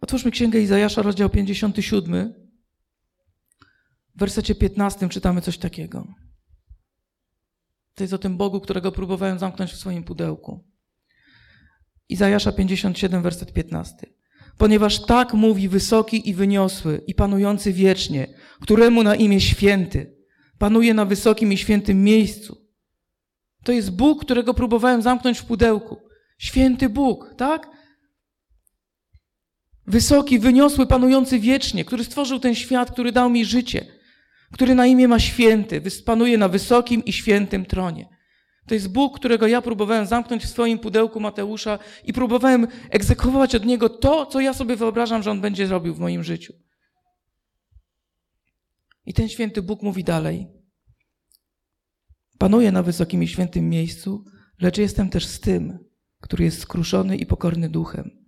Otwórzmy 0.00 0.30
Księgę 0.30 0.60
Izajasza, 0.60 1.02
rozdział 1.02 1.30
57. 1.30 2.34
W 4.14 4.18
wersecie 4.18 4.54
15 4.54 5.08
czytamy 5.08 5.40
coś 5.40 5.58
takiego. 5.58 6.14
To 8.00 8.04
jest 8.04 8.14
o 8.14 8.18
tym 8.18 8.36
Bogu, 8.36 8.60
którego 8.60 8.92
próbowałem 8.92 9.38
zamknąć 9.38 9.72
w 9.72 9.76
swoim 9.76 10.04
pudełku. 10.04 10.64
Izajasza 12.08 12.52
57, 12.52 13.22
werset 13.22 13.52
15. 13.52 14.06
Ponieważ 14.58 15.06
tak 15.06 15.34
mówi 15.34 15.68
wysoki 15.68 16.28
i 16.28 16.34
wyniosły 16.34 17.02
i 17.06 17.14
panujący 17.14 17.72
wiecznie, 17.72 18.34
któremu 18.60 19.02
na 19.02 19.14
imię 19.14 19.40
święty, 19.40 20.16
panuje 20.58 20.94
na 20.94 21.04
wysokim 21.04 21.52
i 21.52 21.56
świętym 21.56 22.04
miejscu. 22.04 22.56
To 23.64 23.72
jest 23.72 23.90
Bóg, 23.90 24.24
którego 24.24 24.54
próbowałem 24.54 25.02
zamknąć 25.02 25.38
w 25.38 25.44
pudełku. 25.44 25.96
Święty 26.38 26.88
Bóg, 26.88 27.34
tak? 27.36 27.70
Wysoki, 29.86 30.38
wyniosły, 30.38 30.86
panujący 30.86 31.38
wiecznie, 31.38 31.84
który 31.84 32.04
stworzył 32.04 32.38
ten 32.38 32.54
świat, 32.54 32.90
który 32.90 33.12
dał 33.12 33.30
mi 33.30 33.44
życie, 33.44 33.86
który 34.52 34.74
na 34.74 34.86
imię 34.86 35.08
ma 35.08 35.18
święty, 35.18 35.82
panuje 36.04 36.38
na 36.38 36.48
wysokim 36.48 37.04
i 37.04 37.12
świętym 37.12 37.66
tronie. 37.66 38.08
To 38.66 38.74
jest 38.74 38.92
Bóg, 38.92 39.18
którego 39.18 39.46
ja 39.46 39.62
próbowałem 39.62 40.06
zamknąć 40.06 40.44
w 40.44 40.48
swoim 40.48 40.78
pudełku 40.78 41.20
Mateusza 41.20 41.78
i 42.04 42.12
próbowałem 42.12 42.66
egzekwować 42.90 43.54
od 43.54 43.64
Niego 43.64 43.88
to, 43.88 44.26
co 44.26 44.40
ja 44.40 44.54
sobie 44.54 44.76
wyobrażam, 44.76 45.22
że 45.22 45.30
On 45.30 45.40
będzie 45.40 45.66
robił 45.66 45.94
w 45.94 45.98
moim 45.98 46.24
życiu. 46.24 46.52
I 49.06 49.14
ten 49.14 49.28
święty 49.28 49.62
Bóg 49.62 49.82
mówi 49.82 50.04
dalej. 50.04 50.46
Panuję 52.38 52.72
na 52.72 52.82
wysokim 52.82 53.22
i 53.22 53.28
świętym 53.28 53.68
miejscu, 53.68 54.24
lecz 54.60 54.78
jestem 54.78 55.10
też 55.10 55.26
z 55.26 55.40
tym, 55.40 55.78
który 56.20 56.44
jest 56.44 56.60
skruszony 56.60 57.16
i 57.16 57.26
pokorny 57.26 57.68
duchem 57.68 58.20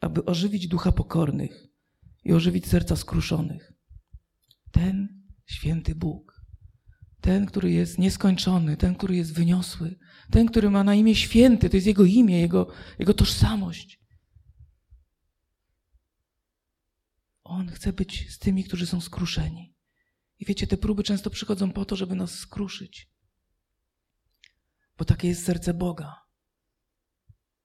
aby 0.00 0.24
ożywić 0.24 0.68
ducha 0.68 0.92
pokornych 0.92 1.66
i 2.24 2.32
ożywić 2.32 2.66
serca 2.66 2.96
skruszonych. 2.96 3.72
Ten 4.70 5.19
święty 5.50 5.94
Bóg, 5.94 6.40
ten, 7.20 7.46
który 7.46 7.70
jest 7.70 7.98
nieskończony, 7.98 8.76
ten, 8.76 8.94
który 8.94 9.16
jest 9.16 9.34
wyniosły, 9.34 9.98
ten, 10.30 10.46
który 10.46 10.70
ma 10.70 10.84
na 10.84 10.94
imię 10.94 11.14
święty, 11.14 11.70
to 11.70 11.76
jest 11.76 11.86
jego 11.86 12.04
imię, 12.04 12.40
jego, 12.40 12.72
jego 12.98 13.14
tożsamość. 13.14 14.00
On 17.44 17.68
chce 17.68 17.92
być 17.92 18.32
z 18.32 18.38
tymi, 18.38 18.64
którzy 18.64 18.86
są 18.86 19.00
skruszeni. 19.00 19.74
I 20.38 20.44
wiecie, 20.44 20.66
te 20.66 20.76
próby 20.76 21.02
często 21.02 21.30
przychodzą 21.30 21.72
po 21.72 21.84
to, 21.84 21.96
żeby 21.96 22.14
nas 22.14 22.30
skruszyć. 22.30 23.10
Bo 24.98 25.04
takie 25.04 25.28
jest 25.28 25.44
serce 25.44 25.74
Boga. 25.74 26.14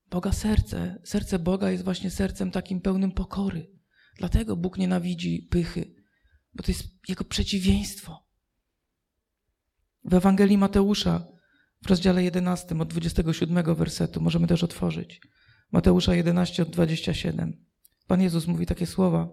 Boga 0.09 0.31
serce, 0.31 1.01
serce 1.03 1.39
Boga 1.39 1.71
jest 1.71 1.83
właśnie 1.83 2.11
sercem 2.11 2.51
takim 2.51 2.81
pełnym 2.81 3.11
pokory. 3.11 3.71
Dlatego 4.17 4.55
Bóg 4.55 4.77
nienawidzi 4.77 5.47
pychy, 5.51 5.94
bo 6.55 6.63
to 6.63 6.71
jest 6.71 6.83
jego 7.07 7.23
przeciwieństwo. 7.23 8.25
W 10.03 10.13
Ewangelii 10.13 10.57
Mateusza 10.57 11.27
w 11.83 11.87
rozdziale 11.87 12.23
11 12.23 12.79
od 12.79 12.87
27 12.87 13.75
wersetu 13.75 14.21
możemy 14.21 14.47
też 14.47 14.63
otworzyć. 14.63 15.21
Mateusza 15.71 16.15
11 16.15 16.63
od 16.63 16.69
27. 16.69 17.65
Pan 18.07 18.21
Jezus 18.21 18.47
mówi 18.47 18.65
takie 18.65 18.85
słowa. 18.85 19.29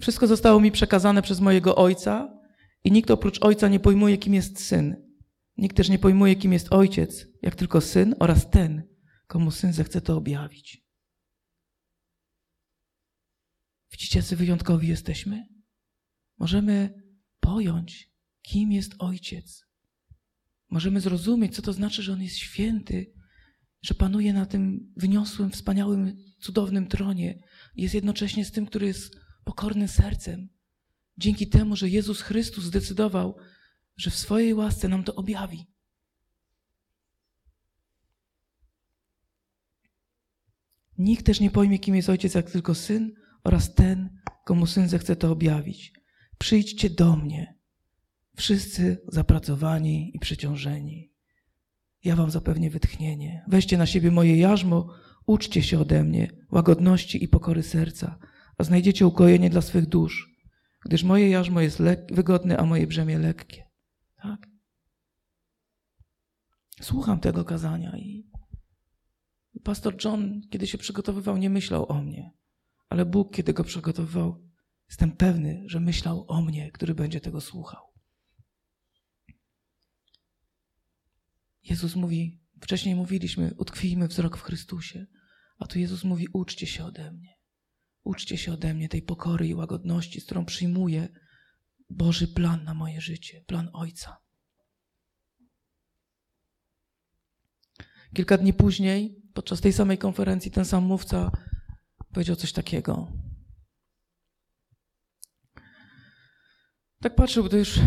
Wszystko 0.00 0.26
zostało 0.26 0.60
mi 0.60 0.72
przekazane 0.72 1.22
przez 1.22 1.40
mojego 1.40 1.76
Ojca 1.76 2.38
i 2.84 2.92
nikt 2.92 3.10
oprócz 3.10 3.42
Ojca 3.42 3.68
nie 3.68 3.80
pojmuje, 3.80 4.18
kim 4.18 4.34
jest 4.34 4.64
Syn. 4.64 4.96
Nikt 5.56 5.76
też 5.76 5.88
nie 5.88 5.98
pojmuje, 5.98 6.36
kim 6.36 6.52
jest 6.52 6.72
Ojciec, 6.72 7.26
jak 7.42 7.54
tylko 7.54 7.80
Syn 7.80 8.14
oraz 8.18 8.50
ten, 8.50 8.82
komu 9.26 9.50
Syn 9.50 9.72
zechce 9.72 10.00
to 10.00 10.16
objawić. 10.16 10.84
Widzicie, 13.92 14.18
jacy 14.18 14.36
wyjątkowi 14.36 14.88
jesteśmy? 14.88 15.59
Możemy 16.40 17.02
pojąć, 17.40 18.10
kim 18.42 18.72
jest 18.72 18.94
Ojciec. 18.98 19.66
Możemy 20.70 21.00
zrozumieć, 21.00 21.56
co 21.56 21.62
to 21.62 21.72
znaczy, 21.72 22.02
że 22.02 22.12
On 22.12 22.22
jest 22.22 22.36
święty, 22.36 23.12
że 23.82 23.94
panuje 23.94 24.32
na 24.32 24.46
tym 24.46 24.92
wyniosłym, 24.96 25.50
wspaniałym, 25.50 26.16
cudownym 26.40 26.86
tronie. 26.86 27.42
Jest 27.76 27.94
jednocześnie 27.94 28.44
z 28.44 28.52
tym, 28.52 28.66
który 28.66 28.86
jest 28.86 29.16
pokorny 29.44 29.88
sercem. 29.88 30.48
Dzięki 31.18 31.48
temu, 31.48 31.76
że 31.76 31.88
Jezus 31.88 32.20
Chrystus 32.20 32.64
zdecydował, 32.64 33.36
że 33.96 34.10
w 34.10 34.16
swojej 34.16 34.54
łasce 34.54 34.88
nam 34.88 35.04
to 35.04 35.14
objawi. 35.14 35.66
Nikt 40.98 41.26
też 41.26 41.40
nie 41.40 41.50
pojmie, 41.50 41.78
kim 41.78 41.96
jest 41.96 42.08
ojciec, 42.08 42.34
jak 42.34 42.50
tylko 42.50 42.74
syn 42.74 43.14
oraz 43.44 43.74
ten, 43.74 44.20
komu 44.44 44.66
syn 44.66 44.88
zechce 44.88 45.16
to 45.16 45.32
objawić. 45.32 45.99
Przyjdźcie 46.40 46.90
do 46.90 47.16
mnie, 47.16 47.58
wszyscy 48.36 49.02
zapracowani 49.08 50.10
i 50.14 50.18
przeciążeni. 50.18 51.12
Ja 52.04 52.16
wam 52.16 52.30
zapewnię 52.30 52.70
wytchnienie. 52.70 53.44
Weźcie 53.48 53.78
na 53.78 53.86
siebie 53.86 54.10
moje 54.10 54.36
jarzmo, 54.36 54.94
uczcie 55.26 55.62
się 55.62 55.80
ode 55.80 56.04
mnie 56.04 56.30
łagodności 56.50 57.24
i 57.24 57.28
pokory 57.28 57.62
serca, 57.62 58.18
a 58.58 58.64
znajdziecie 58.64 59.06
ukojenie 59.06 59.50
dla 59.50 59.60
swych 59.60 59.86
dusz, 59.86 60.30
gdyż 60.84 61.02
moje 61.02 61.28
jarzmo 61.30 61.60
jest 61.60 61.80
lek- 61.80 62.14
wygodne, 62.14 62.56
a 62.56 62.64
moje 62.64 62.86
brzemię 62.86 63.18
lekkie. 63.18 63.64
Tak? 64.22 64.48
Słucham 66.80 67.20
tego 67.20 67.44
kazania 67.44 67.96
i 67.98 68.30
Pastor 69.64 70.04
John, 70.04 70.40
kiedy 70.50 70.66
się 70.66 70.78
przygotowywał, 70.78 71.36
nie 71.36 71.50
myślał 71.50 71.92
o 71.92 72.02
mnie, 72.02 72.32
ale 72.88 73.06
Bóg, 73.06 73.34
kiedy 73.34 73.52
go 73.52 73.64
przygotowywał, 73.64 74.49
jestem 74.90 75.12
pewny, 75.12 75.62
że 75.66 75.80
myślał 75.80 76.24
o 76.28 76.42
mnie, 76.42 76.70
który 76.70 76.94
będzie 76.94 77.20
tego 77.20 77.40
słuchał. 77.40 77.82
Jezus 81.62 81.96
mówi, 81.96 82.40
wcześniej 82.62 82.94
mówiliśmy, 82.94 83.54
utkwijmy 83.58 84.08
wzrok 84.08 84.36
w 84.36 84.42
Chrystusie, 84.42 85.06
a 85.58 85.66
tu 85.66 85.78
Jezus 85.78 86.04
mówi, 86.04 86.26
uczcie 86.32 86.66
się 86.66 86.84
ode 86.84 87.12
mnie. 87.12 87.34
Uczcie 88.04 88.38
się 88.38 88.52
ode 88.52 88.74
mnie 88.74 88.88
tej 88.88 89.02
pokory 89.02 89.48
i 89.48 89.54
łagodności, 89.54 90.20
z 90.20 90.24
którą 90.24 90.44
przyjmuję 90.44 91.08
Boży 91.90 92.28
plan 92.28 92.64
na 92.64 92.74
moje 92.74 93.00
życie, 93.00 93.44
plan 93.46 93.70
Ojca. 93.72 94.16
Kilka 98.14 98.38
dni 98.38 98.52
później 98.52 99.22
podczas 99.34 99.60
tej 99.60 99.72
samej 99.72 99.98
konferencji 99.98 100.50
ten 100.50 100.64
sam 100.64 100.84
mówca 100.84 101.30
powiedział 102.12 102.36
coś 102.36 102.52
takiego. 102.52 103.12
Tak 107.02 107.14
patrzę, 107.14 107.42
bo 107.42 107.48
to 107.48 107.56
już 107.56 107.78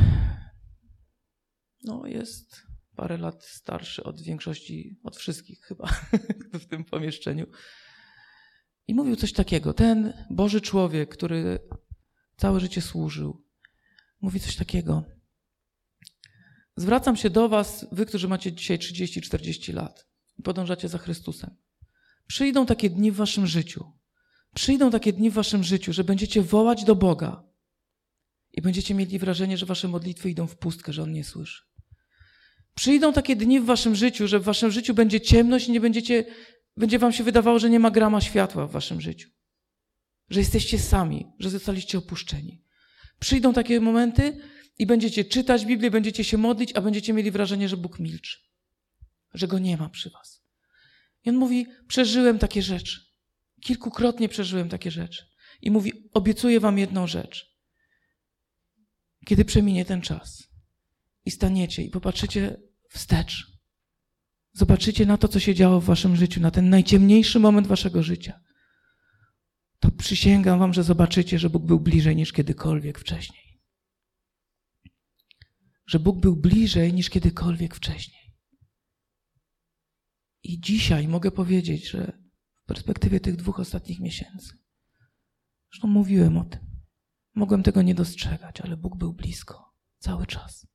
no, 1.84 2.06
jest 2.06 2.62
parę 2.96 3.18
lat 3.18 3.46
starszy 3.46 4.04
od 4.04 4.22
większości, 4.22 5.00
od 5.04 5.18
wszystkich 5.18 5.62
chyba 5.62 5.88
w 6.62 6.66
tym 6.66 6.86
pomieszczeniu. 6.86 7.46
I 8.88 8.94
mówił 8.96 9.16
coś 9.16 9.34
takiego. 9.34 9.74
Ten 9.74 10.14
Boży 10.30 10.62
człowiek, 10.62 11.10
który 11.10 11.60
całe 12.38 12.60
życie 12.60 12.82
służył, 12.82 13.46
mówi 14.22 14.40
coś 14.40 14.56
takiego. 14.56 15.04
Zwracam 16.76 17.16
się 17.16 17.30
do 17.30 17.50
Was, 17.50 17.86
Wy, 17.92 18.06
którzy 18.06 18.28
macie 18.28 18.54
dzisiaj 18.54 18.78
30-40 18.78 19.74
lat 19.74 20.08
i 20.40 20.44
podążacie 20.44 20.90
za 20.90 20.98
Chrystusem. 20.98 21.56
Przyjdą 22.28 22.66
takie 22.66 22.90
dni 22.90 23.12
w 23.12 23.16
Waszym 23.16 23.48
życiu. 23.48 23.92
Przyjdą 24.54 24.92
takie 24.92 25.14
dni 25.14 25.30
w 25.30 25.34
Waszym 25.34 25.64
życiu, 25.64 25.94
że 25.94 26.04
będziecie 26.04 26.42
wołać 26.42 26.84
do 26.84 26.96
Boga 26.96 27.43
i 28.54 28.62
będziecie 28.62 28.94
mieli 28.94 29.20
wrażenie, 29.20 29.58
że 29.58 29.66
Wasze 29.66 29.88
modlitwy 29.88 30.30
idą 30.30 30.48
w 30.48 30.58
pustkę, 30.58 30.94
że 30.94 31.04
On 31.04 31.12
nie 31.12 31.24
słyszy. 31.24 31.64
Przyjdą 32.76 33.14
takie 33.14 33.36
dni 33.36 33.60
w 33.60 33.66
Waszym 33.66 33.96
życiu, 33.96 34.28
że 34.28 34.40
w 34.40 34.44
Waszym 34.44 34.72
życiu 34.72 34.94
będzie 34.94 35.22
ciemność 35.22 35.68
i 35.68 35.72
nie 35.72 35.82
będziecie, 35.82 36.26
będzie 36.78 37.00
Wam 37.00 37.14
się 37.14 37.24
wydawało, 37.24 37.60
że 37.60 37.70
nie 37.70 37.80
ma 37.80 37.92
grama 37.92 38.22
światła 38.22 38.68
w 38.68 38.72
Waszym 38.72 39.02
życiu. 39.02 39.30
Że 40.30 40.40
jesteście 40.40 40.80
sami, 40.80 41.26
że 41.40 41.50
zostaliście 41.50 41.98
opuszczeni. 41.98 42.64
Przyjdą 43.20 43.54
takie 43.54 43.80
momenty, 43.80 44.42
i 44.78 44.86
będziecie 44.86 45.26
czytać 45.26 45.66
Biblię, 45.66 45.92
będziecie 45.92 46.24
się 46.24 46.38
modlić, 46.38 46.74
a 46.76 46.82
będziecie 46.82 47.14
mieli 47.14 47.32
wrażenie, 47.32 47.70
że 47.70 47.78
Bóg 47.78 48.00
milczy, 48.00 48.38
że 49.34 49.48
Go 49.48 49.60
nie 49.60 49.78
ma 49.78 49.90
przy 49.90 50.10
Was. 50.10 50.44
I 51.26 51.30
on 51.30 51.36
mówi: 51.36 51.68
Przeżyłem 51.88 52.40
takie 52.40 52.62
rzeczy. 52.62 53.02
Kilkukrotnie 53.62 54.30
przeżyłem 54.30 54.70
takie 54.70 54.92
rzeczy. 54.92 55.26
I 55.62 55.72
mówi: 55.72 56.10
Obiecuję 56.14 56.60
Wam 56.60 56.78
jedną 56.78 57.08
rzecz. 57.08 57.53
Kiedy 59.26 59.46
przeminie 59.46 59.86
ten 59.86 60.02
czas 60.02 60.48
i 61.26 61.32
staniecie 61.32 61.84
i 61.84 61.90
popatrzycie 61.90 62.58
wstecz, 62.90 63.52
zobaczycie 64.54 65.06
na 65.06 65.18
to, 65.18 65.28
co 65.28 65.40
się 65.40 65.56
działo 65.56 65.82
w 65.82 65.86
Waszym 65.86 66.16
życiu, 66.16 66.42
na 66.42 66.52
ten 66.52 66.70
najciemniejszy 66.70 67.40
moment 67.40 67.68
Waszego 67.68 68.04
życia, 68.04 68.40
to 69.80 69.92
przysięgam 69.92 70.60
Wam, 70.60 70.74
że 70.74 70.84
zobaczycie, 70.84 71.40
że 71.40 71.50
Bóg 71.50 71.66
był 71.66 71.80
bliżej 71.80 72.16
niż 72.16 72.34
kiedykolwiek 72.34 73.00
wcześniej 73.00 73.44
że 75.86 76.00
Bóg 76.00 76.20
był 76.20 76.36
bliżej 76.36 76.94
niż 76.94 77.10
kiedykolwiek 77.10 77.76
wcześniej. 77.76 78.34
I 80.44 80.60
dzisiaj 80.60 81.08
mogę 81.08 81.32
powiedzieć, 81.32 81.90
że 81.90 82.20
w 82.64 82.66
perspektywie 82.66 83.20
tych 83.20 83.36
dwóch 83.36 83.60
ostatnich 83.60 84.00
miesięcy, 84.00 84.58
zresztą 85.72 85.88
mówiłem 85.88 86.38
o 86.38 86.46
tym, 86.46 86.60
mogłem 87.36 87.64
tego 87.64 87.82
nie 87.82 87.96
dostrzegać, 87.96 88.62
ale 88.62 88.78
Bóg 88.78 88.98
był 88.98 89.14
blisko 89.14 89.74
cały 90.00 90.26
czas. 90.26 90.68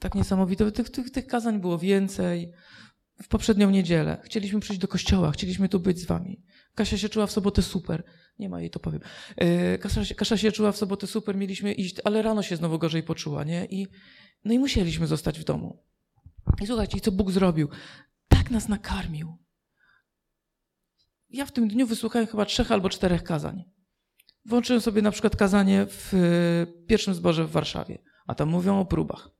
Tak 0.00 0.14
niesamowite. 0.14 0.72
Tych, 0.72 0.90
tych, 0.90 1.10
tych 1.10 1.26
kazań 1.26 1.60
było 1.60 1.78
więcej. 1.78 2.52
W 3.22 3.28
poprzednią 3.28 3.70
niedzielę 3.70 4.20
chcieliśmy 4.24 4.60
przyjść 4.60 4.80
do 4.80 4.88
kościoła, 4.88 5.30
chcieliśmy 5.30 5.68
tu 5.68 5.80
być 5.80 5.98
z 5.98 6.04
wami. 6.04 6.42
Kasia 6.74 6.98
się 6.98 7.08
czuła 7.08 7.26
w 7.26 7.32
sobotę 7.32 7.62
super. 7.62 8.04
Nie 8.38 8.48
ma 8.48 8.60
jej, 8.60 8.70
to 8.70 8.80
powiem. 8.80 9.00
E, 9.36 9.78
Kasia, 9.78 10.14
Kasia 10.14 10.36
się 10.36 10.52
czuła 10.52 10.72
w 10.72 10.76
sobotę 10.76 11.06
super, 11.06 11.36
mieliśmy 11.36 11.72
iść, 11.72 11.96
ale 12.04 12.22
rano 12.22 12.42
się 12.42 12.56
znowu 12.56 12.78
gorzej 12.78 13.02
poczuła, 13.02 13.44
nie? 13.44 13.64
I, 13.64 13.86
no 14.44 14.52
i 14.52 14.58
musieliśmy 14.58 15.06
zostać 15.06 15.40
w 15.40 15.44
domu. 15.44 15.82
I 16.62 16.66
słuchajcie, 16.66 17.00
co 17.00 17.12
Bóg 17.12 17.30
zrobił? 17.30 17.68
Tak 18.28 18.50
nas 18.50 18.68
nakarmił. 18.68 19.43
Ja 21.34 21.46
w 21.46 21.52
tym 21.52 21.68
dniu 21.68 21.86
wysłuchałem 21.86 22.26
chyba 22.28 22.44
trzech 22.44 22.72
albo 22.72 22.88
czterech 22.88 23.22
kazań. 23.22 23.64
Włączyłem 24.46 24.80
sobie 24.80 25.02
na 25.02 25.10
przykład 25.10 25.36
kazanie 25.36 25.86
w 25.88 26.12
pierwszym 26.86 27.14
zborze 27.14 27.44
w 27.44 27.50
Warszawie, 27.50 27.98
a 28.26 28.34
tam 28.34 28.48
mówią 28.48 28.80
o 28.80 28.84
próbach. 28.84 29.30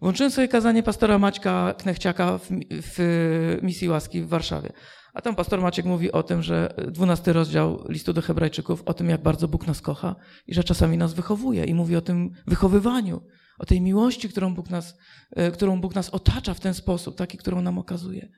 Włączyłem 0.00 0.30
sobie 0.30 0.48
kazanie 0.48 0.82
pastora 0.82 1.18
Maćka 1.18 1.74
Knechciaka 1.78 2.38
w, 2.38 2.46
w 2.70 3.58
misji 3.62 3.88
łaski 3.88 4.22
w 4.22 4.28
Warszawie. 4.28 4.72
A 5.14 5.22
tam 5.22 5.34
pastor 5.34 5.60
Maciek 5.60 5.86
mówi 5.86 6.12
o 6.12 6.22
tym, 6.22 6.42
że 6.42 6.74
dwunasty 6.88 7.32
rozdział 7.32 7.84
listu 7.88 8.12
do 8.12 8.22
Hebrajczyków, 8.22 8.82
o 8.82 8.94
tym, 8.94 9.08
jak 9.08 9.22
bardzo 9.22 9.48
Bóg 9.48 9.66
nas 9.66 9.80
kocha 9.80 10.16
i 10.46 10.54
że 10.54 10.64
czasami 10.64 10.98
nas 10.98 11.14
wychowuje 11.14 11.64
i 11.64 11.74
mówi 11.74 11.96
o 11.96 12.00
tym 12.00 12.30
wychowywaniu, 12.46 13.20
o 13.58 13.66
tej 13.66 13.80
miłości, 13.80 14.28
którą 14.28 14.54
Bóg 14.54 14.70
nas, 14.70 14.98
e, 15.30 15.50
którą 15.50 15.80
Bóg 15.80 15.94
nas 15.94 16.10
otacza 16.10 16.54
w 16.54 16.60
ten 16.60 16.74
sposób, 16.74 17.16
taki, 17.16 17.38
którą 17.38 17.62
nam 17.62 17.78
okazuje. 17.78 18.28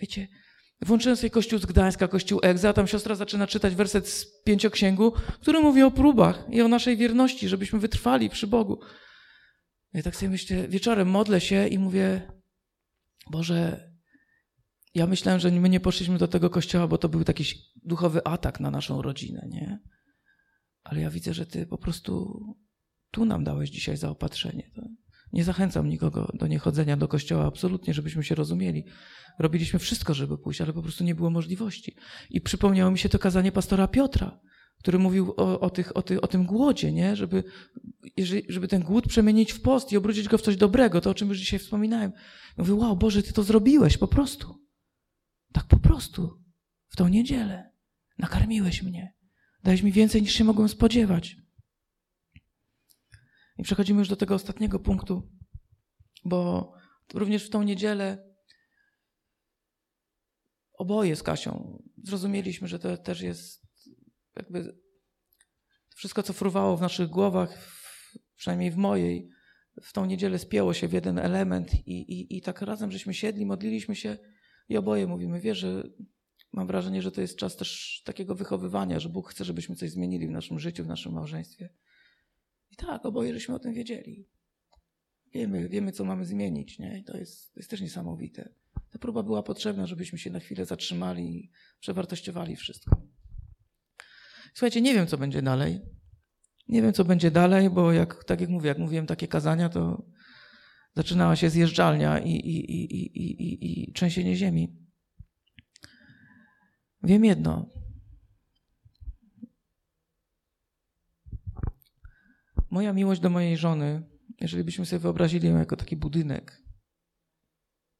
Wiecie, 0.00 0.28
włączyłem 0.80 1.16
sobie 1.16 1.30
Kościół 1.30 1.58
z 1.58 1.66
Gdańska, 1.66 2.08
Kościół 2.08 2.40
Egza, 2.42 2.72
tam 2.72 2.86
siostra 2.86 3.14
zaczyna 3.14 3.46
czytać 3.46 3.74
werset 3.74 4.08
z 4.08 4.42
pięcioksięgu, 4.42 5.12
który 5.40 5.60
mówi 5.60 5.82
o 5.82 5.90
próbach 5.90 6.46
i 6.50 6.62
o 6.62 6.68
naszej 6.68 6.96
wierności, 6.96 7.48
żebyśmy 7.48 7.78
wytrwali 7.78 8.30
przy 8.30 8.46
Bogu. 8.46 8.80
Ja 9.92 10.02
tak 10.02 10.16
sobie 10.16 10.30
myślę, 10.30 10.68
wieczorem 10.68 11.08
modlę 11.08 11.40
się 11.40 11.68
i 11.68 11.78
mówię, 11.78 12.32
Boże, 13.30 13.90
ja 14.94 15.06
myślałem, 15.06 15.40
że 15.40 15.50
my 15.50 15.68
nie 15.68 15.80
poszliśmy 15.80 16.18
do 16.18 16.28
tego 16.28 16.50
kościoła, 16.50 16.88
bo 16.88 16.98
to 16.98 17.08
był 17.08 17.24
taki 17.24 17.44
duchowy 17.84 18.24
atak 18.24 18.60
na 18.60 18.70
naszą 18.70 19.02
rodzinę, 19.02 19.46
nie? 19.50 19.78
Ale 20.84 21.00
ja 21.00 21.10
widzę, 21.10 21.34
że 21.34 21.46
ty 21.46 21.66
po 21.66 21.78
prostu 21.78 22.40
tu 23.10 23.24
nam 23.24 23.44
dałeś 23.44 23.70
dzisiaj 23.70 23.96
zaopatrzenie. 23.96 24.70
Nie 25.32 25.44
zachęcam 25.44 25.88
nikogo 25.88 26.32
do 26.34 26.46
niechodzenia 26.46 26.96
do 26.96 27.08
kościoła, 27.08 27.46
absolutnie, 27.46 27.94
żebyśmy 27.94 28.24
się 28.24 28.34
rozumieli. 28.34 28.84
Robiliśmy 29.38 29.78
wszystko, 29.78 30.14
żeby 30.14 30.38
pójść, 30.38 30.60
ale 30.60 30.72
po 30.72 30.82
prostu 30.82 31.04
nie 31.04 31.14
było 31.14 31.30
możliwości. 31.30 31.96
I 32.30 32.40
przypomniało 32.40 32.90
mi 32.90 32.98
się 32.98 33.08
to 33.08 33.18
kazanie 33.18 33.52
pastora 33.52 33.88
Piotra, 33.88 34.40
który 34.78 34.98
mówił 34.98 35.34
o, 35.36 35.60
o, 35.60 35.70
tych, 35.70 35.96
o, 35.96 36.02
ty, 36.02 36.20
o 36.20 36.26
tym 36.26 36.46
głodzie, 36.46 36.92
nie? 36.92 37.16
Żeby, 37.16 37.44
żeby 38.48 38.68
ten 38.68 38.82
głód 38.82 39.08
przemienić 39.08 39.52
w 39.52 39.60
post 39.60 39.92
i 39.92 39.96
obrócić 39.96 40.28
go 40.28 40.38
w 40.38 40.42
coś 40.42 40.56
dobrego, 40.56 41.00
to 41.00 41.10
o 41.10 41.14
czym 41.14 41.28
już 41.28 41.38
dzisiaj 41.38 41.58
wspominałem. 41.58 42.12
Mówię, 42.56 42.74
wow, 42.74 42.96
Boże, 42.96 43.22
Ty 43.22 43.32
to 43.32 43.42
zrobiłeś 43.42 43.98
po 43.98 44.08
prostu. 44.08 44.54
Tak 45.52 45.64
po 45.64 45.76
prostu. 45.76 46.42
W 46.88 46.96
tą 46.96 47.08
niedzielę. 47.08 47.70
Nakarmiłeś 48.18 48.82
mnie. 48.82 49.14
Dałeś 49.64 49.82
mi 49.82 49.92
więcej 49.92 50.22
niż 50.22 50.32
się 50.32 50.44
mogłem 50.44 50.68
spodziewać. 50.68 51.36
I 53.58 53.62
przechodzimy 53.62 53.98
już 53.98 54.08
do 54.08 54.16
tego 54.16 54.34
ostatniego 54.34 54.78
punktu, 54.78 55.28
bo 56.24 56.72
również 57.14 57.46
w 57.46 57.50
tą 57.50 57.62
niedzielę 57.62 58.34
oboje 60.72 61.16
z 61.16 61.22
Kasią 61.22 61.82
zrozumieliśmy, 62.04 62.68
że 62.68 62.78
to 62.78 62.96
też 62.96 63.20
jest 63.20 63.66
jakby 64.36 64.78
wszystko, 65.96 66.22
co 66.22 66.32
fruwało 66.32 66.76
w 66.76 66.80
naszych 66.80 67.08
głowach, 67.08 67.70
przynajmniej 68.36 68.70
w 68.70 68.76
mojej, 68.76 69.30
w 69.82 69.92
tą 69.92 70.06
niedzielę 70.06 70.38
spięło 70.38 70.74
się 70.74 70.88
w 70.88 70.92
jeden 70.92 71.18
element 71.18 71.74
i, 71.74 71.92
i, 71.92 72.36
i 72.36 72.42
tak 72.42 72.62
razem 72.62 72.92
żeśmy 72.92 73.14
siedli, 73.14 73.46
modliliśmy 73.46 73.96
się 73.96 74.18
i 74.68 74.76
oboje 74.76 75.06
mówimy, 75.06 75.40
wiesz, 75.40 75.58
że 75.58 75.82
mam 76.52 76.66
wrażenie, 76.66 77.02
że 77.02 77.12
to 77.12 77.20
jest 77.20 77.38
czas 77.38 77.56
też 77.56 78.02
takiego 78.04 78.34
wychowywania, 78.34 79.00
że 79.00 79.08
Bóg 79.08 79.30
chce, 79.30 79.44
żebyśmy 79.44 79.76
coś 79.76 79.90
zmienili 79.90 80.28
w 80.28 80.30
naszym 80.30 80.58
życiu, 80.58 80.84
w 80.84 80.88
naszym 80.88 81.12
małżeństwie. 81.12 81.68
I 82.78 82.86
tak, 82.86 83.06
oboje 83.06 83.34
żeśmy 83.34 83.54
o 83.54 83.58
tym 83.58 83.74
wiedzieli. 83.74 84.28
Wiemy, 85.34 85.68
wiemy 85.68 85.92
co 85.92 86.04
mamy 86.04 86.24
zmienić, 86.24 86.78
nie? 86.78 86.98
I 86.98 87.04
to 87.04 87.16
jest, 87.16 87.54
to 87.54 87.60
jest 87.60 87.70
też 87.70 87.80
niesamowite. 87.80 88.48
Ta 88.90 88.98
próba 88.98 89.22
była 89.22 89.42
potrzebna, 89.42 89.86
żebyśmy 89.86 90.18
się 90.18 90.30
na 90.30 90.40
chwilę 90.40 90.64
zatrzymali 90.66 91.36
i 91.36 91.50
przewartościowali 91.80 92.56
wszystko. 92.56 93.02
Słuchajcie, 94.54 94.80
nie 94.80 94.94
wiem, 94.94 95.06
co 95.06 95.18
będzie 95.18 95.42
dalej. 95.42 95.80
Nie 96.68 96.82
wiem, 96.82 96.92
co 96.92 97.04
będzie 97.04 97.30
dalej, 97.30 97.70
bo 97.70 97.92
jak, 97.92 98.24
tak 98.24 98.40
jak 98.40 98.50
mówię, 98.50 98.68
jak 98.68 98.78
mówiłem 98.78 99.06
takie 99.06 99.28
kazania, 99.28 99.68
to 99.68 100.06
zaczynała 100.94 101.36
się 101.36 101.50
zjeżdżalnia 101.50 102.18
i, 102.18 102.30
i, 102.30 102.72
i, 102.72 102.94
i, 102.94 103.42
i, 103.42 103.90
i 103.90 103.92
trzęsienie 103.92 104.36
ziemi. 104.36 104.76
Wiem 107.02 107.24
jedno. 107.24 107.75
Moja 112.70 112.92
miłość 112.92 113.20
do 113.20 113.30
mojej 113.30 113.56
żony, 113.56 114.02
jeżeli 114.40 114.64
byśmy 114.64 114.86
sobie 114.86 115.00
wyobrazili 115.00 115.48
ją 115.48 115.58
jako 115.58 115.76
taki 115.76 115.96
budynek, 115.96 116.62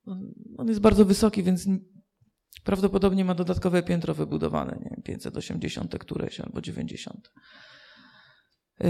on, 0.06 0.32
on 0.58 0.68
jest 0.68 0.80
bardzo 0.80 1.04
wysoki, 1.04 1.42
więc 1.42 1.68
prawdopodobnie 2.64 3.24
ma 3.24 3.34
dodatkowe 3.34 3.82
piętro 3.82 4.14
wybudowane, 4.14 4.78
nie 4.82 4.90
wiem, 4.90 5.02
580 5.02 5.98
któreś 5.98 6.40
albo 6.40 6.60
90. 6.60 7.32
Yy, 8.80 8.86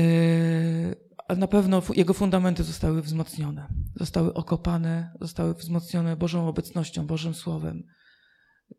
ale 1.28 1.38
na 1.38 1.46
pewno 1.46 1.82
jego 1.94 2.14
fundamenty 2.14 2.64
zostały 2.64 3.02
wzmocnione, 3.02 3.68
zostały 3.94 4.34
okopane, 4.34 5.12
zostały 5.20 5.54
wzmocnione 5.54 6.16
Bożą 6.16 6.48
obecnością, 6.48 7.06
Bożym 7.06 7.34
Słowem, 7.34 7.82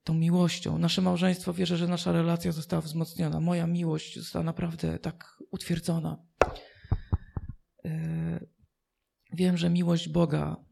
tą 0.03 0.13
miłością. 0.13 0.77
Nasze 0.77 1.01
małżeństwo 1.01 1.53
wierzę, 1.53 1.77
że 1.77 1.87
nasza 1.87 2.11
relacja 2.11 2.51
została 2.51 2.81
wzmocniona. 2.81 3.39
Moja 3.39 3.67
miłość 3.67 4.19
została 4.19 4.43
naprawdę 4.43 4.99
tak 4.99 5.37
utwierdzona. 5.51 6.17
Yy, 7.83 8.49
wiem, 9.33 9.57
że 9.57 9.69
miłość 9.69 10.09
Boga. 10.09 10.65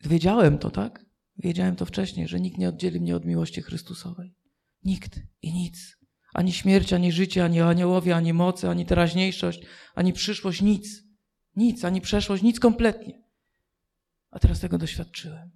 Wiedziałem 0.00 0.58
to, 0.58 0.70
tak? 0.70 1.06
Wiedziałem 1.36 1.76
to 1.76 1.86
wcześniej, 1.86 2.28
że 2.28 2.40
nikt 2.40 2.58
nie 2.58 2.68
oddzieli 2.68 3.00
mnie 3.00 3.16
od 3.16 3.24
miłości 3.24 3.62
Chrystusowej. 3.62 4.34
Nikt 4.84 5.20
i 5.42 5.52
nic. 5.52 5.96
Ani 6.34 6.52
śmierć, 6.52 6.92
ani 6.92 7.12
życie, 7.12 7.44
ani 7.44 7.60
aniołowie, 7.60 8.16
ani 8.16 8.32
moce, 8.32 8.70
ani 8.70 8.86
teraźniejszość, 8.86 9.60
ani 9.94 10.12
przyszłość, 10.12 10.62
nic. 10.62 11.02
Nic, 11.56 11.84
ani 11.84 12.00
przeszłość, 12.00 12.42
nic 12.42 12.60
kompletnie. 12.60 13.22
A 14.30 14.38
teraz 14.38 14.60
tego 14.60 14.78
doświadczyłem. 14.78 15.50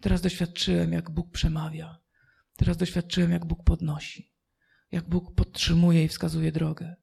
Teraz 0.00 0.20
doświadczyłem, 0.20 0.92
jak 0.92 1.10
Bóg 1.10 1.30
przemawia. 1.30 1.98
Teraz 2.56 2.76
doświadczyłem, 2.76 3.30
jak 3.30 3.46
Bóg 3.46 3.64
podnosi. 3.64 4.32
Jak 4.92 5.08
Bóg 5.08 5.34
podtrzymuje 5.34 6.04
i 6.04 6.08
wskazuje 6.08 6.52
drogę. 6.52 6.96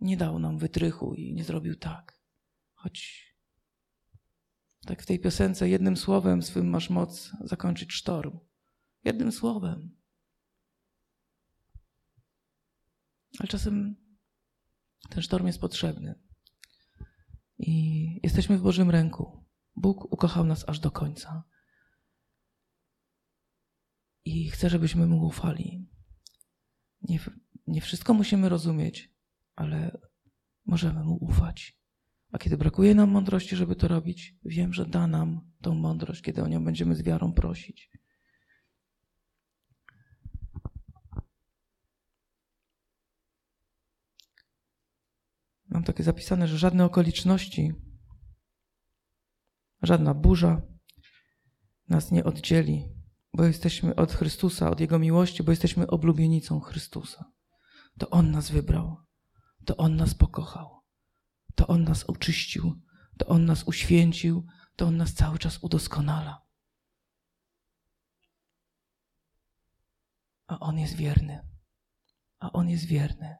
Nie 0.00 0.16
dał 0.16 0.38
nam 0.38 0.58
wytrychu 0.58 1.14
i 1.14 1.34
nie 1.34 1.44
zrobił 1.44 1.76
tak. 1.76 2.20
Choć 2.74 3.24
tak 4.86 5.02
w 5.02 5.06
tej 5.06 5.20
piosence 5.20 5.68
jednym 5.68 5.96
słowem 5.96 6.42
swym 6.42 6.70
masz 6.70 6.90
moc 6.90 7.32
zakończyć 7.40 7.92
sztorm. 7.92 8.38
Jednym 9.04 9.32
słowem. 9.32 9.96
Ale 13.38 13.48
czasem 13.48 13.96
ten 15.10 15.22
sztorm 15.22 15.46
jest 15.46 15.60
potrzebny. 15.60 16.14
I 17.58 18.20
jesteśmy 18.22 18.58
w 18.58 18.62
Bożym 18.62 18.90
ręku. 18.90 19.44
Bóg 19.76 20.12
ukochał 20.12 20.44
nas 20.44 20.68
aż 20.68 20.80
do 20.80 20.90
końca. 20.90 21.44
I 24.24 24.50
chce, 24.50 24.70
żebyśmy 24.70 25.06
mu 25.06 25.26
ufali. 25.26 25.88
Nie, 27.02 27.20
nie 27.66 27.80
wszystko 27.80 28.14
musimy 28.14 28.48
rozumieć, 28.48 29.13
ale 29.54 29.98
możemy 30.66 31.04
mu 31.04 31.14
ufać. 31.14 31.78
A 32.32 32.38
kiedy 32.38 32.56
brakuje 32.56 32.94
nam 32.94 33.10
mądrości, 33.10 33.56
żeby 33.56 33.76
to 33.76 33.88
robić, 33.88 34.34
wiem, 34.44 34.72
że 34.72 34.86
da 34.86 35.06
nam 35.06 35.40
tą 35.62 35.74
mądrość, 35.74 36.22
kiedy 36.22 36.42
o 36.42 36.48
nią 36.48 36.64
będziemy 36.64 36.94
z 36.94 37.02
wiarą 37.02 37.32
prosić. 37.32 37.90
Mam 45.68 45.84
takie 45.84 46.04
zapisane, 46.04 46.48
że 46.48 46.58
żadne 46.58 46.84
okoliczności, 46.84 47.72
żadna 49.82 50.14
burza 50.14 50.62
nas 51.88 52.10
nie 52.10 52.24
oddzieli, 52.24 52.84
bo 53.32 53.44
jesteśmy 53.44 53.94
od 53.94 54.12
Chrystusa, 54.12 54.70
od 54.70 54.80
Jego 54.80 54.98
miłości, 54.98 55.42
bo 55.42 55.52
jesteśmy 55.52 55.86
oblubienicą 55.86 56.60
Chrystusa. 56.60 57.32
To 57.98 58.10
On 58.10 58.30
nas 58.30 58.50
wybrał, 58.50 59.03
to 59.64 59.76
On 59.76 59.96
nas 59.96 60.14
pokochał, 60.14 60.82
to 61.54 61.66
On 61.66 61.84
nas 61.84 62.04
oczyścił, 62.04 62.80
to 63.18 63.26
On 63.26 63.44
nas 63.44 63.64
uświęcił, 63.64 64.46
to 64.76 64.86
On 64.86 64.96
nas 64.96 65.14
cały 65.14 65.38
czas 65.38 65.58
udoskonala. 65.62 66.44
A 70.46 70.58
On 70.60 70.78
jest 70.78 70.96
wierny. 70.96 71.48
A 72.38 72.52
On 72.52 72.68
jest 72.68 72.84
wierny. 72.84 73.36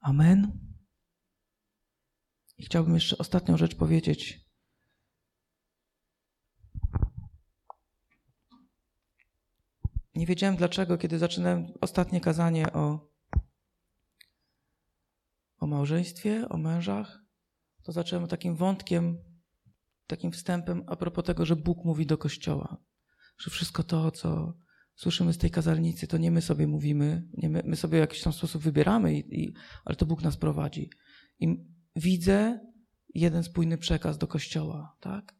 Amen. 0.00 0.66
I 2.58 2.64
chciałbym 2.64 2.94
jeszcze 2.94 3.18
ostatnią 3.18 3.56
rzecz 3.56 3.74
powiedzieć. 3.74 4.45
Nie 10.16 10.26
wiedziałem 10.26 10.56
dlaczego, 10.56 10.98
kiedy 10.98 11.18
zaczynałem 11.18 11.66
ostatnie 11.80 12.20
kazanie 12.20 12.72
o, 12.72 13.08
o 15.58 15.66
małżeństwie, 15.66 16.48
o 16.48 16.56
mężach, 16.56 17.24
to 17.82 17.92
zacząłem 17.92 18.28
takim 18.28 18.56
wątkiem, 18.56 19.18
takim 20.06 20.32
wstępem 20.32 20.84
a 20.86 20.96
propos 20.96 21.24
tego, 21.24 21.46
że 21.46 21.56
Bóg 21.56 21.84
mówi 21.84 22.06
do 22.06 22.18
Kościoła. 22.18 22.76
Że 23.38 23.50
wszystko 23.50 23.82
to, 23.82 24.10
co 24.10 24.58
słyszymy 24.94 25.32
z 25.32 25.38
tej 25.38 25.50
kazalnicy, 25.50 26.06
to 26.06 26.18
nie 26.18 26.30
my 26.30 26.42
sobie 26.42 26.66
mówimy, 26.66 27.28
nie 27.34 27.48
my, 27.48 27.62
my 27.66 27.76
sobie 27.76 27.98
w 27.98 28.00
jakiś 28.00 28.22
tam 28.22 28.32
sposób 28.32 28.62
wybieramy, 28.62 29.14
i, 29.14 29.44
i, 29.44 29.54
ale 29.84 29.96
to 29.96 30.06
Bóg 30.06 30.22
nas 30.22 30.36
prowadzi. 30.36 30.90
I 31.38 31.66
widzę 31.96 32.60
jeden 33.14 33.42
spójny 33.42 33.78
przekaz 33.78 34.18
do 34.18 34.26
Kościoła, 34.26 34.96
tak? 35.00 35.34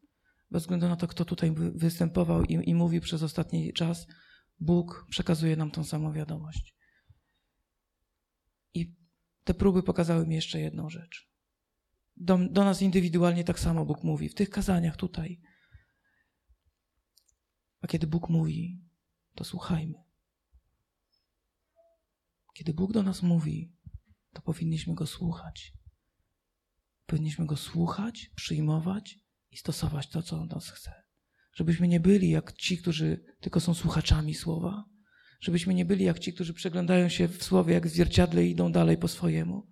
Bez 0.51 0.63
względu 0.63 0.87
na 0.87 0.95
to, 0.95 1.07
kto 1.07 1.25
tutaj 1.25 1.55
występował 1.75 2.43
i, 2.43 2.69
i 2.69 2.75
mówił 2.75 3.01
przez 3.01 3.23
ostatni 3.23 3.73
czas, 3.73 4.07
Bóg 4.59 5.05
przekazuje 5.09 5.55
nam 5.55 5.71
tą 5.71 5.83
samą 5.83 6.13
wiadomość. 6.13 6.75
I 8.73 8.95
te 9.43 9.53
próby 9.53 9.83
pokazały 9.83 10.27
mi 10.27 10.35
jeszcze 10.35 10.59
jedną 10.59 10.89
rzecz. 10.89 11.29
Do, 12.15 12.37
do 12.37 12.63
nas 12.63 12.81
indywidualnie 12.81 13.43
tak 13.43 13.59
samo 13.59 13.85
Bóg 13.85 14.03
mówi, 14.03 14.29
w 14.29 14.35
tych 14.35 14.49
kazaniach 14.49 14.97
tutaj. 14.97 15.41
A 17.81 17.87
kiedy 17.87 18.07
Bóg 18.07 18.29
mówi, 18.29 18.81
to 19.35 19.43
słuchajmy. 19.43 20.03
Kiedy 22.53 22.73
Bóg 22.73 22.93
do 22.93 23.03
nas 23.03 23.21
mówi, 23.21 23.73
to 24.33 24.41
powinniśmy 24.41 24.95
go 24.95 25.07
słuchać. 25.07 25.73
Powinniśmy 27.05 27.45
go 27.45 27.57
słuchać, 27.57 28.31
przyjmować 28.35 29.19
i 29.51 29.57
stosować 29.57 30.09
to, 30.09 30.21
co 30.21 30.39
on 30.39 30.47
nas 30.47 30.69
chce. 30.69 31.06
Żebyśmy 31.57 31.87
nie 31.87 31.99
byli 31.99 32.29
jak 32.29 32.53
ci, 32.53 32.77
którzy 32.77 33.23
tylko 33.39 33.59
są 33.59 33.73
słuchaczami 33.73 34.33
słowa. 34.33 34.85
Żebyśmy 35.39 35.73
nie 35.73 35.85
byli 35.85 36.05
jak 36.05 36.19
ci, 36.19 36.33
którzy 36.33 36.53
przeglądają 36.53 37.09
się 37.09 37.27
w 37.27 37.43
słowie 37.43 37.73
jak 37.73 37.87
w 37.87 37.89
zwierciadle 37.89 38.45
i 38.45 38.51
idą 38.51 38.71
dalej 38.71 38.97
po 38.97 39.07
swojemu. 39.07 39.71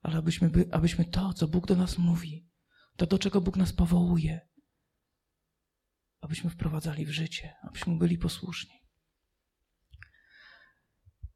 Ale 0.00 0.16
abyśmy, 0.16 0.50
by, 0.50 0.68
abyśmy 0.70 1.04
to, 1.04 1.32
co 1.32 1.48
Bóg 1.48 1.66
do 1.66 1.76
nas 1.76 1.98
mówi, 1.98 2.48
to 2.96 3.06
do 3.06 3.18
czego 3.18 3.40
Bóg 3.40 3.56
nas 3.56 3.72
powołuje, 3.72 4.40
abyśmy 6.20 6.50
wprowadzali 6.50 7.06
w 7.06 7.10
życie, 7.10 7.54
abyśmy 7.62 7.98
byli 7.98 8.18
posłuszni. 8.18 8.82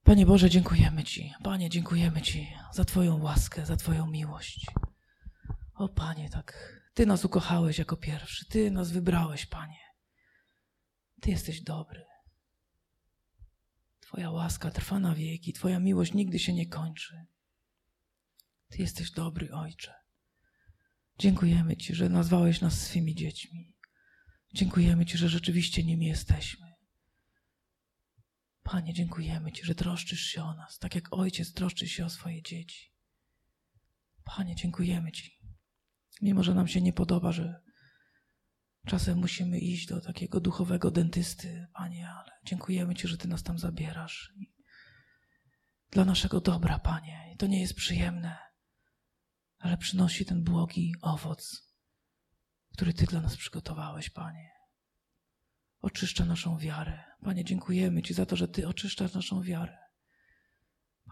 Panie 0.03 0.27
Boże, 0.27 0.51
dziękujemy 0.51 1.05
Ci. 1.05 1.33
Panie, 1.43 1.71
dziękujemy 1.71 2.23
Ci 2.23 2.49
za 2.73 2.85
Twoją 2.85 3.23
łaskę, 3.23 3.67
za 3.67 3.77
Twoją 3.77 4.07
miłość. 4.07 4.67
O 5.75 5.89
Panie, 5.89 6.31
tak, 6.31 6.76
Ty 6.97 7.07
nas 7.07 7.25
ukochałeś 7.25 7.79
jako 7.79 7.97
pierwszy, 7.97 8.47
Ty 8.49 8.71
nas 8.71 8.91
wybrałeś, 8.91 9.47
Panie. 9.47 9.81
Ty 11.21 11.31
jesteś 11.31 11.61
dobry. 11.61 12.05
Twoja 14.01 14.31
łaska 14.31 14.71
trwa 14.71 14.99
na 14.99 15.15
wieki, 15.15 15.53
Twoja 15.53 15.81
miłość 15.81 16.13
nigdy 16.13 16.39
się 16.39 16.53
nie 16.53 16.67
kończy. 16.67 17.27
Ty 18.69 18.79
jesteś 18.79 19.11
dobry, 19.11 19.53
Ojcze. 19.53 19.95
Dziękujemy 21.19 21.77
Ci, 21.77 21.95
że 21.95 22.09
nazwałeś 22.09 22.61
nas 22.61 22.81
swymi 22.81 23.15
dziećmi. 23.15 23.75
Dziękujemy 24.55 25.07
Ci, 25.07 25.19
że 25.19 25.29
rzeczywiście 25.29 25.85
nimi 25.85 26.07
jesteśmy. 26.07 26.67
Panie, 28.63 28.95
dziękujemy 28.95 29.53
Ci, 29.53 29.65
że 29.65 29.75
troszczysz 29.75 30.21
się 30.21 30.43
o 30.43 30.55
nas, 30.55 30.79
tak 30.79 30.95
jak 30.95 31.13
ojciec 31.13 31.53
troszczy 31.53 31.89
się 31.89 32.05
o 32.05 32.11
swoje 32.11 32.43
dzieci. 32.43 32.93
Panie, 34.25 34.55
dziękujemy 34.55 35.13
Ci. 35.13 35.36
Mimo, 36.23 36.43
że 36.43 36.55
nam 36.55 36.69
się 36.69 36.81
nie 36.81 36.93
podoba, 36.93 37.33
że 37.33 37.63
czasem 38.87 39.19
musimy 39.19 39.59
iść 39.59 39.87
do 39.87 40.01
takiego 40.01 40.41
duchowego 40.41 40.91
dentysty, 40.91 41.67
Panie, 41.75 42.11
ale 42.11 42.33
dziękujemy 42.45 42.95
Ci, 42.95 43.09
że 43.09 43.19
Ty 43.19 43.29
nas 43.29 43.43
tam 43.43 43.59
zabierasz. 43.59 44.33
Dla 45.91 46.05
naszego 46.05 46.41
dobra, 46.41 46.79
Panie. 46.79 47.31
I 47.35 47.37
to 47.37 47.47
nie 47.47 47.61
jest 47.61 47.75
przyjemne, 47.75 48.39
ale 49.59 49.77
przynosi 49.77 50.25
ten 50.25 50.45
błogi 50.45 50.95
owoc, 51.03 51.75
który 52.73 52.93
Ty 52.93 53.07
dla 53.07 53.21
nas 53.21 53.37
przygotowałeś, 53.37 54.11
Panie 54.11 54.57
oczyszcza 55.87 56.25
naszą 56.25 56.59
wiarę. 56.59 57.05
Panie, 57.21 57.45
dziękujemy 57.45 58.03
Ci 58.03 58.15
za 58.15 58.27
to, 58.27 58.37
że 58.37 58.49
Ty 58.49 58.69
oczyszczasz 58.69 59.15
naszą 59.15 59.43
wiarę. 59.43 59.79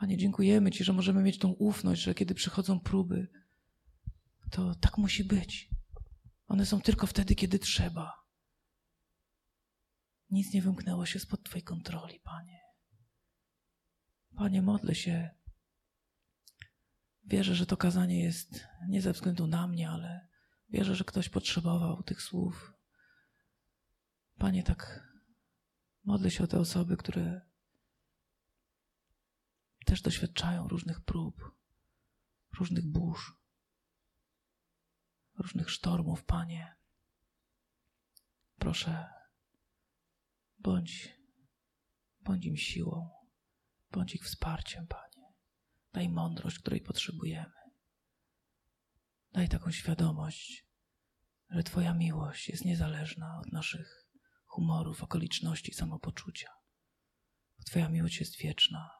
Panie, 0.00 0.16
dziękujemy 0.16 0.70
Ci, 0.70 0.84
że 0.84 0.92
możemy 0.92 1.22
mieć 1.22 1.38
tą 1.38 1.48
ufność, 1.48 2.02
że 2.02 2.14
kiedy 2.14 2.34
przychodzą 2.34 2.80
próby, 2.80 3.28
to 4.54 4.74
tak 4.74 4.98
musi 4.98 5.24
być. 5.24 5.70
One 6.46 6.66
są 6.66 6.80
tylko 6.80 7.06
wtedy, 7.06 7.34
kiedy 7.34 7.58
trzeba. 7.58 8.12
Nic 10.30 10.54
nie 10.54 10.62
wymknęło 10.62 11.06
się 11.06 11.18
spod 11.18 11.44
Twojej 11.44 11.62
kontroli, 11.62 12.20
Panie. 12.20 12.60
Panie, 14.36 14.62
modlę 14.62 14.94
się. 14.94 15.30
Wierzę, 17.24 17.54
że 17.54 17.66
to 17.66 17.76
kazanie 17.76 18.22
jest 18.22 18.66
nie 18.88 19.02
ze 19.02 19.12
względu 19.12 19.46
na 19.46 19.68
mnie, 19.68 19.90
ale 19.90 20.28
wierzę, 20.68 20.96
że 20.96 21.04
ktoś 21.04 21.28
potrzebował 21.28 22.02
tych 22.02 22.22
słów. 22.22 22.72
Panie, 24.38 24.62
tak 24.62 25.08
modlę 26.04 26.30
się 26.30 26.44
o 26.44 26.46
te 26.46 26.58
osoby, 26.58 26.96
które 26.96 27.40
też 29.86 30.02
doświadczają 30.02 30.68
różnych 30.68 31.00
prób, 31.00 31.34
różnych 32.58 32.86
burz, 32.86 33.43
różnych 35.38 35.70
sztormów, 35.70 36.24
Panie. 36.24 36.76
Proszę, 38.58 39.08
bądź, 40.58 41.18
bądź 42.20 42.46
im 42.46 42.56
siłą, 42.56 43.10
bądź 43.90 44.14
ich 44.14 44.24
wsparciem, 44.24 44.86
Panie. 44.86 45.32
Daj 45.92 46.08
mądrość, 46.08 46.58
której 46.58 46.80
potrzebujemy. 46.80 47.52
Daj 49.32 49.48
taką 49.48 49.70
świadomość, 49.70 50.66
że 51.50 51.62
Twoja 51.62 51.94
miłość 51.94 52.48
jest 52.48 52.64
niezależna 52.64 53.38
od 53.40 53.52
naszych 53.52 54.04
humorów, 54.46 55.02
okoliczności, 55.02 55.74
samopoczucia. 55.74 56.48
Bo 57.58 57.64
Twoja 57.64 57.88
miłość 57.88 58.20
jest 58.20 58.36
wieczna, 58.36 58.90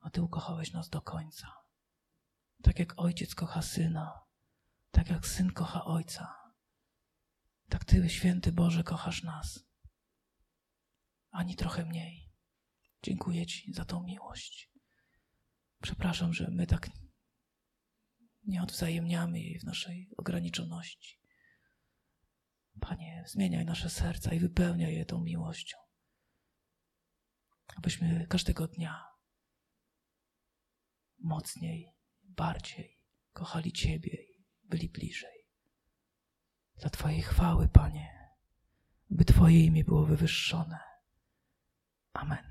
a 0.00 0.10
Ty 0.10 0.22
ukochałeś 0.22 0.72
nas 0.72 0.88
do 0.88 1.02
końca. 1.02 1.52
Tak 2.62 2.78
jak 2.78 2.98
ojciec 2.98 3.34
kocha 3.34 3.62
syna, 3.62 4.27
tak 4.90 5.10
jak 5.10 5.26
syn 5.26 5.52
kocha 5.52 5.84
ojca, 5.84 6.34
tak 7.68 7.84
Ty, 7.84 8.08
święty 8.08 8.52
Boże, 8.52 8.84
kochasz 8.84 9.22
nas. 9.22 9.64
Ani 11.30 11.56
trochę 11.56 11.84
mniej. 11.84 12.32
Dziękuję 13.02 13.46
Ci 13.46 13.72
za 13.72 13.84
tą 13.84 14.02
miłość. 14.02 14.70
Przepraszam, 15.82 16.32
że 16.32 16.50
my 16.50 16.66
tak 16.66 16.90
nie 18.42 18.62
odwzajemniamy 18.62 19.40
jej 19.40 19.58
w 19.58 19.64
naszej 19.64 20.10
ograniczoności. 20.16 21.20
Panie, 22.80 23.24
zmieniaj 23.26 23.64
nasze 23.64 23.90
serca 23.90 24.34
i 24.34 24.38
wypełniaj 24.38 24.94
je 24.94 25.04
tą 25.04 25.20
miłością. 25.20 25.78
Abyśmy 27.76 28.26
każdego 28.26 28.68
dnia 28.68 29.04
mocniej, 31.18 31.92
bardziej 32.22 33.00
kochali 33.32 33.72
Ciebie 33.72 34.27
byli 34.68 34.88
bliżej. 34.88 35.46
Dla 36.76 36.90
Twojej 36.90 37.22
chwały, 37.22 37.68
Panie, 37.68 38.28
by 39.10 39.24
Twoje 39.24 39.64
imię 39.64 39.84
było 39.84 40.04
wywyższone. 40.04 40.78
Amen. 42.12 42.44